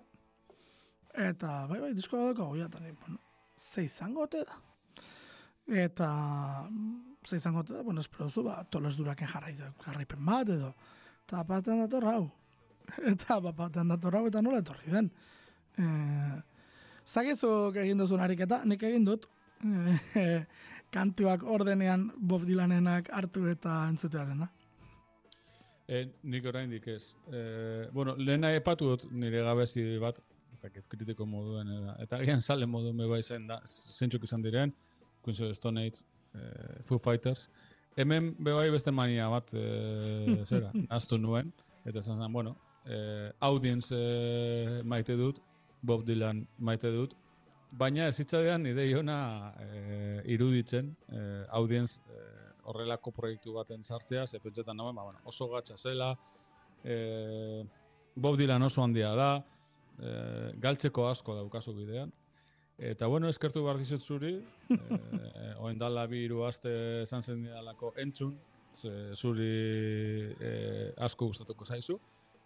Eta, 1.29 1.65
bai, 1.69 1.79
bai, 1.83 1.93
disko 1.97 2.19
badauka 2.19 2.49
guia, 2.51 2.69
eta 2.69 2.81
nik, 2.83 2.97
bueno, 3.01 3.19
ze 3.57 3.85
izango 3.85 4.27
da. 4.31 4.59
Eta, 5.67 6.09
ze 7.25 7.35
izango 7.35 7.63
da, 7.63 7.81
bueno, 7.81 8.01
espero 8.01 8.29
zu, 8.29 8.43
ba, 8.43 8.63
tolos 8.69 8.97
duraken 8.97 9.27
jarrai, 9.27 9.55
jarraipen 9.85 10.25
bat, 10.25 10.49
edo, 10.49 10.73
eta 11.25 11.43
batean 11.43 11.85
dator 11.85 12.09
hau. 12.11 12.25
Eta 13.11 13.39
batean 13.41 13.87
dator 13.89 14.13
hau, 14.13 14.27
eta 14.29 14.41
nola 14.45 14.59
etorri 14.61 14.91
den. 14.93 15.07
E, 15.77 15.85
Zagizuk 17.05 17.75
egin 17.81 17.97
duzun 17.97 18.21
ariketa, 18.21 18.59
nik 18.65 18.83
egin 18.85 19.05
dut, 19.05 19.25
e, 19.25 19.34
kantuak 20.95 21.43
ordenean 21.43 22.11
Bob 22.17 22.45
Dylanenak 22.47 23.09
hartu 23.13 23.47
eta 23.51 23.85
entzutearen, 23.89 24.47
E, 25.85 25.99
nik 26.25 26.45
orain 26.49 26.69
dik 26.69 26.87
ez. 26.89 27.15
E, 27.29 27.41
bueno, 27.93 28.15
lehena 28.17 28.49
epatu 28.57 28.87
dut 28.89 29.03
nire 29.13 29.43
gabezi 29.45 29.83
bat, 30.01 30.17
ez 30.55 30.87
kritiko 30.89 31.27
moduen, 31.29 31.69
eta 32.01 32.17
gian 32.25 32.41
sale 32.41 32.65
moduen 32.65 32.97
beba 32.97 33.19
izan 33.21 33.45
da, 33.47 33.59
zentzuk 33.67 34.23
izan 34.25 34.41
diren, 34.41 34.73
Queens 35.21 35.41
of 35.41 35.53
Stone 35.57 35.83
Age, 35.85 36.01
eh, 36.33 36.81
Foo 36.85 36.97
Fighters. 36.97 37.49
Hemen 37.97 38.33
bebai 38.39 38.69
beste 38.73 38.91
mania 38.91 39.27
bat, 39.29 39.53
eh, 39.53 40.41
zera, 40.49 40.71
aztu 40.89 41.17
nuen. 41.17 41.51
Eta 41.85 41.99
esan 41.99 42.17
zen, 42.17 42.33
bueno, 42.33 42.55
eh, 42.85 43.29
audience 43.39 43.93
eh, 43.93 44.81
maite 44.83 45.15
dut, 45.17 45.41
Bob 45.85 46.05
Dylan 46.05 46.47
maite 46.57 46.89
dut, 46.89 47.13
baina 47.71 48.07
ez 48.07 48.19
hitzadean 48.19 48.63
nire 48.63 48.87
iona 48.89 49.53
eh, 49.59 50.21
iruditzen, 50.35 50.95
eh, 51.09 51.45
audience 51.49 52.01
eh, 52.09 52.51
horrelako 52.63 53.11
proiektu 53.11 53.53
baten 53.53 53.83
sartzea, 53.83 54.27
ze 54.27 54.39
pentsetan 54.39 54.77
nagoen, 54.77 54.95
ba, 54.95 55.03
bueno, 55.03 55.19
oso 55.23 55.47
gatsa 55.49 55.77
zela, 55.77 56.15
eh, 56.83 57.63
Bob 58.15 58.37
Dylan 58.37 58.63
oso 58.63 58.83
handia 58.83 59.13
da, 59.15 59.31
eh, 59.99 60.51
galtzeko 60.61 61.09
asko 61.09 61.35
daukazu 61.35 61.75
bidean, 61.75 62.13
Eta 62.77 63.07
bueno, 63.07 63.29
eskertu 63.31 63.61
behar 63.63 63.77
dizut 63.79 64.03
zuri, 64.03 64.33
eh, 64.35 65.53
oen 65.63 65.77
dala 65.79 66.03
bi 66.11 66.25
iru 66.25 66.43
aste 66.43 66.71
esan 67.03 67.23
zen 67.23 67.45
didalako 67.45 67.93
entzun, 68.03 68.33
ze, 68.75 68.91
zuri 69.15 70.35
eh, 70.39 70.91
asko 70.97 71.29
gustatuko 71.31 71.65
zaizu. 71.65 71.95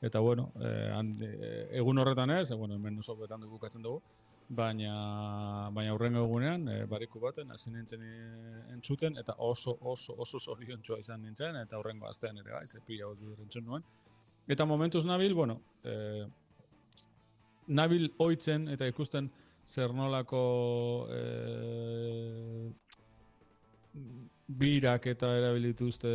Eta 0.01 0.19
bueno, 0.19 0.51
eh, 0.61 0.93
eh, 1.25 1.67
egun 1.81 1.97
horretan 1.97 2.29
ez, 2.37 2.51
bueno, 2.53 2.75
hemen 2.75 2.99
oso 2.99 3.15
betan 3.17 3.41
dugu 3.41 3.57
katzen 3.59 3.81
dugu, 3.81 4.03
baina, 4.49 5.69
baina 5.71 5.93
urrengo 5.93 6.23
egunean, 6.25 6.67
eh, 6.73 6.85
bariku 6.89 7.19
baten, 7.21 7.51
hasi 7.51 7.71
nintzen 7.71 8.03
entzuten, 8.73 9.17
eta 9.17 9.35
oso, 9.37 9.77
oso, 9.81 10.15
oso 10.17 10.39
zorion 10.39 10.81
izan 10.97 11.21
nintzen, 11.21 11.55
eta 11.55 11.79
urrengo 11.79 12.07
astean 12.07 12.37
ere 12.37 12.51
bai, 12.51 12.67
zepi 12.67 13.01
hau 13.01 13.15
du 13.15 13.35
entzun 13.41 13.65
nuen. 13.65 13.83
Eta 14.47 14.65
momentuz 14.65 15.05
nabil, 15.05 15.33
bueno, 15.33 15.61
eh, 15.83 16.25
nabil 17.67 18.09
oitzen 18.17 18.67
eta 18.73 18.87
ikusten, 18.89 19.29
zer 19.69 19.93
nolako 19.93 20.41
e, 21.13 21.21
birak 24.59 25.05
eta 25.11 25.29
erabilituzte, 25.37 26.13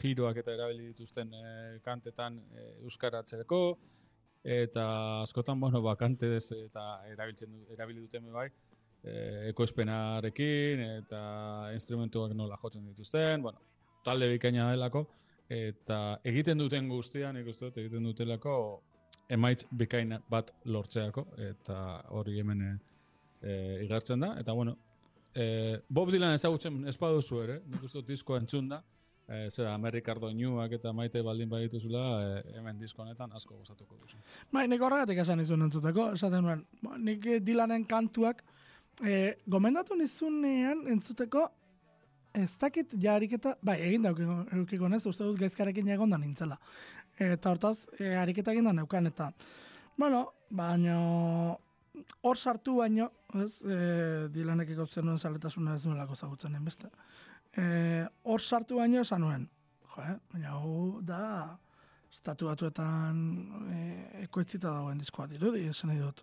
giroak 0.00 0.40
eta 0.42 0.56
erabilituzten 0.56 1.30
e, 1.38 1.44
kantetan 1.84 2.40
e, 2.50 2.66
euskaratzeko, 2.88 3.60
eta 4.44 5.22
askotan, 5.22 5.60
bueno, 5.60 5.82
bakantez 5.82 6.52
eta 6.56 6.84
erabiltzen 7.10 7.52
du, 7.52 7.64
erabili 7.74 8.00
duten 8.00 8.32
bai, 8.32 8.48
e, 9.02 9.48
ekoespenarekin 9.50 10.82
eta 10.86 11.20
instrumentuak 11.74 12.34
nola 12.36 12.56
jotzen 12.62 12.86
dituzten, 12.86 13.42
bueno, 13.42 13.60
talde 14.04 14.28
bikaina 14.32 14.70
delako, 14.72 15.06
eta 15.48 16.18
egiten 16.28 16.58
duten 16.58 16.88
guztian, 16.88 17.36
ikusten 17.40 17.70
dut, 17.70 17.80
egiten 17.82 18.04
dutelako, 18.10 18.58
emaitz 19.28 19.64
bikaina 19.70 20.20
bat 20.30 20.52
lortzeako, 20.64 21.26
eta 21.50 21.78
hori 22.16 22.38
hemen 22.40 22.62
e, 22.68 22.74
igartzen 23.84 24.20
da, 24.24 24.34
eta 24.40 24.52
bueno, 24.56 24.76
e, 25.34 25.78
Bob 25.88 26.12
Dylan 26.12 26.36
ezagutzen 26.36 26.86
espaduzu 26.88 27.42
ere, 27.44 27.58
nik 27.68 27.84
uste 27.88 28.04
disko 28.08 28.38
entzun 28.38 28.70
da, 28.72 28.82
e, 29.28 29.50
zera 29.50 29.74
Amerikardo 29.74 30.30
Newak 30.32 30.72
eta 30.78 30.92
maite 30.96 31.22
baldin 31.22 31.50
badituzula, 31.50 32.04
e, 32.22 32.56
hemen 32.58 32.78
disko 32.80 33.02
honetan 33.04 33.32
asko 33.36 33.58
gozatuko 33.58 33.98
duzu. 34.00 34.18
Bai, 34.52 34.66
nik 34.70 34.82
horregatik 34.82 35.20
esan 35.24 35.44
izun 35.44 35.66
entzuteko, 35.68 36.10
esaten 36.16 36.44
nuen, 36.46 36.64
ba, 36.82 36.96
nik 36.98 37.28
Dylanen 37.44 37.84
kantuak, 37.90 38.42
e, 39.04 39.36
gomendatu 39.46 39.98
nizunean 39.98 40.86
entzuteko, 40.94 41.48
ez 42.38 42.50
dakit 42.60 42.94
jariketa, 43.02 43.56
bai, 43.62 43.78
egin 43.88 44.04
da 44.06 44.14
eukiko 44.56 44.88
nez, 44.88 45.04
uste 45.10 45.26
dut 45.26 45.38
gaizkarekin 45.40 45.88
egon 45.94 46.10
da 46.12 46.18
nintzela. 46.20 46.58
Eta 47.18 47.50
hortaz, 47.50 47.78
e, 47.98 48.12
ariketa 48.16 48.54
egin 48.54 48.68
da 48.70 48.76
neukan, 48.76 49.10
eta, 49.10 49.32
bueno, 49.98 50.28
baina 50.50 50.98
hor 52.22 52.38
sartu 52.38 52.76
baino, 52.78 53.10
ez, 53.42 53.62
e, 53.66 53.78
dilanek 54.32 54.70
ikotzen 54.76 55.04
nuen 55.06 55.18
zaletasuna 55.18 55.74
ez 55.74 55.84
nuelako 55.86 56.16
zagutzen 56.16 56.56
beste. 56.64 56.88
E, 57.58 58.06
hor 58.22 58.42
sartu 58.42 58.78
baino 58.78 59.02
esan 59.02 59.24
nuen, 59.24 59.48
Jo, 59.98 60.04
eh? 60.04 60.16
Baina 60.32 60.54
hau 60.54 61.00
da 61.02 61.22
estatu 62.12 62.48
batuetan 62.48 63.22
e, 63.72 63.78
ekoitzita 64.24 64.70
dagoen 64.70 65.00
diskoa 65.02 65.26
dirudi, 65.30 65.66
esan 65.72 65.96
dut. 65.98 66.22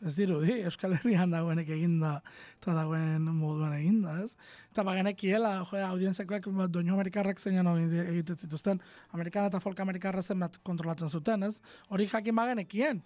Ez 0.00 0.14
dirudi, 0.16 0.54
Euskal 0.64 0.94
Herrian 0.96 1.32
dagoenek 1.34 1.68
eginda 1.74 2.14
eta 2.56 2.72
dagoen 2.72 3.26
moduan 3.36 3.74
eginda, 3.76 4.14
ez? 4.24 4.32
Eta 4.72 4.84
bagenekiela, 4.88 5.50
jo, 5.68 5.82
audientzekoak 5.90 6.48
bat 6.56 6.72
doinu 6.72 6.94
amerikarrak 6.94 7.40
zeinan 7.40 7.68
egiten 8.06 8.38
zituzten, 8.40 8.80
amerikana 9.12 9.52
eta 9.52 9.60
folk 9.60 9.82
amerikarra 9.84 10.24
zen 10.24 10.40
bat 10.40 10.56
kontrolatzen 10.64 11.12
zuten, 11.12 11.44
ez? 11.50 11.60
Hori 11.92 12.08
jakin 12.08 12.40
bagenekien, 12.40 13.02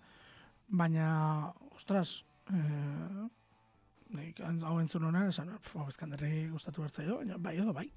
baina, 0.71 1.09
ostras, 1.75 2.23
eh, 2.55 3.27
nik 4.19 4.41
hau 4.45 4.79
entzun 4.81 5.09
honen, 5.09 5.29
esan, 5.33 5.51
hau 5.75 5.89
ezkanderri 5.89 6.49
gustatu 6.53 6.85
bertzaio, 6.85 7.19
baina 7.23 7.39
bai 7.39 7.57
edo 7.59 7.75
bai. 7.77 7.89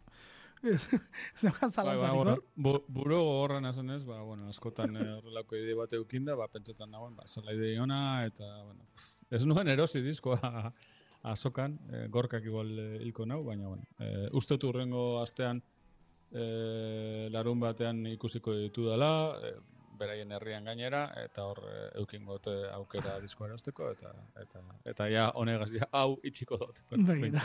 Ez 0.65 1.43
neukan 1.45 1.69
zalantzarik 1.69 2.25
bai, 2.25 2.35
bai, 2.65 2.73
Buro 2.89 3.19
horren 3.43 3.69
esan 3.69 3.91
ez, 3.93 4.01
ba, 4.07 4.23
bueno, 4.25 4.47
askotan 4.49 4.95
eh, 4.97 5.05
horrelako 5.19 5.55
ide 5.59 5.75
bat 5.77 5.93
eukinda, 5.93 6.33
ba, 6.39 6.47
pentsetan 6.49 6.89
nagoen, 6.89 7.13
ba, 7.15 7.27
zela 7.29 7.53
ide 7.53 7.75
iona, 7.75 7.99
eta, 8.25 8.47
bueno, 8.63 8.87
ez 9.29 9.43
nuen 9.45 9.69
erosi 9.69 10.01
diskoa 10.01 10.71
azokan, 11.33 11.77
e, 11.91 12.07
gorkak 12.09 12.45
igual 12.49 12.71
e, 12.73 12.87
hilko 13.05 13.27
nau, 13.29 13.43
baina, 13.45 13.67
bueno, 13.69 13.85
e, 13.99 14.29
uste 14.37 14.57
urrengo 14.65 15.19
astean, 15.21 15.61
e, 16.31 17.29
larun 17.33 17.61
batean 17.61 18.05
ikusiko 18.15 18.55
ditu 18.57 18.87
dela, 18.89 19.11
e, 19.37 19.53
beraien 19.97 20.31
herrian 20.31 20.65
gainera 20.65 21.03
eta 21.23 21.45
hor 21.49 21.61
eh, 21.67 21.89
eukin 22.01 22.25
gote 22.25 22.53
aukera 22.73 23.17
disko 23.23 23.45
erosteko 23.45 23.91
eta 23.91 24.13
eta 24.41 24.63
eta 24.85 25.09
ja 25.13 25.31
honegaz 25.35 25.71
ja 25.73 25.89
hau 25.91 26.19
itxiko 26.23 26.57
dut. 26.57 26.83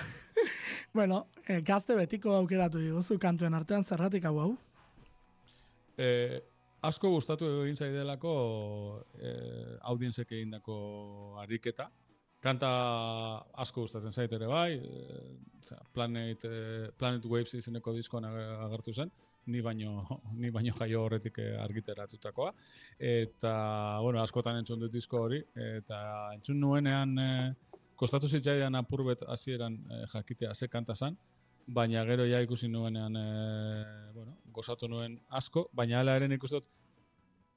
bueno, 0.98 1.26
eh, 1.46 1.60
gazte 1.62 1.96
betiko 1.96 2.34
aukeratu 2.36 2.78
diguzu 2.78 3.18
kantuen 3.18 3.54
artean 3.54 3.84
zerratik 3.84 4.24
hau 4.30 4.38
hau? 4.44 4.52
Eh, 5.98 6.40
asko 6.82 7.10
gustatu 7.14 7.48
egin 7.62 7.76
zaidelako 7.76 8.32
eh, 9.18 9.76
audientzek 9.90 10.32
egindako 10.32 10.76
ariketa. 11.42 11.90
Kanta 12.42 12.68
asko 13.62 13.84
gustatzen 13.84 14.12
zait 14.12 14.32
ere 14.34 14.48
bai, 14.50 14.72
eh, 14.74 15.76
Planet, 15.94 16.44
eh, 16.44 16.88
Planet 16.98 17.28
Waves 17.30 17.54
izeneko 17.54 17.94
diskoan 17.94 18.26
agertu 18.26 18.94
zen 18.94 19.12
ni 19.46 19.60
baino 19.60 20.06
ni 20.34 20.50
baino 20.50 20.74
jaio 20.78 21.04
horretik 21.04 21.38
eh, 21.38 21.56
argiteratutakoa. 21.62 22.52
Eta 22.98 23.52
bueno 24.02 24.22
askotan 24.22 24.60
entzun 24.60 24.80
dut 24.80 24.92
disko 24.92 25.22
hori 25.26 25.42
eta 25.78 25.98
entzun 26.34 26.60
nuenean 26.60 27.18
e, 27.18 27.28
kostatu 27.96 28.28
zitzaidan 28.28 28.74
apurbet 28.74 29.24
hasieran 29.28 29.78
e, 29.90 30.04
jakitea 30.14 30.54
ze 30.54 30.68
kanta 30.68 30.94
san 30.94 31.16
baina 31.66 32.04
gero 32.04 32.26
ja 32.26 32.40
ikusi 32.40 32.68
nuenean 32.68 33.16
e, 33.16 33.26
bueno 34.14 34.36
gozatu 34.52 34.88
nuen 34.88 35.20
asko 35.28 35.68
baina 35.72 35.98
hala 36.00 36.16
ere 36.16 36.34
ikusi 36.34 36.58
dut 36.58 36.68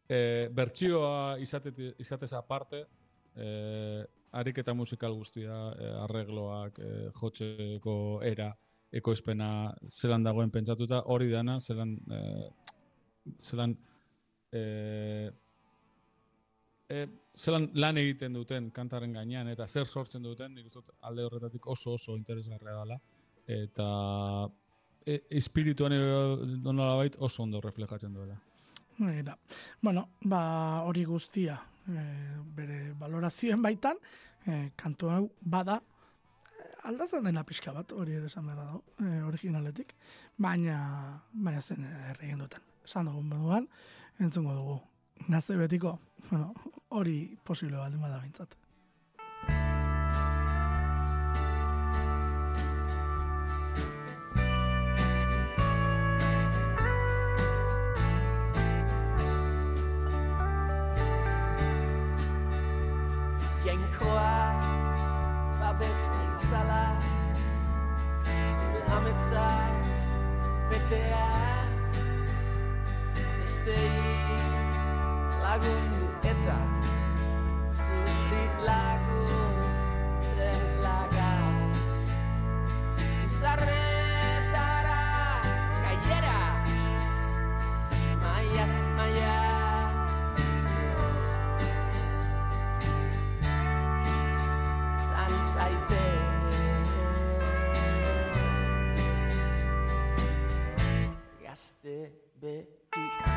e, 0.10 0.50
bertsioa 0.52 1.38
izate 1.42 1.74
izatez 2.00 2.34
aparte 2.34 2.86
e, 3.36 4.06
ariketa 4.32 4.74
musikal 4.74 5.16
guztia 5.16 5.58
e, 5.80 5.90
arregloak 6.04 6.80
e, 6.80 6.92
jotzeko 7.20 7.98
era 8.24 8.52
ekoizpena 8.96 9.50
zelan 9.88 10.24
dagoen 10.24 10.52
pentsatuta, 10.54 11.02
hori 11.12 11.30
dana, 11.32 11.58
zelan, 11.60 11.96
e, 12.12 12.20
zelan, 13.44 13.76
e, 14.52 14.62
e, 16.90 17.02
zelan 17.36 17.70
lan 17.76 18.00
egiten 18.02 18.38
duten 18.38 18.72
kantaren 18.76 19.16
gainean, 19.18 19.50
eta 19.52 19.68
zer 19.68 19.88
sortzen 19.88 20.24
duten, 20.24 20.56
nik 20.56 20.70
uste 20.72 20.96
alde 21.10 21.26
horretatik 21.28 21.68
oso 21.68 21.96
oso 22.00 22.16
interesgarria 22.18 22.78
dela, 22.80 23.00
eta 23.46 23.88
e, 25.06 25.22
espirituan 25.42 25.96
bait 26.64 27.18
oso 27.20 27.44
ondo 27.44 27.62
reflejatzen 27.62 28.14
duela. 28.14 28.38
Mira. 28.98 29.36
Bueno, 29.82 30.08
ba, 30.22 30.84
hori 30.88 31.04
guztia, 31.04 31.58
e, 31.88 32.06
bere 32.56 32.94
valorazioen 33.00 33.62
baitan, 33.62 34.00
e, 34.48 34.72
kantu 34.80 35.12
hau 35.12 35.26
bada, 35.42 35.82
aldatzen 36.90 37.24
dena 37.26 37.44
pixka 37.48 37.74
bat, 37.76 37.92
hori 37.92 38.18
ere 38.18 38.30
esan 38.32 38.48
behar 38.50 38.60
dago, 38.62 38.82
e, 39.00 39.22
originaletik, 39.28 39.96
baina, 40.38 40.78
baina 41.32 41.62
zen 41.62 41.86
erregin 42.12 42.44
duten. 42.44 42.66
Esan 42.86 43.10
dugun 43.10 43.30
moduan, 43.30 43.70
entzungo 44.20 44.54
dugu. 44.54 44.78
Gazte 45.28 45.56
betiko, 45.58 45.98
bueno, 46.30 46.54
hori 46.90 47.18
posible 47.44 47.78
bat 47.78 47.92
da 47.92 48.22
bintzat. 48.22 48.56
betiko 102.46 103.32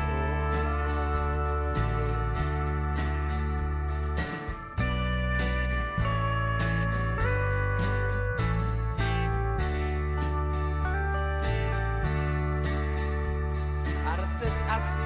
Artez 14.05 14.57
hasi 14.69 15.01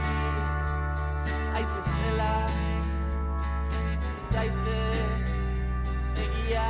zaitezela 1.53 2.33
Zizaite 4.03 4.79
egia. 6.23 6.67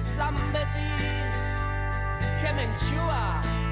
Zambe 0.00 0.62
ti, 0.72 0.88
kemenchua. 2.40 3.63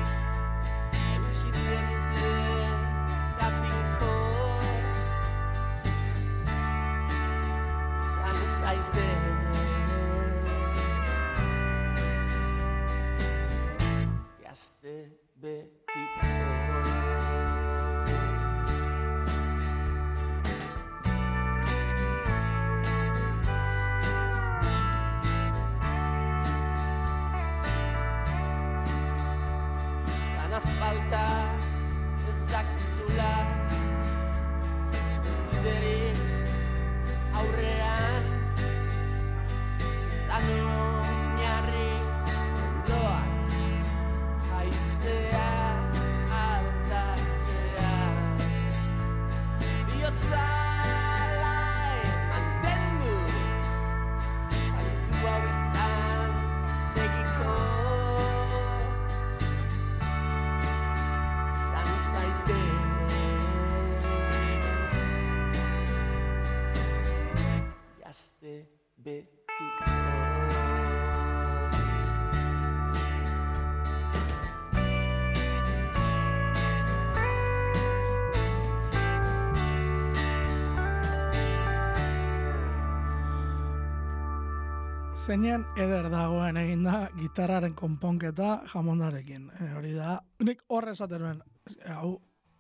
Zeinean 85.22 85.62
eder 85.78 86.08
dagoen 86.10 86.56
eginda 86.58 87.04
gitarraren 87.14 87.76
konponketa 87.78 88.56
jamondarekin. 88.72 89.44
E, 89.54 89.66
hori 89.78 89.92
da, 89.94 90.16
nik 90.42 90.64
horre 90.74 90.96
esaten 90.96 91.22
nuen, 91.22 91.36
e, 91.76 91.92
hau, 91.94 92.16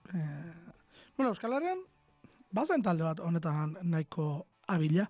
e, 0.06 0.20
bueno, 1.16 1.32
Euskal 1.32 1.56
Herrian, 1.56 1.80
bazen 2.54 2.84
talde 2.86 3.02
bat 3.02 3.18
honetan 3.18 3.72
nahiko 3.82 4.26
abila, 4.70 5.08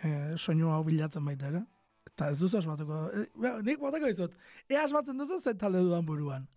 e, 0.00 0.10
soinu 0.34 0.72
hau 0.74 0.80
bilatzen 0.88 1.22
baita 1.28 1.52
ere. 1.52 1.60
Eta 2.10 2.32
ez 2.34 2.40
duzu 2.40 2.58
asmatuko, 2.58 2.98
e, 3.14 3.52
nik 3.68 3.78
botako 3.84 4.10
dizut, 4.10 4.34
ea 4.66 4.82
asmatzen 4.88 5.22
duzu 5.22 5.38
zen 5.38 5.62
talde 5.62 5.84
dudan 5.86 6.08
buruan. 6.08 6.48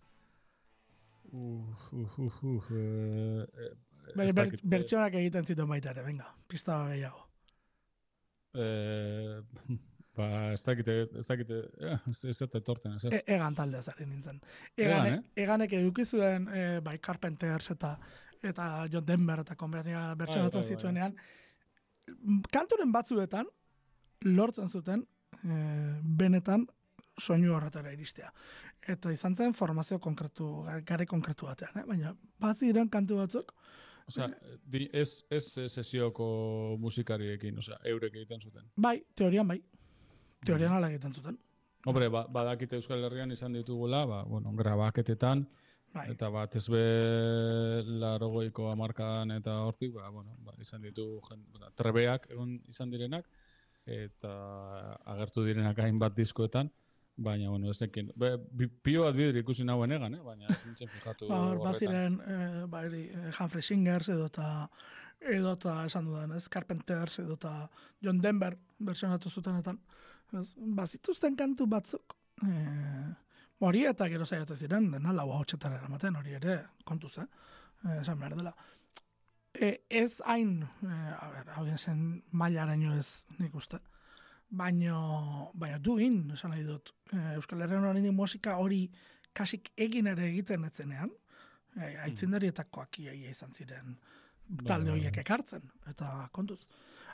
Eh, 1.29 1.61
eh, 1.85 3.69
Bai, 4.15 4.25
ez 4.25 4.33
ber, 4.33 4.47
dakit, 4.47 4.63
eh, 4.63 4.71
bertsionak 4.73 5.21
egiten 5.21 5.45
zituen 5.45 5.69
baita 5.69 5.93
ere, 5.93 6.07
venga, 6.09 6.33
pista 6.49 6.81
gehiago. 6.89 7.27
Eh, 8.57 9.43
ba, 10.19 10.29
ez 10.53 10.63
dakite, 10.65 10.95
ez 11.21 11.25
dakite, 11.27 11.59
eh, 11.79 11.97
ez 12.29 12.37
dut 12.41 12.55
etorten, 12.59 12.95
ez. 12.97 13.05
E, 13.09 13.21
egan 13.35 13.55
taldea 13.57 13.81
zari 13.81 14.07
nintzen. 14.07 14.39
Egan, 14.75 15.05
Eganek, 15.05 15.29
eganek 15.45 15.75
eduki 15.79 16.05
zuen 16.05 16.47
e, 16.53 16.65
bai 16.85 16.97
Carpenters 17.03 17.71
eta 17.75 17.95
eta 18.49 18.65
John 18.91 19.05
Denver 19.05 19.43
eta 19.43 19.55
konbernia 19.59 20.13
bertsonatzen 20.19 20.61
bai, 20.61 20.67
bai. 20.67 20.75
zituenean. 20.75 21.15
Kanturen 22.51 22.91
batzuetan 22.95 23.49
lortzen 24.25 24.69
zuten 24.69 25.03
e, 25.43 25.57
benetan 26.21 26.65
soinu 27.19 27.53
horretara 27.55 27.91
iristea. 27.91 28.31
Eta 28.89 29.11
izan 29.11 29.35
zen 29.35 29.53
formazio 29.53 29.99
konkretu, 29.99 30.47
gare 30.87 31.05
konkretu 31.05 31.49
batean, 31.49 31.81
eh? 31.81 31.85
baina 31.87 32.13
bat 32.39 32.63
ziren 32.63 32.87
kantu 32.89 33.19
batzuk, 33.19 33.51
Osea, 34.09 34.25
ez, 34.73 35.09
ez 35.29 35.43
eh, 35.61 35.67
sesioko 35.69 36.25
musikariekin, 36.81 37.59
osea, 37.61 37.77
eurek 37.91 38.15
egiten 38.17 38.41
zuten. 38.41 38.65
bai, 38.75 38.95
teorian 39.15 39.47
bai, 39.47 39.59
teorian 40.45 40.73
ala 40.73 40.89
egiten 40.91 41.13
zuten. 41.13 41.37
Hombre, 41.85 42.09
ba, 42.11 42.25
badakite 42.27 42.75
Euskal 42.79 43.03
Herrian 43.07 43.31
izan 43.31 43.53
ditugula, 43.55 44.05
ba, 44.05 44.23
bueno, 44.27 44.51
grabaketetan, 44.55 45.47
Bai, 45.93 46.03
eta 46.13 46.27
bat 46.29 46.53
ez 46.59 46.65
be 46.69 46.81
larogoiko 48.01 48.67
amarkadan 48.69 49.31
eta 49.33 49.55
hortik, 49.65 49.93
ba, 49.95 50.09
bueno, 50.13 50.35
ba, 50.45 50.53
izan 50.61 50.83
ditu 50.85 51.07
jen, 51.29 51.45
ba, 51.55 51.71
trebeak 51.79 52.27
egon 52.29 52.59
izan 52.69 52.91
direnak, 52.93 53.25
eta 53.89 54.33
agertu 55.15 55.45
direnak 55.47 55.79
hainbat 55.81 56.13
diskoetan, 56.19 56.69
baina, 57.19 57.49
bueno, 57.49 57.71
ez 57.71 57.79
nekin, 57.81 58.11
be, 58.15 58.35
pio 58.83 59.07
bat 59.07 59.17
bider 59.17 59.39
ikusi 59.41 59.65
nauen 59.67 59.91
egan, 59.95 60.15
eh? 60.19 60.21
baina 60.23 60.47
ez 60.53 60.61
nintzen 60.67 60.91
fijatu 60.93 61.27
Ba, 61.27 61.39
hor, 61.39 61.57
horretan. 61.57 61.65
baziren, 61.65 62.19
eh, 62.27 62.65
ba, 62.69 62.83
hori, 62.85 63.03
eh, 63.09 63.31
Humphrey 63.39 63.65
Singers 63.65 64.11
edo 64.13 64.27
eta 64.29 64.49
edo 65.19 65.53
eta 65.57 65.73
esan 65.85 66.05
dudan, 66.07 66.31
ez, 66.37 66.47
Carpenters 66.47 67.19
edo 67.19 67.35
eta 67.35 67.53
John 68.03 68.21
Denver 68.23 68.55
bersionatu 68.79 69.29
zutenetan. 69.29 69.81
Bazituzten 70.31 71.35
kantu 71.35 71.65
batzuk, 71.67 72.15
eh, 72.45 73.13
hori 73.59 73.85
eta 73.89 74.07
gero 74.11 74.25
zaiatu 74.25 74.55
ziren, 74.55 74.91
dena 74.91 75.13
lau 75.13 75.29
hau 75.33 75.43
txetara 75.43 75.79
eramaten, 75.79 76.15
hori 76.15 76.35
ere, 76.37 76.59
kontuz, 76.85 77.17
eh? 77.17 77.27
eh 77.85 78.01
esan 78.01 78.19
behar 78.19 78.35
dela. 78.37 78.53
E, 79.53 79.71
ez 79.89 80.21
hain, 80.25 80.61
eh, 80.85 81.13
a 81.13 81.29
ber, 81.33 81.49
hau 81.57 81.65
zen 81.77 82.21
mailaraino 82.31 82.93
ez 82.95 83.25
nik 83.39 83.55
uste. 83.55 83.79
Baino, 84.49 85.51
baina 85.53 85.79
duin, 85.79 86.31
esan 86.33 86.51
nahi 86.51 86.63
dut, 86.63 86.93
eh, 87.13 87.33
Euskal 87.35 87.61
Herrian 87.61 87.85
hori 87.85 88.11
musika 88.11 88.57
hori 88.57 88.89
kasik 89.33 89.71
egin 89.77 90.07
ere 90.07 90.27
egiten 90.29 90.63
etzenean, 90.65 91.11
e, 91.75 91.95
aitzindarietakoak 92.05 92.99
iaia 92.99 93.29
izan 93.29 93.53
ziren 93.53 93.97
talde 94.65 94.89
bai, 94.89 94.97
horiek 94.97 95.17
ekartzen, 95.21 95.69
eta 95.89 96.29
kontuz. 96.33 96.59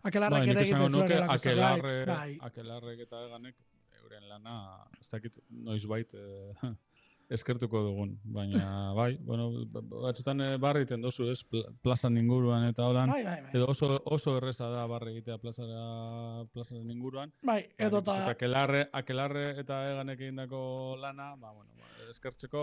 Akelarrak 0.05 0.37
Bai, 0.39 0.47
nik 0.47 0.55
ere 0.55 0.65
egiten 0.67 0.81
zuen 0.81 0.91
nuke 0.99 1.15
elako 1.19 1.33
akelarre, 1.39 1.93
bai, 2.09 2.33
akelarrek 2.49 2.99
eta 3.07 3.21
eganek 3.27 3.55
euren 4.03 4.27
lana, 4.29 4.57
ez 5.01 5.07
dakit 5.09 5.39
noizbait 5.49 6.11
eh, 6.13 6.73
eskertuko 7.35 7.81
dugun, 7.81 8.11
baina 8.23 8.65
bai, 8.99 9.15
bueno, 9.17 9.47
ba- 9.73 9.81
ba- 9.81 10.01
batzutan 10.07 10.41
eh, 10.45 10.49
barri 10.61 10.83
egiten 10.83 11.01
dozu, 11.01 11.25
ez, 11.33 11.39
pla- 11.49 11.71
plazan 11.81 12.17
inguruan 12.21 12.67
eta 12.69 12.85
holan, 12.85 13.09
bai, 13.09 13.23
bai, 13.25 13.39
bai. 13.47 13.53
edo 13.57 13.65
oso, 13.73 13.89
oso 14.13 14.35
erreza 14.37 14.67
da 14.69 14.83
barri 14.91 15.15
egitea 15.15 15.39
plazara, 15.41 16.45
plazaren 16.53 16.91
inguruan, 16.93 17.33
Bai, 17.41 17.63
edo 17.77 18.03
Ba, 18.03 18.11
uste 18.13 18.21
eta, 18.27 18.35
akelarre, 18.37 18.83
akelarre 19.01 19.47
eta 19.63 19.79
eganek 19.95 20.21
egindako 20.27 20.61
lana, 21.01 21.31
ba, 21.35 21.49
bueno, 21.55 21.71
ba, 21.79 21.89
eskertzeko 22.11 22.61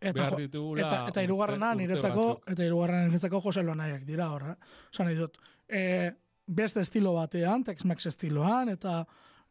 eta, 0.00 0.12
behar 0.16 0.36
ditugula 0.40 0.82
eta, 0.88 0.98
eta 1.12 1.22
irugarrena 1.22 1.70
niretzako, 1.78 2.24
eta 2.50 2.66
irugarrena 2.66 3.06
niretzako 3.06 3.40
Jose 3.46 3.62
Lonaiak 3.62 4.02
dira 4.08 4.26
horra. 4.34 4.56
Osa 4.90 5.06
nahi 5.06 5.14
dut, 5.20 5.38
e, 5.68 6.10
beste 6.50 6.82
estilo 6.82 7.12
batean, 7.14 7.62
Tex-Mex 7.64 8.06
estiloan, 8.10 8.68
eta, 8.72 9.04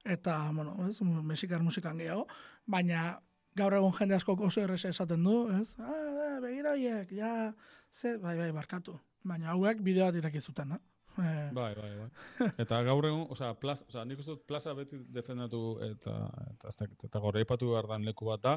eta, 0.04 0.36
bueno, 0.56 0.76
ez, 0.90 1.00
mexikar 1.02 1.64
musikan 1.64 1.98
gehiago, 1.98 2.26
baina 2.68 3.20
gaur 3.56 3.74
egun 3.78 3.94
jende 3.96 4.16
asko 4.16 4.36
oso 4.48 4.62
erresa 4.62 4.92
esaten 4.92 5.24
du, 5.24 5.36
ez? 5.62 5.74
Ah, 5.80 5.94
ah, 6.26 6.38
begira 6.44 6.74
horiek, 6.76 7.12
ja, 7.16 7.32
ze, 7.92 8.18
bai, 8.18 8.36
bai, 8.38 8.52
barkatu. 8.56 8.98
Baina 9.24 9.52
hauek 9.56 9.82
bideo 9.84 10.06
bat 10.10 10.16
iraki 10.20 10.42
zuten, 10.42 10.76
eh? 10.78 10.80
Eh, 11.20 11.50
Bai, 11.52 11.74
bai, 11.76 11.90
bai. 12.00 12.50
Eta 12.64 12.78
gaur 12.88 13.04
egun, 13.10 13.26
osea, 13.34 13.50
plaza, 13.60 13.84
osea, 13.90 14.06
nik 14.08 14.20
uste 14.22 14.38
plaza 14.48 14.72
beti 14.78 15.02
defendatu 15.12 15.60
eta 15.84 16.14
eta 16.54 16.86
eta 17.10 17.20
gaur 17.20 17.36
aipatu 17.42 17.72
behar 17.74 17.90
dan 17.90 18.06
leku 18.08 18.30
bat 18.30 18.44
da. 18.46 18.54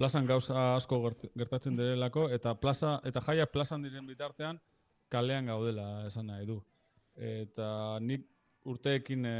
Plazan 0.00 0.24
gauza 0.24 0.62
asko 0.78 0.96
gert- 1.04 1.26
gertatzen 1.36 1.76
direlako 1.76 2.28
eta 2.32 2.54
plaza 2.62 2.94
eta 3.04 3.20
jaia 3.26 3.44
plazan 3.52 3.82
diren 3.84 4.06
bitartean 4.08 4.60
kalean 5.12 5.50
gaudela 5.52 6.06
esan 6.06 6.30
nahi 6.30 6.46
du. 6.46 6.62
Eta 7.20 7.98
nik 8.00 8.26
urteekin 8.70 9.26
e, 9.28 9.34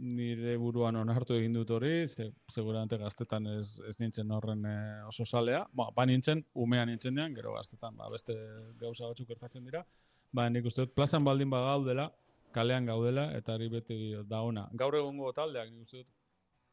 nire 0.00 0.56
buruan 0.60 0.96
onartu 1.00 1.36
egin 1.36 1.56
dut 1.56 1.70
hori, 1.76 2.06
ze, 2.08 2.30
seguramente 2.52 2.98
gaztetan 3.00 3.46
ez, 3.56 3.80
ez 3.88 3.96
nintzen 4.00 4.30
horren 4.36 4.64
e, 4.68 4.76
oso 5.08 5.24
salea. 5.24 5.64
Ba, 5.72 5.90
ba 5.96 6.06
nintzen, 6.08 6.44
umea 6.54 6.84
nintzen 6.88 7.20
gero 7.34 7.54
gaztetan 7.56 7.96
ba, 7.96 8.08
beste 8.12 8.36
gauza 8.80 9.08
batzuk 9.08 9.28
gertatzen 9.28 9.64
dira. 9.64 9.84
Ba, 10.32 10.48
nik 10.48 10.68
uste 10.68 10.84
dut, 10.84 10.94
plazan 10.94 11.24
baldin 11.24 11.50
bagaudela, 11.50 12.10
kalean 12.54 12.86
gaudela, 12.86 13.30
eta 13.36 13.54
hori 13.56 13.68
beti 13.68 13.98
da 14.28 14.42
ona. 14.46 14.68
Gaur 14.78 14.96
egungo 15.00 15.32
taldeak, 15.32 15.70
nik 15.72 15.88
uste 15.88 16.04
dut, 16.04 16.08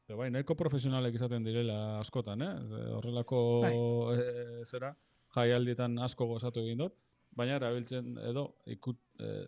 Be, 0.07 0.15
bai, 0.15 0.29
nahiko 0.31 0.55
profesionalek 0.55 1.17
izaten 1.17 1.43
direla 1.43 1.99
askotan, 1.99 2.39
eh? 2.41 2.53
Ze 2.69 2.83
Horrelako 2.95 3.39
Bai. 3.65 3.73
eh, 4.15 4.61
zera, 4.63 4.93
jaialdietan 5.35 5.97
asko 5.99 6.29
gozatu 6.29 6.63
egin 6.63 6.79
dut, 6.85 6.95
baina 7.35 7.57
erabiltzen 7.59 8.13
edo 8.29 8.45
ikut, 8.71 9.01
eh, 9.19 9.43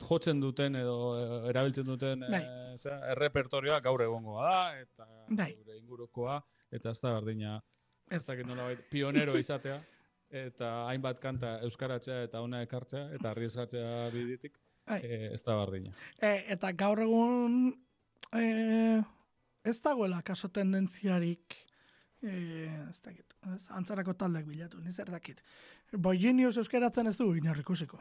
jotzen 0.00 0.40
duten 0.40 0.76
edo 0.80 0.96
eh, 1.18 1.50
erabiltzen 1.50 1.86
duten 1.86 2.22
eh, 2.24 2.30
Bai. 2.32 2.42
zera, 2.78 2.98
errepertorioa 3.14 3.80
gaur 3.84 4.02
egongoa 4.02 4.46
da, 4.48 4.80
eta 4.80 5.06
Bai. 5.28 5.52
gure 5.58 5.76
ingurukoa, 5.78 6.40
eta 6.72 6.90
ez 6.90 7.00
da 7.00 7.12
berdina, 7.18 7.60
ez 8.10 8.24
dakit 8.26 8.46
nolabait, 8.48 8.80
pionero 8.90 9.36
izatea, 9.38 9.78
eta 10.30 10.72
hainbat 10.88 11.18
kanta 11.22 11.58
euskaratzea 11.66 12.22
eta 12.28 12.40
ona 12.42 12.62
ekartzea, 12.66 13.08
eta 13.16 13.30
arriesgatzea 13.34 14.08
biditik, 14.14 14.58
Bai. 14.86 15.00
eh, 15.04 15.32
ez 15.34 15.42
da 15.46 15.56
berdina. 15.64 15.92
E, 16.20 16.34
eta 16.56 16.72
gaur 16.72 17.02
egun 17.04 17.58
e, 18.34 18.44
ez 19.64 19.76
dagoela 19.82 20.22
kaso 20.22 20.48
tendentziarik 20.48 21.56
e, 22.22 22.32
ez 22.88 23.00
dakit, 23.02 23.36
ez, 23.54 23.62
antzarako 23.70 24.14
taldeak 24.14 24.46
bilatu, 24.46 24.80
ni 24.80 24.92
zer 24.92 25.10
dakit. 25.10 25.42
Boiginius 25.92 26.56
euskaratzen 26.56 27.06
ez 27.10 27.16
du 27.18 27.32
inork 27.34 27.60
ikusiko. 27.66 27.98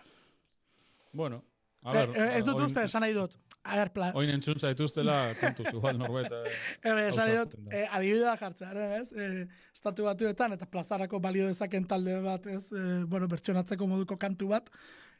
Bueno, 1.13 1.41
E, 1.41 1.48
ber, 1.83 2.09
e, 2.15 2.37
ez 2.37 2.45
dut 2.45 2.55
oin- 2.55 2.65
uste, 2.65 2.83
esan 2.83 3.01
nahi 3.05 3.13
dut. 3.13 3.37
A 3.63 3.75
ber, 3.75 3.89
plan, 3.91 4.13
Oin 4.15 4.29
entzun 4.31 4.55
zaituztela, 4.59 5.33
kontuz, 5.39 5.67
igual 5.73 5.97
norbait. 5.99 6.31
eh, 6.31 6.53
e, 6.83 7.07
esan 7.09 7.27
nahi 7.27 7.37
dut, 7.37 7.53
ausartzen 7.55 7.65
da. 7.65 7.77
e, 7.77 7.87
adibidea 7.97 8.35
jartzea, 8.39 8.69
ez? 9.01 9.11
E, 9.13 9.47
estatu 9.75 10.05
batuetan, 10.07 10.53
eta 10.55 10.65
plazarako 10.65 11.19
balio 11.19 11.47
dezaken 11.47 11.85
talde 11.87 12.15
bat, 12.23 12.47
ez? 12.47 12.71
E, 12.71 12.85
bueno, 13.05 13.27
bertsonatzeko 13.27 13.87
moduko 13.87 14.17
kantu 14.17 14.47
bat, 14.53 14.69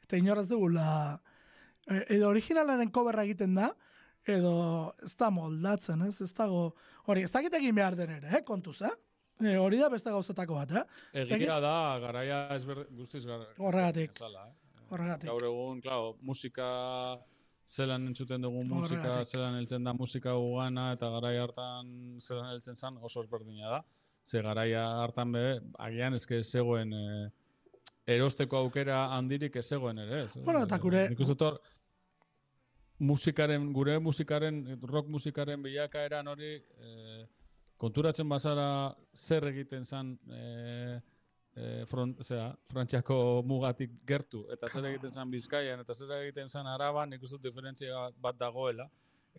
eta 0.03 0.17
inor 0.17 0.39
ez 0.39 0.47
dugula, 0.49 1.19
e, 1.89 1.99
edo 2.15 2.29
originalaren 2.29 2.89
coverra 2.95 3.23
egiten 3.27 3.55
da, 3.59 3.73
edo 4.29 4.95
ez 5.03 5.13
da 5.19 5.29
moldatzen, 5.29 6.01
ez? 6.07 6.21
Ez 6.21 6.31
dago, 6.37 6.75
hori, 7.11 7.23
ez 7.27 7.31
dakit 7.35 7.53
egin 7.59 7.75
behar 7.75 7.95
den 7.99 8.09
ere, 8.21 8.31
eh? 8.37 8.43
kontuz, 8.47 8.81
eh? 8.87 8.95
E, 9.43 9.57
hori 9.57 9.77
da 9.79 9.87
beste 9.91 10.11
gauzetako 10.11 10.55
bat, 10.61 10.71
eh? 10.79 10.83
Egia 11.25 11.59
da, 11.63 11.75
garaia 12.03 12.41
ezber, 12.55 12.85
guztiz 12.91 13.25
gar, 13.25 13.45
Horregatik. 13.57 14.11
ezala, 14.15 14.47
eh? 14.47 14.55
Horregatik. 14.89 15.29
Gaur 15.29 15.43
egun, 15.43 15.81
claro, 15.81 16.15
musika 16.21 17.19
zelan 17.69 18.07
entzuten 18.07 18.41
dugun 18.41 18.67
musika, 18.67 18.99
Horregatik. 19.01 19.31
zelan 19.31 19.55
heltzen 19.59 19.83
da 19.83 19.93
musika 19.93 20.35
ugana, 20.37 20.91
eta 20.93 21.09
garai 21.09 21.37
hartan 21.37 21.91
zelan 22.19 22.51
heltzen 22.53 22.75
zan 22.75 22.97
oso 23.01 23.21
ezberdina 23.23 23.69
da. 23.69 23.83
Ze 24.25 24.41
garaia 24.41 24.83
hartan 25.03 25.31
be, 25.31 25.43
agian 25.79 26.13
eske 26.13 26.43
zegoen 26.43 26.93
eh, 26.93 27.29
erosteko 28.07 28.57
aukera 28.57 29.05
handirik 29.15 29.55
ez 29.55 29.65
zegoen 29.69 29.97
ere, 29.99 30.23
ez? 30.25 30.37
Bueno, 30.43 30.63
eta 30.65 30.77
gure- 30.79 31.09
Nik 31.09 31.19
uste 31.19 31.33
dut 31.35 31.41
hor, 31.47 31.59
musikaren, 32.99 33.71
gure 33.73 33.99
musikaren, 33.99 34.63
rock 34.81 35.07
musikaren 35.07 35.61
bilakaeran 35.63 36.27
hori, 36.27 36.55
e, 36.81 37.25
konturatzen 37.79 38.27
bazara 38.27 38.93
zer 39.15 39.45
egiten 39.53 39.85
zan 39.85 40.17
e, 40.29 40.99
e, 41.55 41.85
front, 41.89 42.23
zera, 42.23 42.49
frantziako 42.71 43.19
mugatik 43.45 43.99
gertu, 44.07 44.45
eta 44.53 44.69
zer 44.71 44.89
egiten 44.91 45.11
zan 45.11 45.31
bizkaian, 45.31 45.83
eta 45.85 45.93
zer 45.93 46.15
egiten 46.21 46.49
zan 46.49 46.67
araban, 46.67 47.09
nik 47.09 47.23
uste 47.23 47.41
diferentzia 47.43 48.09
bat 48.21 48.39
dagoela, 48.39 48.89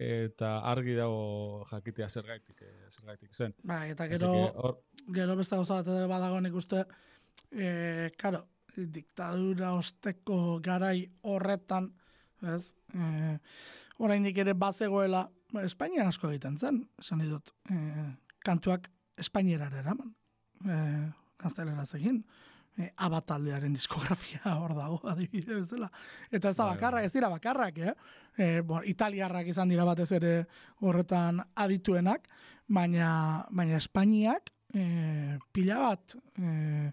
eta 0.01 0.59
argi 0.71 0.95
dago 0.97 1.67
jakitea 1.71 2.09
zergaitik, 2.09 2.63
zergaitik 2.89 3.35
zen. 3.35 3.55
Ba, 3.65 3.83
eta 3.91 4.07
gero, 4.09 4.31
or... 4.55 4.79
gero 5.13 5.37
beste 5.37 5.59
gauza 5.59 5.83
bat 5.83 6.09
badago 6.09 6.41
nik 6.41 6.57
uste, 6.57 6.87
e, 7.51 8.09
karo, 8.19 8.47
diktadura 8.77 9.75
osteko 9.75 10.61
garai 10.63 11.11
horretan, 11.23 11.91
ez? 12.43 12.73
Eh, 12.95 13.37
oraindik 13.99 14.39
ere 14.39 14.55
bazegoela, 14.55 15.27
ba, 15.53 15.65
Espainian 15.67 16.09
asko 16.09 16.31
egiten 16.31 16.59
zen, 16.59 16.83
esan 17.01 17.25
dut, 17.29 17.53
eh, 17.71 18.09
kantuak 18.45 18.91
Espainierar 19.21 19.75
eraman. 19.77 20.15
Eh, 20.65 21.09
gaztelera 21.43 21.84
egin. 21.99 22.22
Eh, 22.78 22.86
abataldearen 23.03 23.72
diskografia 23.74 24.55
hor 24.61 24.76
dago, 24.76 25.01
adibide 25.11 25.59
bezala. 25.59 25.91
Eta 26.30 26.53
ez 26.53 26.57
da 26.57 26.68
bakarra, 26.70 27.03
ez 27.03 27.12
dira 27.12 27.28
bakarrak, 27.28 27.78
eh? 27.78 27.95
eh 28.38 28.61
bo, 28.62 28.78
italiarrak 28.86 29.51
izan 29.51 29.68
dira 29.68 29.84
batez 29.84 30.11
ere 30.16 30.34
horretan 30.80 31.43
adituenak, 31.57 32.28
baina, 32.68 33.11
baina 33.51 33.76
Espainiak 33.76 34.53
eh, 34.74 35.38
pila 35.53 35.78
bat 35.82 36.14
eh, 36.38 36.93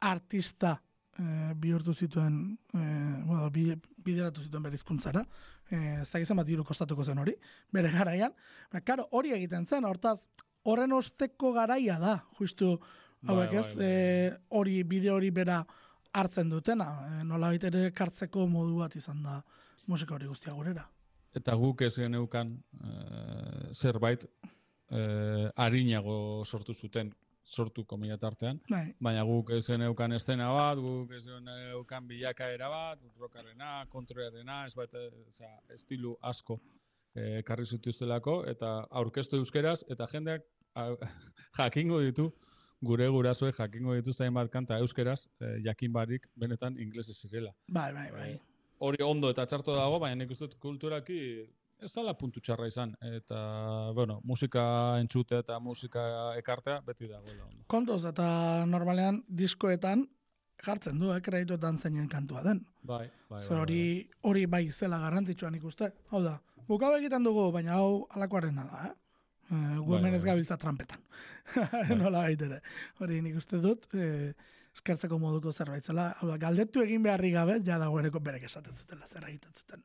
artista 0.00 0.78
eh, 1.18 1.52
bihurtu 1.54 1.94
zituen, 1.94 2.58
eh, 2.74 3.22
bueno, 3.26 3.50
bideratu 3.50 4.42
zituen 4.42 4.64
bere 4.64 4.80
izkuntzara, 4.80 5.24
eh, 5.70 6.00
ez 6.00 6.10
da 6.10 6.22
gizan 6.22 6.40
bat 6.40 6.48
diru 6.48 6.64
kostatuko 6.64 7.04
zen 7.04 7.18
hori, 7.18 7.34
bere 7.72 7.92
garaian. 7.92 8.34
Ba, 8.72 8.80
karo, 8.80 9.08
hori 9.12 9.34
egiten 9.36 9.66
zen, 9.66 9.84
hortaz, 9.84 10.22
horren 10.64 10.92
osteko 10.92 11.52
garaia 11.52 11.98
da, 12.00 12.22
justu, 12.38 12.78
hauek 13.26 13.52
bai, 13.52 13.58
ez. 13.58 13.78
Eh, 13.78 14.36
hori, 14.48 14.82
bide 14.84 15.10
hori 15.10 15.30
bera 15.30 15.62
hartzen 16.12 16.50
dutena, 16.50 16.88
eh, 17.06 17.24
nola 17.24 17.52
ere 17.54 17.90
kartzeko 17.92 18.46
modu 18.46 18.78
bat 18.78 18.96
izan 18.96 19.22
da 19.22 19.42
musika 19.86 20.14
hori 20.14 20.26
guztia 20.26 20.52
gurera. 20.52 20.88
Eta 21.34 21.54
guk 21.54 21.82
ez 21.82 21.94
geneukan 21.96 22.56
eh, 22.84 23.72
zerbait 23.74 24.24
eh, 24.90 25.50
harinago 25.56 26.44
sortu 26.44 26.74
zuten 26.74 27.12
sortu 27.48 27.84
komila 27.88 28.18
tartean. 28.20 28.60
Bai. 28.68 28.94
Baina 29.00 29.22
guk 29.24 29.50
ez 29.56 29.64
geneukan 29.66 30.12
estena 30.12 30.50
bat, 30.52 30.80
guk 30.84 31.12
ez 31.16 31.24
geneukan 31.24 32.08
bilakaera 32.08 32.68
bat, 32.68 33.04
rokarena, 33.16 33.86
kontroiarena, 33.88 34.64
ez 34.66 34.74
bat, 34.76 34.92
eza, 35.26 35.48
estilu 35.72 36.16
asko 36.20 36.58
e, 37.14 37.42
karri 37.48 37.64
zutuztelako, 37.64 38.42
eta 38.52 38.72
aurkeztu 39.00 39.40
euskeraz, 39.40 39.80
eta 39.88 40.06
jendeak 40.12 40.44
jakingo 41.58 42.02
ditu, 42.04 42.28
gure 42.84 43.08
gurasoek 43.08 43.56
jakingo 43.56 43.94
dituzten 43.98 44.34
bat 44.34 44.50
kanta 44.50 44.78
euskeraz, 44.78 45.26
e, 45.40 45.58
jakin 45.64 45.92
barik 45.92 46.28
benetan 46.36 46.78
inglesez 46.78 47.16
zirela. 47.18 47.52
Bai, 47.68 47.92
bai, 47.92 48.10
bai. 48.12 48.32
Hori 48.78 49.02
ondo 49.02 49.30
eta 49.30 49.46
txarto 49.46 49.74
dago, 49.74 49.98
baina 49.98 50.20
nik 50.20 50.30
uste 50.30 50.48
kulturaki 50.62 51.18
ez 51.82 51.90
dala 51.94 52.14
puntu 52.18 52.40
txarra 52.42 52.66
izan. 52.70 52.94
Eta, 53.02 53.38
bueno, 53.94 54.20
musika 54.24 54.62
entzute 55.00 55.38
eta 55.42 55.58
musika 55.62 56.04
ekartea 56.38 56.80
beti 56.86 57.10
dago. 57.10 57.34
Kontoz, 57.66 58.04
eta 58.10 58.28
normalean 58.66 59.22
diskoetan 59.28 60.06
jartzen 60.64 60.98
du, 60.98 61.12
eh, 61.14 61.20
kredituetan 61.22 61.78
zeinen 61.78 62.08
kantua 62.08 62.42
den. 62.42 62.64
Bai, 62.82 63.06
bai, 63.30 63.40
bai, 63.40 63.58
hori, 63.58 63.82
bai, 63.82 64.30
hori 64.30 64.46
bai 64.46 64.64
zela 64.70 64.98
garrantzitsuan 64.98 65.54
ikuste. 65.54 65.92
Hau 66.10 66.22
da, 66.22 66.38
bukau 66.68 66.94
egiten 66.96 67.24
dugu, 67.24 67.50
baina 67.52 67.78
hau 67.78 68.06
alakoaren 68.14 68.54
nada, 68.54 68.88
eh? 68.88 68.94
Uh, 69.48 69.78
gu 69.80 69.96
hemen 69.96 70.14
ez 70.14 70.24
gabiltza 70.24 70.58
trampetan. 70.60 71.00
Nola 72.00 72.26
baitere. 72.26 72.60
Hori 73.00 73.22
nik 73.24 73.38
uste 73.40 73.60
dut, 73.64 73.86
eh, 73.96 74.34
eskertzeko 74.76 75.18
moduko 75.18 75.52
zerbait 75.52 75.84
zela. 75.84 76.10
galdetu 76.38 76.82
egin 76.84 77.02
beharri 77.02 77.30
gabe, 77.32 77.60
ja 77.64 77.78
dagoeneko 77.78 78.20
berek 78.20 78.44
esaten 78.44 78.74
zuten, 78.74 79.00
zer 79.06 79.28
egiten 79.28 79.52
zuten. 79.54 79.82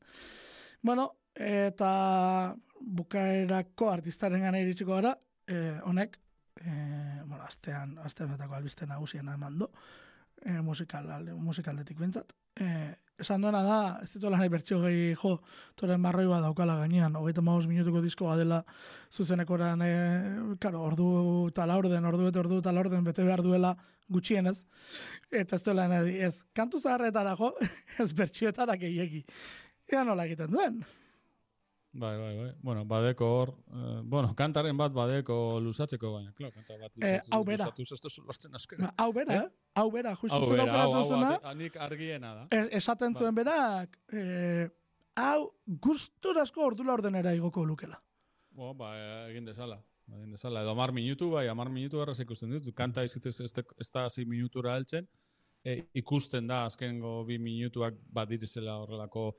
Bueno, 0.84 1.14
eta 1.34 2.56
bukaerako 2.80 3.90
artistaren 3.90 4.44
gana 4.44 4.60
iritsiko 4.60 4.98
gara, 4.98 5.16
e, 5.48 5.80
honek, 5.88 6.18
e, 6.60 6.74
bueno, 7.26 7.44
astean, 7.48 7.98
astean 8.04 8.34
betako 8.36 8.58
albizten 8.60 8.92
nagusien 8.92 9.30
eman 9.32 9.58
du, 9.60 9.70
e, 10.44 10.60
musikal, 10.62 11.08
musikaldetik 11.40 11.98
bintzat. 12.00 12.36
E, 12.60 12.68
esan 13.24 13.42
duena 13.46 13.62
da, 13.64 13.80
ez 14.04 14.12
ditu 14.14 14.30
lan 14.30 14.44
bertxio 14.52 14.80
gehi 14.84 15.14
jo, 15.20 15.38
toren 15.80 16.02
marroi 16.02 16.26
bat 16.28 16.44
daukala 16.44 16.76
gainean, 16.82 17.16
hogeita 17.16 17.42
maus 17.42 17.66
minutuko 17.70 18.02
disko 18.02 18.32
dela 18.38 18.64
zuzenekoran, 19.12 19.82
e, 19.82 19.92
karo, 20.60 20.82
ordu 20.90 21.08
eta 21.52 21.66
laurden, 21.70 22.06
ordu 22.06 22.28
eta 22.30 22.42
ordu 22.44 22.60
eta 22.64 22.74
laurden, 22.74 23.04
bete 23.04 23.24
behar 23.24 23.44
duela 23.46 23.76
gutxienez, 24.10 24.66
eta 25.32 25.56
ez 25.56 25.64
duela 25.64 25.88
ez 26.28 26.36
kantu 26.54 26.82
zaharretara 26.82 27.38
jo, 27.40 27.54
ez 28.04 28.12
bertxioetara 28.14 28.76
gehiagi. 28.82 29.24
Ea 29.94 30.04
nola 30.04 30.26
egiten 30.26 30.52
duen. 30.52 30.84
Bai, 31.94 32.18
bai, 32.18 32.36
bai. 32.36 32.52
Bueno, 32.66 32.86
badeko 32.90 33.26
hor, 33.40 33.50
eh, 33.70 34.00
bueno, 34.04 34.32
kantaren 34.36 34.78
bat 34.78 34.94
badeko 34.94 35.60
luzatzeko 35.62 36.16
baina, 36.16 36.32
klar, 36.34 36.50
kanta 36.56 36.78
bat 36.80 36.96
eh, 36.98 37.20
lusatuz, 37.20 37.38
eh, 37.38 37.44
bera. 37.46 37.68
lusatuz, 37.68 37.92
ez 37.94 38.02
tozu 38.02 38.24
lortzen 38.26 38.58
askera. 38.58 38.90
Hau 38.98 39.12
bera, 39.14 39.44
eh? 39.44 39.63
Hau 39.76 39.90
bera, 39.92 40.14
justu 40.16 40.38
hau 40.38 40.50
bera, 40.50 40.66
hau, 40.72 40.94
hau, 40.94 41.20
hau, 41.24 41.38
anik 41.52 41.78
argiena 41.82 42.34
da. 42.36 42.46
Es, 42.52 42.70
esaten 42.84 43.14
ba. 43.14 43.20
zuen 43.20 43.36
berak, 43.36 43.98
eh, 44.14 44.68
hau 45.20 45.54
gustur 45.66 46.40
asko 46.42 46.66
ordula 46.66 46.94
ordenera 46.94 47.34
igoko 47.34 47.66
lukela. 47.66 48.00
Bo, 48.54 48.74
ba, 48.78 48.94
egin 49.32 49.46
dezala. 49.50 49.80
Egin 50.12 50.32
dezala. 50.36 50.62
Edo 50.62 50.74
amar 50.76 50.94
minutu, 50.94 51.32
bai, 51.34 51.48
amar 51.50 51.72
minutu 51.74 52.02
erraz 52.04 52.20
ikusten 52.22 52.52
dut. 52.54 52.70
Kanta 52.78 53.04
izitez 53.04 53.40
ez, 53.42 53.52
ez 53.54 53.90
da 53.90 54.06
hasi 54.06 54.26
minutura 54.30 54.76
heltzen. 54.78 55.08
E, 55.64 55.80
ikusten 55.98 56.48
da, 56.48 56.66
azkengo 56.68 57.24
bi 57.26 57.40
minutuak 57.40 57.96
bat 58.14 58.30
dirizela 58.30 58.76
horrelako 58.82 59.30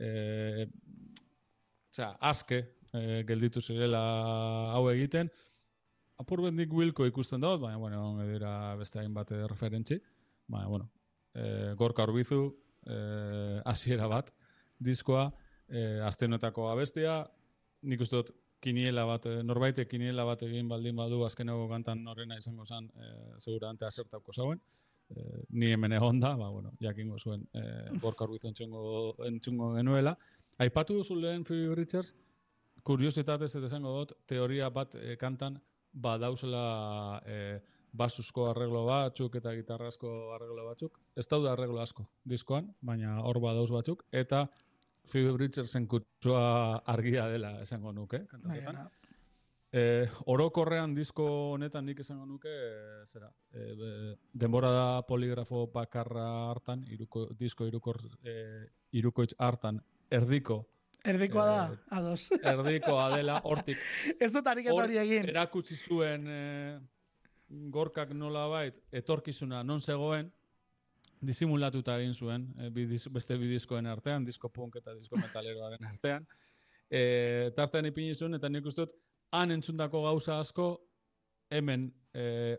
eh, 0.00 0.64
Osea, 1.94 2.08
aske 2.26 2.56
eh, 2.90 3.22
gelditu 3.28 3.60
zirela 3.62 4.00
hau 4.74 4.88
egiten. 4.90 5.30
Apur 6.24 6.40
bendik 6.40 6.72
wilko 6.72 7.04
ikusten 7.04 7.42
dut, 7.42 7.58
baina, 7.60 7.76
bueno, 7.76 7.98
dira 8.24 8.50
beste 8.80 8.96
hain 9.02 9.12
bat 9.12 9.28
referentzi. 9.50 9.98
Baina, 10.48 10.68
bueno, 10.72 10.86
eh, 11.36 11.74
gorka 11.76 12.06
orbizu, 12.06 12.38
eh, 12.86 13.60
asiera 13.68 14.06
bat, 14.08 14.30
diskoa, 14.80 15.26
eh, 15.68 16.00
astenotako 16.06 16.70
abestia, 16.70 17.18
nik 17.82 18.00
uste 18.00 18.16
dut, 18.16 18.30
kiniela 18.64 19.04
bat, 19.04 19.28
norbaite 19.44 19.84
kiniela 19.84 20.24
bat 20.24 20.46
egin 20.46 20.70
baldin 20.70 20.96
badu 20.96 21.20
azkeneko 21.26 21.68
kantan 21.68 22.00
norrena 22.06 22.40
izango 22.40 22.64
zen, 22.64 22.88
eh, 22.96 23.34
seguramente 23.38 23.84
asertauko 23.84 24.32
zauen. 24.32 24.62
Eh, 25.10 25.44
ni 25.50 25.74
hemen 25.74 25.92
egon 25.92 26.20
da, 26.20 26.32
ba, 26.40 26.48
bueno, 26.48 26.72
jakingo 26.80 27.18
zuen 27.18 27.44
eh, 27.52 27.90
gorka 28.00 28.24
orbizu 28.24 28.48
entzungo, 28.48 29.14
entzungo 29.28 29.74
genuela. 29.76 30.16
Aipatu 30.56 30.96
duzu 31.02 31.20
lehen 31.20 31.44
Phoebe 31.44 31.74
Richards, 31.74 32.14
kuriositatez 32.82 33.52
eta 33.58 33.68
esango 33.68 33.92
dut, 33.98 34.16
teoria 34.24 34.70
bat 34.72 34.96
e, 34.96 35.18
kantan 35.20 35.60
badauzela 35.94 37.22
e, 37.26 37.38
basusko 37.94 38.48
arreglo 38.50 38.84
batzuk 38.88 39.36
eta 39.38 39.54
gitarrasko 39.54 40.10
arreglo 40.34 40.66
batzuk. 40.66 41.00
Ez 41.16 41.26
daude 41.30 41.50
arreglo 41.50 41.80
asko 41.80 42.06
diskoan, 42.24 42.72
baina 42.82 43.20
hor 43.22 43.40
badauz 43.40 43.70
batzuk. 43.70 44.04
Eta 44.12 44.48
Phoebe 45.04 45.36
Richardsen 45.38 45.86
kutsua 45.86 46.80
argia 46.86 47.26
dela 47.28 47.58
esango 47.62 47.92
nuke, 47.92 48.24
kantaketan. 48.30 48.86
E, 49.74 50.06
orokorrean 50.30 50.92
disko 50.94 51.24
honetan 51.54 51.84
nik 51.86 52.00
esango 52.04 52.26
nuke, 52.26 52.50
e, 52.50 53.00
zera, 53.10 53.28
e, 53.50 54.14
denbora 54.32 54.70
da 54.70 54.86
poligrafo 55.06 55.66
bakarra 55.74 56.26
hartan, 56.50 56.84
iruko, 56.94 57.26
disko 57.38 57.66
irukor, 57.66 57.98
e, 58.22 58.36
irukoitz 58.94 59.34
hartan 59.38 59.82
erdiko. 60.10 60.60
Erdikoa 61.04 61.44
da, 61.44 61.56
eh, 61.68 61.96
ados. 61.98 62.30
Erdikoa 62.40 63.08
dela, 63.12 63.40
hortik. 63.44 63.80
Ez 64.24 64.30
dut 64.32 64.46
ariketa 64.48 64.76
hori 64.86 64.96
egin. 65.02 65.28
Erakutsi 65.28 65.76
zuen 65.76 66.24
eh, 66.32 66.78
gorkak 67.74 68.14
nola 68.16 68.46
bait, 68.48 68.78
etorkizuna 69.02 69.60
non 69.68 69.84
zegoen, 69.84 70.30
disimulatuta 71.24 71.98
egin 72.00 72.14
zuen, 72.14 72.48
eh, 72.56 72.70
beste 73.12 73.36
bidizkoen 73.40 73.86
artean, 73.92 74.24
disko 74.24 74.48
punk 74.48 74.80
eta 74.80 74.96
disko 74.96 75.20
metaleroaren 75.20 75.84
artean. 75.92 76.26
E, 76.88 77.50
tartean 77.56 77.88
ipini 77.90 78.14
zuen, 78.14 78.36
eta 78.38 78.48
nik 78.48 78.66
uste 78.70 78.84
dut, 78.84 78.96
han 79.34 79.52
entzundako 79.52 80.04
gauza 80.04 80.38
asko, 80.40 80.68
hemen 81.50 81.90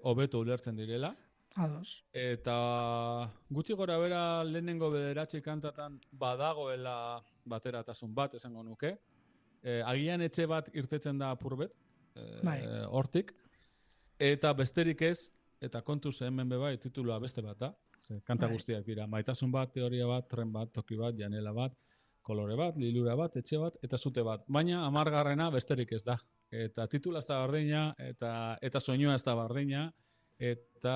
hobeto 0.03 0.41
ulertzen 0.43 0.75
direla. 0.75 1.13
Ados. 1.55 2.01
Eta 2.11 2.55
gutxi 3.49 3.77
gora 3.79 3.95
bera 3.97 4.43
lehenengo 4.43 4.89
bederatxe 4.91 5.39
kantatan 5.41 5.95
badagoela 6.11 6.97
bateratasun 7.45 8.13
bat 8.15 8.33
esango 8.37 8.63
nuke. 8.63 8.95
E, 9.63 9.81
agian 9.85 10.21
etxe 10.21 10.45
bat 10.49 10.69
irtetzen 10.73 11.17
da 11.17 11.31
apurbet, 11.33 11.73
e, 12.15 12.27
bai. 12.43 12.59
hortik. 12.89 13.33
Eta 14.19 14.53
besterik 14.53 15.01
ez, 15.01 15.31
eta 15.61 15.81
kontuz 15.81 16.21
hemen 16.21 16.49
bebai 16.49 16.77
titulua 16.77 17.19
beste 17.19 17.41
bat 17.41 17.59
da. 17.59 17.73
Ze, 18.05 18.21
kanta 18.23 18.47
bai. 18.47 18.55
guztiak 18.55 18.85
dira. 18.85 19.07
Maitasun 19.07 19.51
bat, 19.51 19.71
teoria 19.73 20.07
bat, 20.07 20.27
tren 20.29 20.51
bat, 20.53 20.71
toki 20.73 20.97
bat, 20.99 21.17
janela 21.17 21.53
bat. 21.53 21.75
kolore 22.25 22.55
bat, 22.57 22.77
lilura 22.81 23.13
bat, 23.13 23.35
etxe 23.37 23.59
bat, 23.61 23.75
eta 23.85 23.99
zute 24.01 24.23
bat. 24.25 24.41
Baina 24.49 24.79
amargarrena 24.87 25.51
besterik 25.53 25.91
ez 25.93 26.01
da. 26.07 26.15
Eta 26.49 26.87
titula 26.89 27.19
ez 27.21 27.27
da 27.27 27.37
bardina, 27.43 27.81
eta, 28.01 28.31
eta 28.65 28.79
soinua 28.81 29.13
ez 29.13 29.21
da 29.21 29.35
bardina, 29.37 29.83
eta 30.41 30.95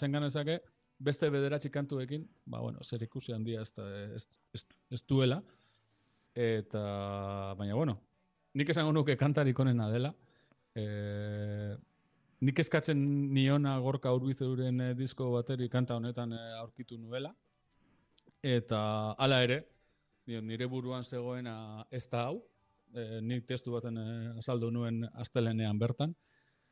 zen 0.00 0.16
ganezake, 0.16 0.62
beste 1.02 1.28
bederatzi 1.30 1.70
kantuekin, 1.70 2.24
ba, 2.46 2.62
bueno, 2.64 2.80
zer 2.82 3.02
ikusi 3.04 3.34
handia 3.34 3.62
ez, 3.62 3.72
ez, 4.16 4.26
ez, 4.54 4.64
ez 4.96 5.02
duela. 5.08 5.42
Eta, 6.34 7.54
baina, 7.58 7.74
bueno, 7.74 7.98
nik 8.54 8.70
esango 8.72 8.92
nuke 8.92 9.16
kantarik 9.20 9.58
onena 9.60 9.88
dela. 9.92 10.12
E, 10.74 11.76
nik 12.40 12.58
eskatzen 12.58 13.02
niona 13.34 13.76
gorka 13.84 14.12
urbizuren 14.16 14.80
e, 14.80 14.94
disko 14.96 15.30
bateri 15.34 15.68
kanta 15.68 15.98
honetan 16.00 16.32
e, 16.32 16.40
aurkitu 16.62 16.98
nuela. 16.98 17.34
Eta 18.42 18.80
hala 19.18 19.42
ere, 19.44 19.60
nire 20.26 20.66
buruan 20.66 21.04
zegoena 21.04 21.84
ez 21.90 22.06
da 22.08 22.26
hau, 22.30 22.40
e, 22.94 23.20
nik 23.20 23.46
testu 23.46 23.76
baten 23.76 23.98
e, 24.00 24.08
azaldu 24.40 24.70
nuen 24.72 25.04
astelenean 25.12 25.78
bertan, 25.78 26.14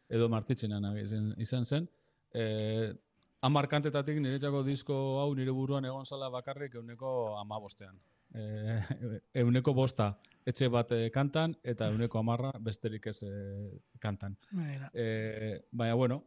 edo 0.08 0.28
martitzenan 0.32 0.88
izan, 0.98 1.34
izan 1.38 1.64
zen. 1.68 1.88
E, 2.32 2.92
Amar 3.42 3.66
kantetatik 3.72 4.18
nire 4.20 4.38
disko 4.64 4.94
hau 5.20 5.34
nire 5.34 5.50
buruan 5.50 5.84
egon 5.84 6.04
zala 6.04 6.28
bakarrik 6.28 6.74
euneko 6.74 7.38
amabostean. 7.38 7.96
E, 8.34 8.42
euneko 9.42 9.74
bosta 9.74 10.12
etxe 10.46 10.68
bat 10.72 10.92
e, 10.96 11.08
kantan 11.14 11.56
eta 11.62 11.88
euneko 11.90 12.20
amarra 12.20 12.52
besterik 12.60 13.06
ez 13.10 13.22
e, 13.26 13.32
kantan. 14.00 14.36
E, 14.94 15.60
baina, 15.72 15.94
bueno, 15.94 16.22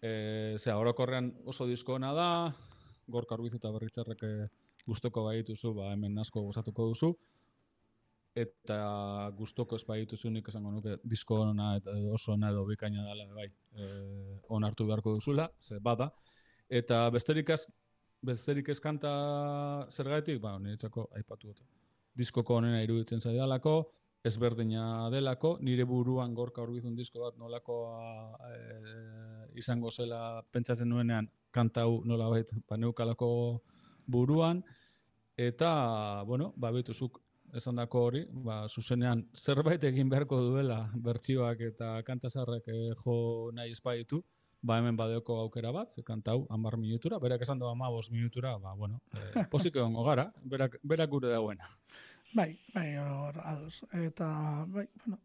e, 0.00 0.56
zera, 0.58 0.78
orokorrean 0.78 1.32
oso 1.46 1.66
disko 1.66 1.98
da, 1.98 2.52
gorka 3.06 3.34
arbizu 3.34 3.56
eta 3.56 3.70
berritzarrek 3.70 4.24
guztoko 4.86 5.24
baituzu, 5.28 5.74
ba, 5.74 5.92
hemen 5.92 6.18
asko 6.18 6.42
gozatuko 6.42 6.88
duzu, 6.90 7.12
eta 8.34 9.30
gustoko 9.36 9.76
ez 9.76 9.84
baituzu 9.84 10.30
nik 10.32 10.48
esango 10.48 10.70
nuke 10.72 10.96
disko 11.04 11.42
ona 11.42 11.76
eta 11.76 11.92
oso 12.14 12.32
ona 12.32 12.50
edo 12.50 12.64
bikaina 12.66 13.04
dela 13.04 13.26
bai, 13.34 13.48
e, 13.76 13.88
onartu 14.48 14.86
beharko 14.88 15.14
duzula, 15.18 15.50
ze 15.60 15.78
bada, 15.78 16.10
eta 16.68 17.04
besterik 17.10 17.50
ez, 17.50 17.66
besterik 18.22 18.68
ez 18.68 18.78
kanta 18.80 19.12
zergaetik, 19.90 20.40
ba, 20.42 20.56
niretzako 20.58 21.08
aipatu 21.18 21.52
dut. 21.52 21.62
Diskoko 22.14 22.58
onena 22.60 22.82
iruditzen 22.84 23.20
zaidalako, 23.20 23.76
ezberdina 24.24 25.10
delako, 25.10 25.56
nire 25.66 25.84
buruan 25.88 26.34
gorka 26.34 26.62
horbizun 26.62 26.94
disko 26.94 27.24
bat 27.24 27.38
nolakoa 27.40 28.52
e, 28.52 28.58
izango 29.58 29.90
zela 29.90 30.42
pentsatzen 30.52 30.88
nuenean 30.88 31.26
kantau 31.50 32.02
nola 32.06 32.28
baita 32.30 32.56
ba, 32.68 32.78
neukalako 32.78 33.28
buruan, 34.06 34.62
eta, 35.36 36.22
bueno, 36.28 36.52
ba, 36.56 36.70
betuzuk 36.70 37.18
esan 37.56 37.80
dako 37.80 38.04
hori, 38.08 38.22
ba, 38.46 38.62
zuzenean 38.68 39.26
zerbait 39.34 39.82
egin 39.84 40.08
beharko 40.12 40.38
duela 40.40 40.78
bertsioak 40.94 41.60
eta 41.72 41.96
kantazarrek 42.06 42.68
eh, 42.72 42.92
jo 43.02 43.16
nahi 43.52 43.74
espaitu, 43.74 44.22
ba 44.62 44.78
hemen 44.78 44.96
badeoko 44.96 45.40
aukera 45.42 45.72
bat, 45.74 45.90
ze 45.90 46.02
kantau, 46.06 46.46
amar 46.50 46.76
minutura, 46.78 47.18
berak 47.18 47.42
esan 47.42 47.58
du 47.58 47.66
ama 47.68 47.90
minutura, 48.10 48.58
ba, 48.58 48.74
bueno, 48.74 49.00
eh, 49.14 49.44
posik 49.50 49.76
egon 49.76 49.94
gara, 50.04 50.32
berak, 50.44 50.78
berak 50.82 51.10
gure 51.10 51.28
dauena. 51.28 51.68
Bai, 52.32 52.58
bai, 52.72 52.96
hor, 52.96 53.38
ados. 53.44 53.84
Eta, 53.92 54.64
bai, 54.66 54.86
bueno, 55.04 55.18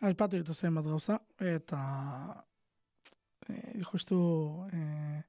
alpatu 0.00 0.36
ditu 0.36 0.54
zen 0.54 0.74
bat 0.74 0.84
gauza, 0.84 1.20
eta 1.38 1.80
e, 3.48 3.80
justu 3.92 4.18
e, 4.72 5.22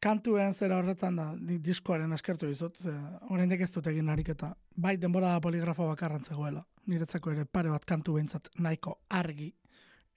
kantuen 0.00 0.54
zera 0.54 0.78
horretan 0.78 1.16
da, 1.16 1.26
diskoaren 1.36 2.12
askertu 2.12 2.48
dizut, 2.48 2.80
horrein 3.28 3.52
ez 3.52 3.70
dut 3.70 3.86
egin 3.86 4.08
eta 4.08 4.54
bai, 4.76 4.96
denbora 4.96 5.38
poligrafo 5.40 5.86
bakarran 5.88 6.24
zegoela, 6.24 6.64
niretzako 6.86 7.32
ere 7.32 7.44
pare 7.44 7.68
bat 7.68 7.84
kantu 7.84 8.14
behintzat 8.14 8.48
nahiko 8.58 9.00
argi, 9.08 9.52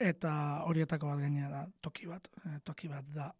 eta 0.01 0.33
horietako 0.67 1.11
bat 1.11 1.21
gainera 1.23 1.49
da 1.49 1.65
toki 1.81 2.07
bat, 2.09 2.27
e, 2.45 2.59
toki 2.65 2.89
bat 2.91 3.07
da 3.13 3.31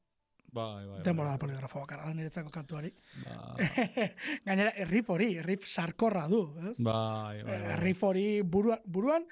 Bai, 0.52 0.86
bai, 0.86 1.00
Denbora 1.00 1.30
bai, 1.30 1.38
da 1.38 1.40
poligrafo 1.40 1.80
bakarra 1.80 2.10
da 2.10 2.14
niretzako 2.14 2.50
kantuari. 2.52 2.90
Ba. 3.24 3.54
Gainera, 4.50 4.74
errif 4.84 5.08
hori, 5.14 5.30
errif 5.40 5.64
sarkorra 5.64 6.26
du, 6.28 6.42
ez? 6.60 6.74
Bai, 6.84 7.40
bai, 7.40 7.46
bai. 7.46 7.70
Errif 7.78 8.04
hori 8.04 8.26
buruan, 8.44 8.82
buruan, 8.84 9.28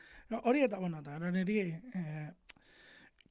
hori 0.47 0.63
eta, 0.63 0.79
bueno, 0.79 1.01
eta 1.03 1.17
niri, 1.35 1.57
eh, 1.75 2.29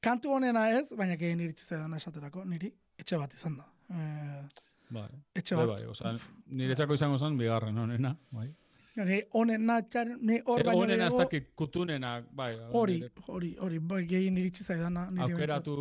kantu 0.05 0.35
honena 0.37 0.67
ez, 0.75 0.91
baina 0.93 1.17
gehien 1.17 1.41
iritsi 1.41 1.65
zedan 1.65 1.97
esaterako, 1.97 2.45
niri, 2.45 2.69
etxe 3.01 3.17
bat 3.17 3.33
izan 3.33 3.57
da. 3.57 3.65
Eh, 3.89 4.45
bai, 4.93 5.09
etxe 5.33 5.57
bai, 5.57 5.65
bat. 5.65 5.79
Bai, 5.79 5.81
bai, 5.81 5.89
oza, 5.89 6.13
niretzako 6.61 6.99
izango 6.99 7.17
zen, 7.17 7.41
bigarren 7.41 7.85
honena, 7.87 8.13
bai. 8.37 8.51
Ni 8.95 9.19
honen 9.37 9.65
natxar, 9.69 10.09
ni 10.19 10.39
hor 10.45 10.63
baino 10.65 10.81
Honen 10.83 11.01
hasta 11.01 11.27
que 11.29 11.43
kutunena, 11.55 12.23
bai. 12.35 12.51
Hori, 12.73 12.97
hori, 13.27 13.55
hori, 13.61 13.79
bai, 13.79 14.03
gehien 14.09 14.37
iritsi 14.37 14.63
zaidana. 14.63 15.07
Aukeratu 15.25 15.75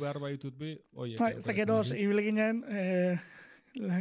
behar 0.00 0.20
baitut 0.22 0.56
bi, 0.58 0.76
oie. 0.94 1.16
Bai, 1.18 1.34
zakeroz, 1.40 1.90
ibile 1.92 2.24
ginen, 2.28 2.62
eh, 2.70 3.18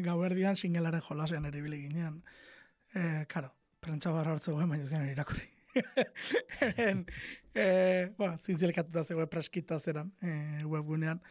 gau 0.05 0.19
erdian, 0.23 0.55
singelaren 0.55 1.03
jolasean 1.07 1.49
ere 1.49 1.59
ibile 1.59 1.81
ginen. 1.81 2.21
Eh, 2.95 3.25
karo, 3.27 3.51
prentsa 3.81 4.13
barra 4.15 4.37
hartzeko 4.37 4.59
guen, 4.59 4.69
baina 4.71 4.83
ez 4.85 4.93
gana 4.93 5.11
irakurri. 5.11 5.49
eh, 7.55 8.11
bueno, 8.17 8.37
zintzilikatuta 8.37 9.03
zegoen 9.03 9.29
preskita 9.31 9.79
zeran 9.79 10.11
eh, 10.21 10.63
webgunean 10.67 11.21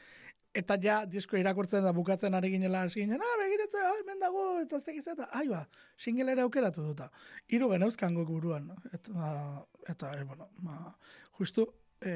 eta 0.61 0.76
ja 0.82 1.00
disko 1.08 1.38
irakurtzen 1.40 1.84
da 1.86 1.92
bukatzen 1.96 2.36
ari 2.36 2.52
ginela 2.54 2.84
hasi 2.86 3.02
ginen, 3.02 3.20
ah, 3.24 3.34
begiratzen, 3.42 3.84
ah, 3.86 3.96
hemen 4.00 4.22
dago, 4.22 4.46
eta 4.62 4.78
ez 4.80 4.86
tekiz 4.86 5.06
eta, 5.14 5.28
ai 5.40 5.46
ba, 5.50 5.64
singelera 5.98 6.46
aukeratu 6.46 6.84
duta. 6.86 7.11
Hiru 7.48 7.70
genauzkan 7.72 8.16
guk 8.18 8.32
buruan, 8.34 8.70
eta, 8.92 9.34
eta 9.88 10.14
e, 10.18 10.24
bueno, 10.28 10.50
ma, 10.66 10.78
justu, 11.40 11.66
e, 12.00 12.14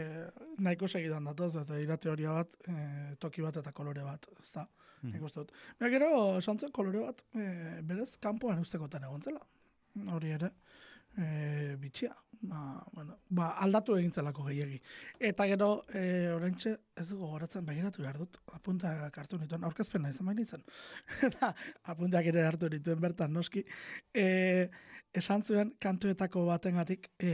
nahiko 0.65 0.89
segidan 0.89 1.29
datoz, 1.31 1.55
eta 1.65 1.81
ira 1.81 1.99
teoria 2.01 2.39
bat, 2.41 2.57
e, 2.69 2.79
toki 3.21 3.45
bat 3.45 3.61
eta 3.63 3.73
kolore 3.77 4.05
bat, 4.07 4.29
ez 4.41 4.51
da, 4.55 4.67
mm. 5.03 5.13
nik 5.13 5.29
uste 5.29 5.45
dut. 5.45 5.55
gero, 5.97 6.11
esantzen 6.39 6.73
kolore 6.75 7.05
bat, 7.07 7.25
e, 7.35 7.49
berez, 7.83 8.15
kanpoan 8.21 8.63
ustekotan 8.65 9.09
egon 9.09 9.23
zela, 9.23 9.45
hori 10.17 10.35
ere, 10.39 10.55
e, 11.17 11.77
bitxia. 11.81 12.15
Ba, 12.45 12.85
bueno, 12.93 13.15
ba, 13.33 13.47
aldatu 13.65 13.95
egin 13.97 14.13
zelako 14.13 14.45
gehiegi. 14.49 14.77
Eta 15.31 15.47
gero, 15.49 15.69
e, 15.97 16.03
orentxe, 16.35 16.75
ez 17.01 17.07
gogoratzen 17.13 17.65
begiratu 17.65 18.03
behar 18.05 18.19
dut, 18.21 18.37
apuntak 18.53 19.17
hartu 19.23 19.39
nituen, 19.41 19.65
aurkezpena 19.65 20.11
izan 20.13 20.29
bain 20.29 20.37
nintzen. 20.43 20.65
Eta 21.29 21.53
apuntak 21.95 22.29
ere 22.33 22.45
hartu 22.45 22.69
nituen 22.73 23.01
bertan, 23.01 23.33
noski. 23.33 23.65
E, 24.13 24.27
esan 25.17 25.45
zuen, 25.47 25.73
kantuetako 25.81 26.45
batengatik 26.51 27.09
e, 27.17 27.33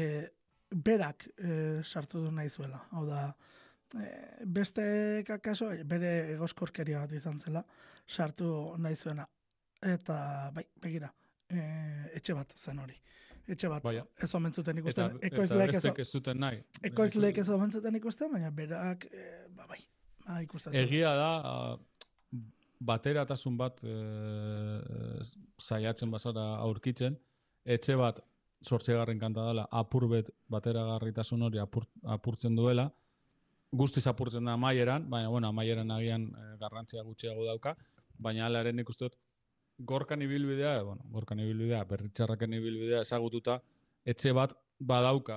berak 0.70 1.26
e, 1.38 1.54
sartu 1.82 2.26
du 2.26 2.34
nahi 2.36 2.50
zuela. 2.50 2.84
Hau 2.94 3.02
da, 3.08 3.24
e, 3.98 4.11
beste 4.46 4.84
kakaso, 5.26 5.72
bere 5.90 6.12
egoskorkeria 6.36 7.02
bat 7.02 7.18
izan 7.18 7.42
zela, 7.42 7.64
sartu 8.06 8.52
nahi 8.78 9.00
zuena. 9.00 9.26
Eta, 9.90 10.20
bai, 10.54 10.68
begira, 10.78 11.11
e, 11.51 11.64
etxe 12.20 12.34
bat 12.38 12.57
zen 12.57 12.78
hori 12.78 12.96
etxe 13.51 13.70
bat. 13.70 13.82
Baina. 13.84 14.05
Ez 14.22 14.30
omen 14.38 14.53
zuten 14.55 14.78
ikusten. 14.80 15.16
Eta, 15.18 15.44
eta 15.44 15.61
bestek 15.72 16.03
ez 16.05 16.09
zuten 16.11 16.40
nahi. 16.40 16.61
Eko 16.86 17.07
ez 17.07 17.48
omen 17.48 17.72
zuten 17.72 17.96
ikusten, 17.98 18.30
baina 18.32 18.51
berak, 18.55 19.07
e, 19.11 19.26
ba, 19.57 19.66
bai, 19.70 19.80
ba, 20.26 20.40
ikusten. 20.44 20.76
Egia 20.76 21.12
da, 21.18 21.30
batera 22.80 23.26
tasun 23.28 23.57
bat 23.61 23.82
e, 23.84 23.94
zaiatzen 25.61 26.11
bazara 26.11 26.46
aurkitzen, 26.64 27.18
etxe 27.64 27.96
bat 28.01 28.22
sortzegarren 28.64 29.20
kanta 29.20 29.46
dela, 29.48 29.66
apurbet 29.72 30.30
batera 30.53 30.84
garritasun 30.94 31.42
hori 31.48 31.61
apur, 31.62 31.86
apurtzen 32.16 32.57
duela, 32.57 32.90
guztiz 33.72 34.07
apurtzen 34.11 34.48
da 34.48 34.57
amaieran, 34.59 35.07
baina, 35.11 35.30
bueno, 35.32 35.48
amaieran 35.48 35.90
agian 35.96 36.28
e, 36.30 36.46
garrantzia 36.61 37.05
gutxiago 37.07 37.46
dauka, 37.48 37.76
baina 38.20 38.46
alaren 38.46 38.82
ikusten 38.82 39.09
dut, 39.09 39.20
gorkan 39.87 40.22
ibilbidea, 40.22 40.83
bueno, 40.83 41.05
gorkan 41.12 41.41
ibilbidea, 41.41 41.85
berritxarraken 41.89 42.55
ibilbidea 42.59 43.01
ezagututa, 43.07 43.61
etxe 44.05 44.33
bat 44.37 44.55
badauka 44.78 45.37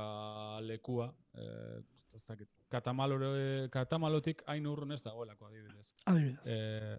lekua, 0.64 1.10
eh, 1.36 1.80
ez 2.14 2.24
dakit, 2.28 2.50
katamalotik 2.70 4.44
hain 4.48 4.68
urrun 4.68 4.91
ez 4.91 5.02
dagoelako 5.04 5.48
adibidez. 5.48 5.94
Adibidez. 6.06 6.48
Eh, 6.48 6.98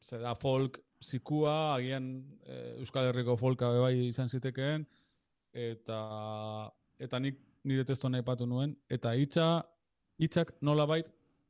ze 0.00 0.18
da 0.18 0.34
folk 0.34 0.78
zikua, 1.02 1.74
agian 1.76 2.08
eh, 2.46 2.78
Euskal 2.78 3.10
Herriko 3.10 3.36
folka 3.36 3.70
bai 3.80 4.08
izan 4.08 4.28
zitekeen, 4.28 4.86
eta 5.52 6.00
eta 6.98 7.18
nik 7.18 7.38
nire 7.64 7.84
testo 7.84 8.08
nahi 8.08 8.22
patu 8.22 8.46
nuen, 8.46 8.76
eta 8.90 9.14
hitza 9.14 9.48
hitzak 10.18 10.54
nola 10.62 10.86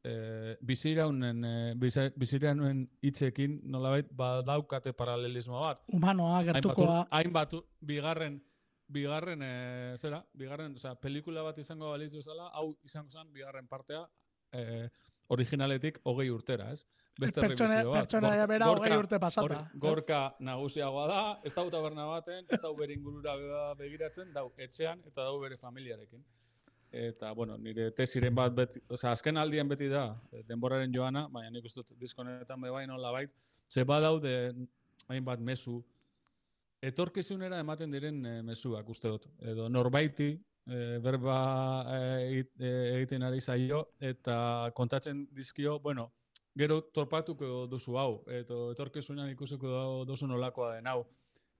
bait 0.02 0.12
eh 0.12 0.56
biziraunen 0.62 1.44
eh, 1.44 2.10
biziraunen 2.16 2.88
hitzekin 3.02 3.60
nolabait 3.64 4.06
badaukate 4.12 4.92
paralelismo 4.92 5.60
bat. 5.60 5.82
Humanoa 5.92 6.42
gertukoa. 6.42 7.06
Hainbat 7.10 7.54
bigarren 7.80 8.40
bigarren 8.88 9.42
eh, 9.42 9.96
zera, 9.98 10.24
bigarren, 10.32 10.74
o 10.74 10.78
sea, 10.78 10.94
pelikula 10.94 11.42
bat 11.42 11.58
izango 11.58 11.90
balitzu 11.90 12.22
zela, 12.22 12.48
hau 12.54 12.76
izango 12.84 13.10
zen 13.10 13.32
bigarren 13.32 13.66
partea. 13.68 14.06
Eh, 14.52 14.88
originaletik 15.28 16.00
hogei 16.04 16.30
urtera, 16.30 16.70
ez? 16.72 16.86
Beste 17.18 17.42
pertsona, 17.42 17.82
bat. 17.84 18.06
Pertsona 18.06 18.30
gorka, 18.30 18.46
bera 18.46 18.66
hogei 18.70 18.96
urte 18.96 19.18
pasata. 19.18 19.70
gorka 19.74 20.20
nagusiagoa 20.40 21.06
da, 21.10 21.22
ez 21.44 21.52
da 21.54 21.64
taberna 21.70 22.06
baten, 22.06 22.46
ez 22.48 22.60
da 22.62 22.72
bere 22.72 22.94
ingurura 22.94 23.34
begiratzen, 23.74 24.32
dau 24.32 24.52
etxean 24.56 25.02
eta 25.04 25.24
dau 25.24 25.38
bere 25.42 25.56
familiarekin. 25.56 26.24
Eta, 26.90 27.32
bueno, 27.32 27.58
nire 27.58 27.90
tesiren 27.92 28.34
bat, 28.34 28.54
beti, 28.56 28.80
oza, 28.88 29.12
azken 29.12 29.36
aldien 29.36 29.68
beti 29.68 29.90
da, 29.92 30.06
eh, 30.32 30.42
denboraren 30.48 30.92
joana, 30.94 31.26
baina 31.28 31.50
nik 31.52 31.66
uste 31.68 31.82
diskonetan 32.00 32.60
bebai 32.60 32.86
nola 32.86 33.10
bait, 33.12 33.30
ze 33.68 33.84
badaude, 33.84 34.54
hain 35.08 35.24
bat 35.24 35.40
mesu, 35.40 35.82
etorkizunera 36.80 37.58
ematen 37.60 37.90
diren 37.90 38.24
e, 38.24 38.34
mesuak 38.42 38.88
uste 38.88 39.08
dut. 39.08 39.26
Edo 39.40 39.68
norbaiti, 39.68 40.30
e, 40.68 40.98
berba 41.04 41.38
egiten 42.22 43.26
ari 43.26 43.40
zaio, 43.40 43.82
eta 44.00 44.70
kontatzen 44.74 45.26
dizkio, 45.34 45.78
bueno, 45.80 46.12
gero 46.58 46.80
torpatuko 46.94 47.66
duzu 47.70 47.98
hau, 47.98 48.22
eta 48.32 48.54
etorkizunean 48.72 49.30
ikusiko 49.34 50.04
duzu 50.08 50.26
nolakoa 50.26 50.76
den 50.76 50.86
hau. 50.86 51.02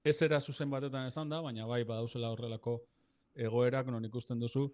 Ez 0.03 0.21
era 0.21 0.39
zuzen 0.39 0.69
batetan 0.71 1.07
esan 1.07 1.29
da, 1.29 1.41
baina 1.41 1.67
bai 1.67 1.83
badauzela 1.83 2.31
horrelako 2.31 2.79
egoerak 3.35 3.87
non 3.91 4.05
ikusten 4.05 4.39
duzu, 4.39 4.69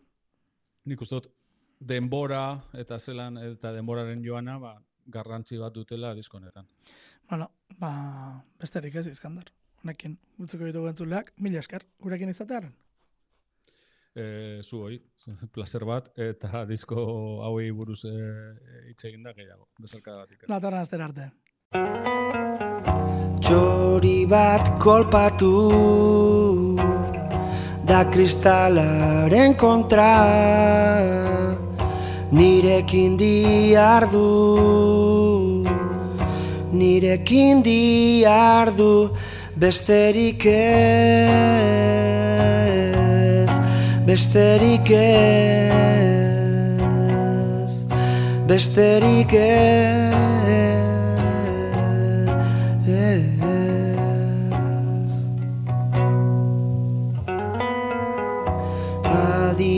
nik 0.85 1.01
uste 1.01 1.19
dut 1.19 1.29
denbora 1.79 2.61
eta 2.77 2.99
zelan 2.99 3.37
eta 3.41 3.73
denboraren 3.75 4.23
joana 4.23 4.57
ba, 4.61 4.75
garrantzi 5.05 5.57
bat 5.57 5.73
dutela 5.73 6.13
diskonetan. 6.15 6.67
Bueno, 7.29 7.49
ba, 7.79 7.91
besterik 8.61 8.95
ez 8.95 9.07
izkandar. 9.11 9.51
Honekin, 9.83 10.17
gutzeko 10.39 10.65
ditu 10.65 10.83
gentzuleak, 10.85 11.31
mila 11.37 11.61
esker, 11.61 11.85
gurekin 12.01 12.31
izatearen? 12.31 12.73
E, 14.15 14.61
zu 14.63 14.79
hoi, 14.85 14.99
placer 15.53 15.85
bat, 15.85 16.09
eta 16.17 16.63
disko 16.69 16.95
hauei 17.45 17.69
buruz 17.75 18.01
e, 18.09 18.15
hitz 18.89 19.03
egin 19.11 19.25
da 19.25 19.35
gehiago, 19.37 19.67
bezalka 19.81 20.15
bat 20.21 20.31
ikan. 20.31 20.49
Natarra 20.53 20.81
azter 20.85 21.05
arte. 21.05 21.29
Txori 23.45 24.17
bat 24.31 24.71
kolpatu 24.81 25.51
da 27.95 28.03
kristalaren 28.11 29.53
kontra. 29.55 30.15
Nirekin 32.35 33.15
diardu 33.19 34.31
nirekin 36.75 37.63
diardu 37.63 38.93
besterik 39.61 40.45
ez 40.45 40.55
besterik 44.09 44.91
ez 44.91 45.35
besterik 48.49 49.33
ez 49.39 50.24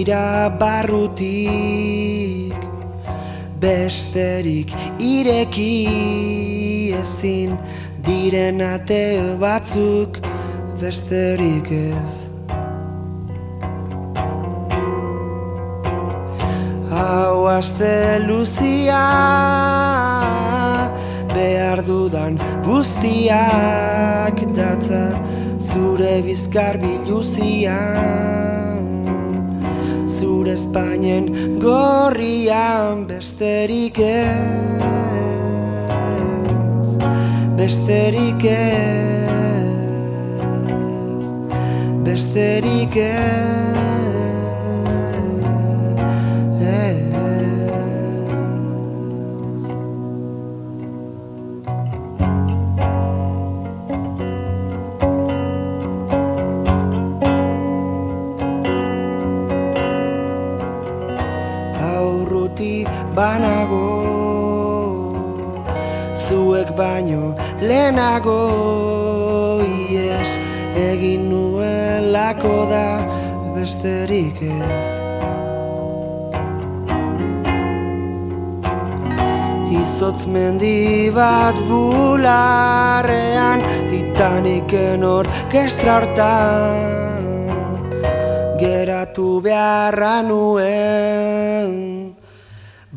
dira 0.07 0.47
barrutik 0.59 2.55
besterik 3.59 4.71
ireki 5.03 6.95
ezin 6.95 7.57
diren 8.05 8.61
ate 8.63 9.19
batzuk 9.41 10.15
besterik 10.79 11.67
ez. 11.71 12.13
Hau 16.87 17.47
aste 17.51 18.23
luzia 18.23 19.03
behar 21.35 21.83
dudan 21.83 22.39
guztiak 22.63 24.39
datza 24.55 25.05
zure 25.59 26.15
bizkar 26.23 26.79
biluziak 26.79 28.76
zure 30.17 30.53
Espainien 30.53 31.27
gorrian 31.61 33.05
besterik 33.09 33.99
ez 34.01 34.17
besterik 37.59 38.45
ez 38.49 39.67
besterik 42.07 42.97
ez 42.97 43.86
banago 63.17 63.85
zuek 66.23 66.69
baino 66.79 67.23
lehenago 67.69 68.41
ies 69.89 70.31
egin 70.89 71.23
nuelako 71.31 72.53
da 72.73 72.89
besterik 73.55 74.37
ez. 74.45 74.87
Izotz 79.81 80.21
mendi 80.33 81.09
bat 81.17 81.57
bularrean 81.71 83.65
Titaniken 83.89 85.03
orkestra 85.09 85.97
hortan 85.97 87.25
Geratu 88.61 89.29
beharra 89.49 90.15
nuen 90.29 91.86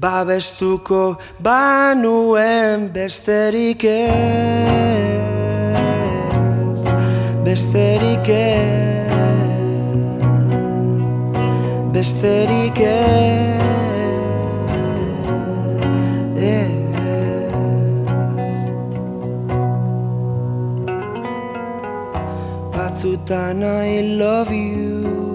babestuko 0.01 1.19
banuen 1.43 2.89
besterik 2.93 3.85
ez 3.85 4.01
besterik 7.45 8.29
ez 8.29 8.81
besterik 11.93 12.81
ez. 12.81 13.51
Batzutan 22.73 23.63
I 23.63 24.17
love 24.17 24.51
you 24.51 25.31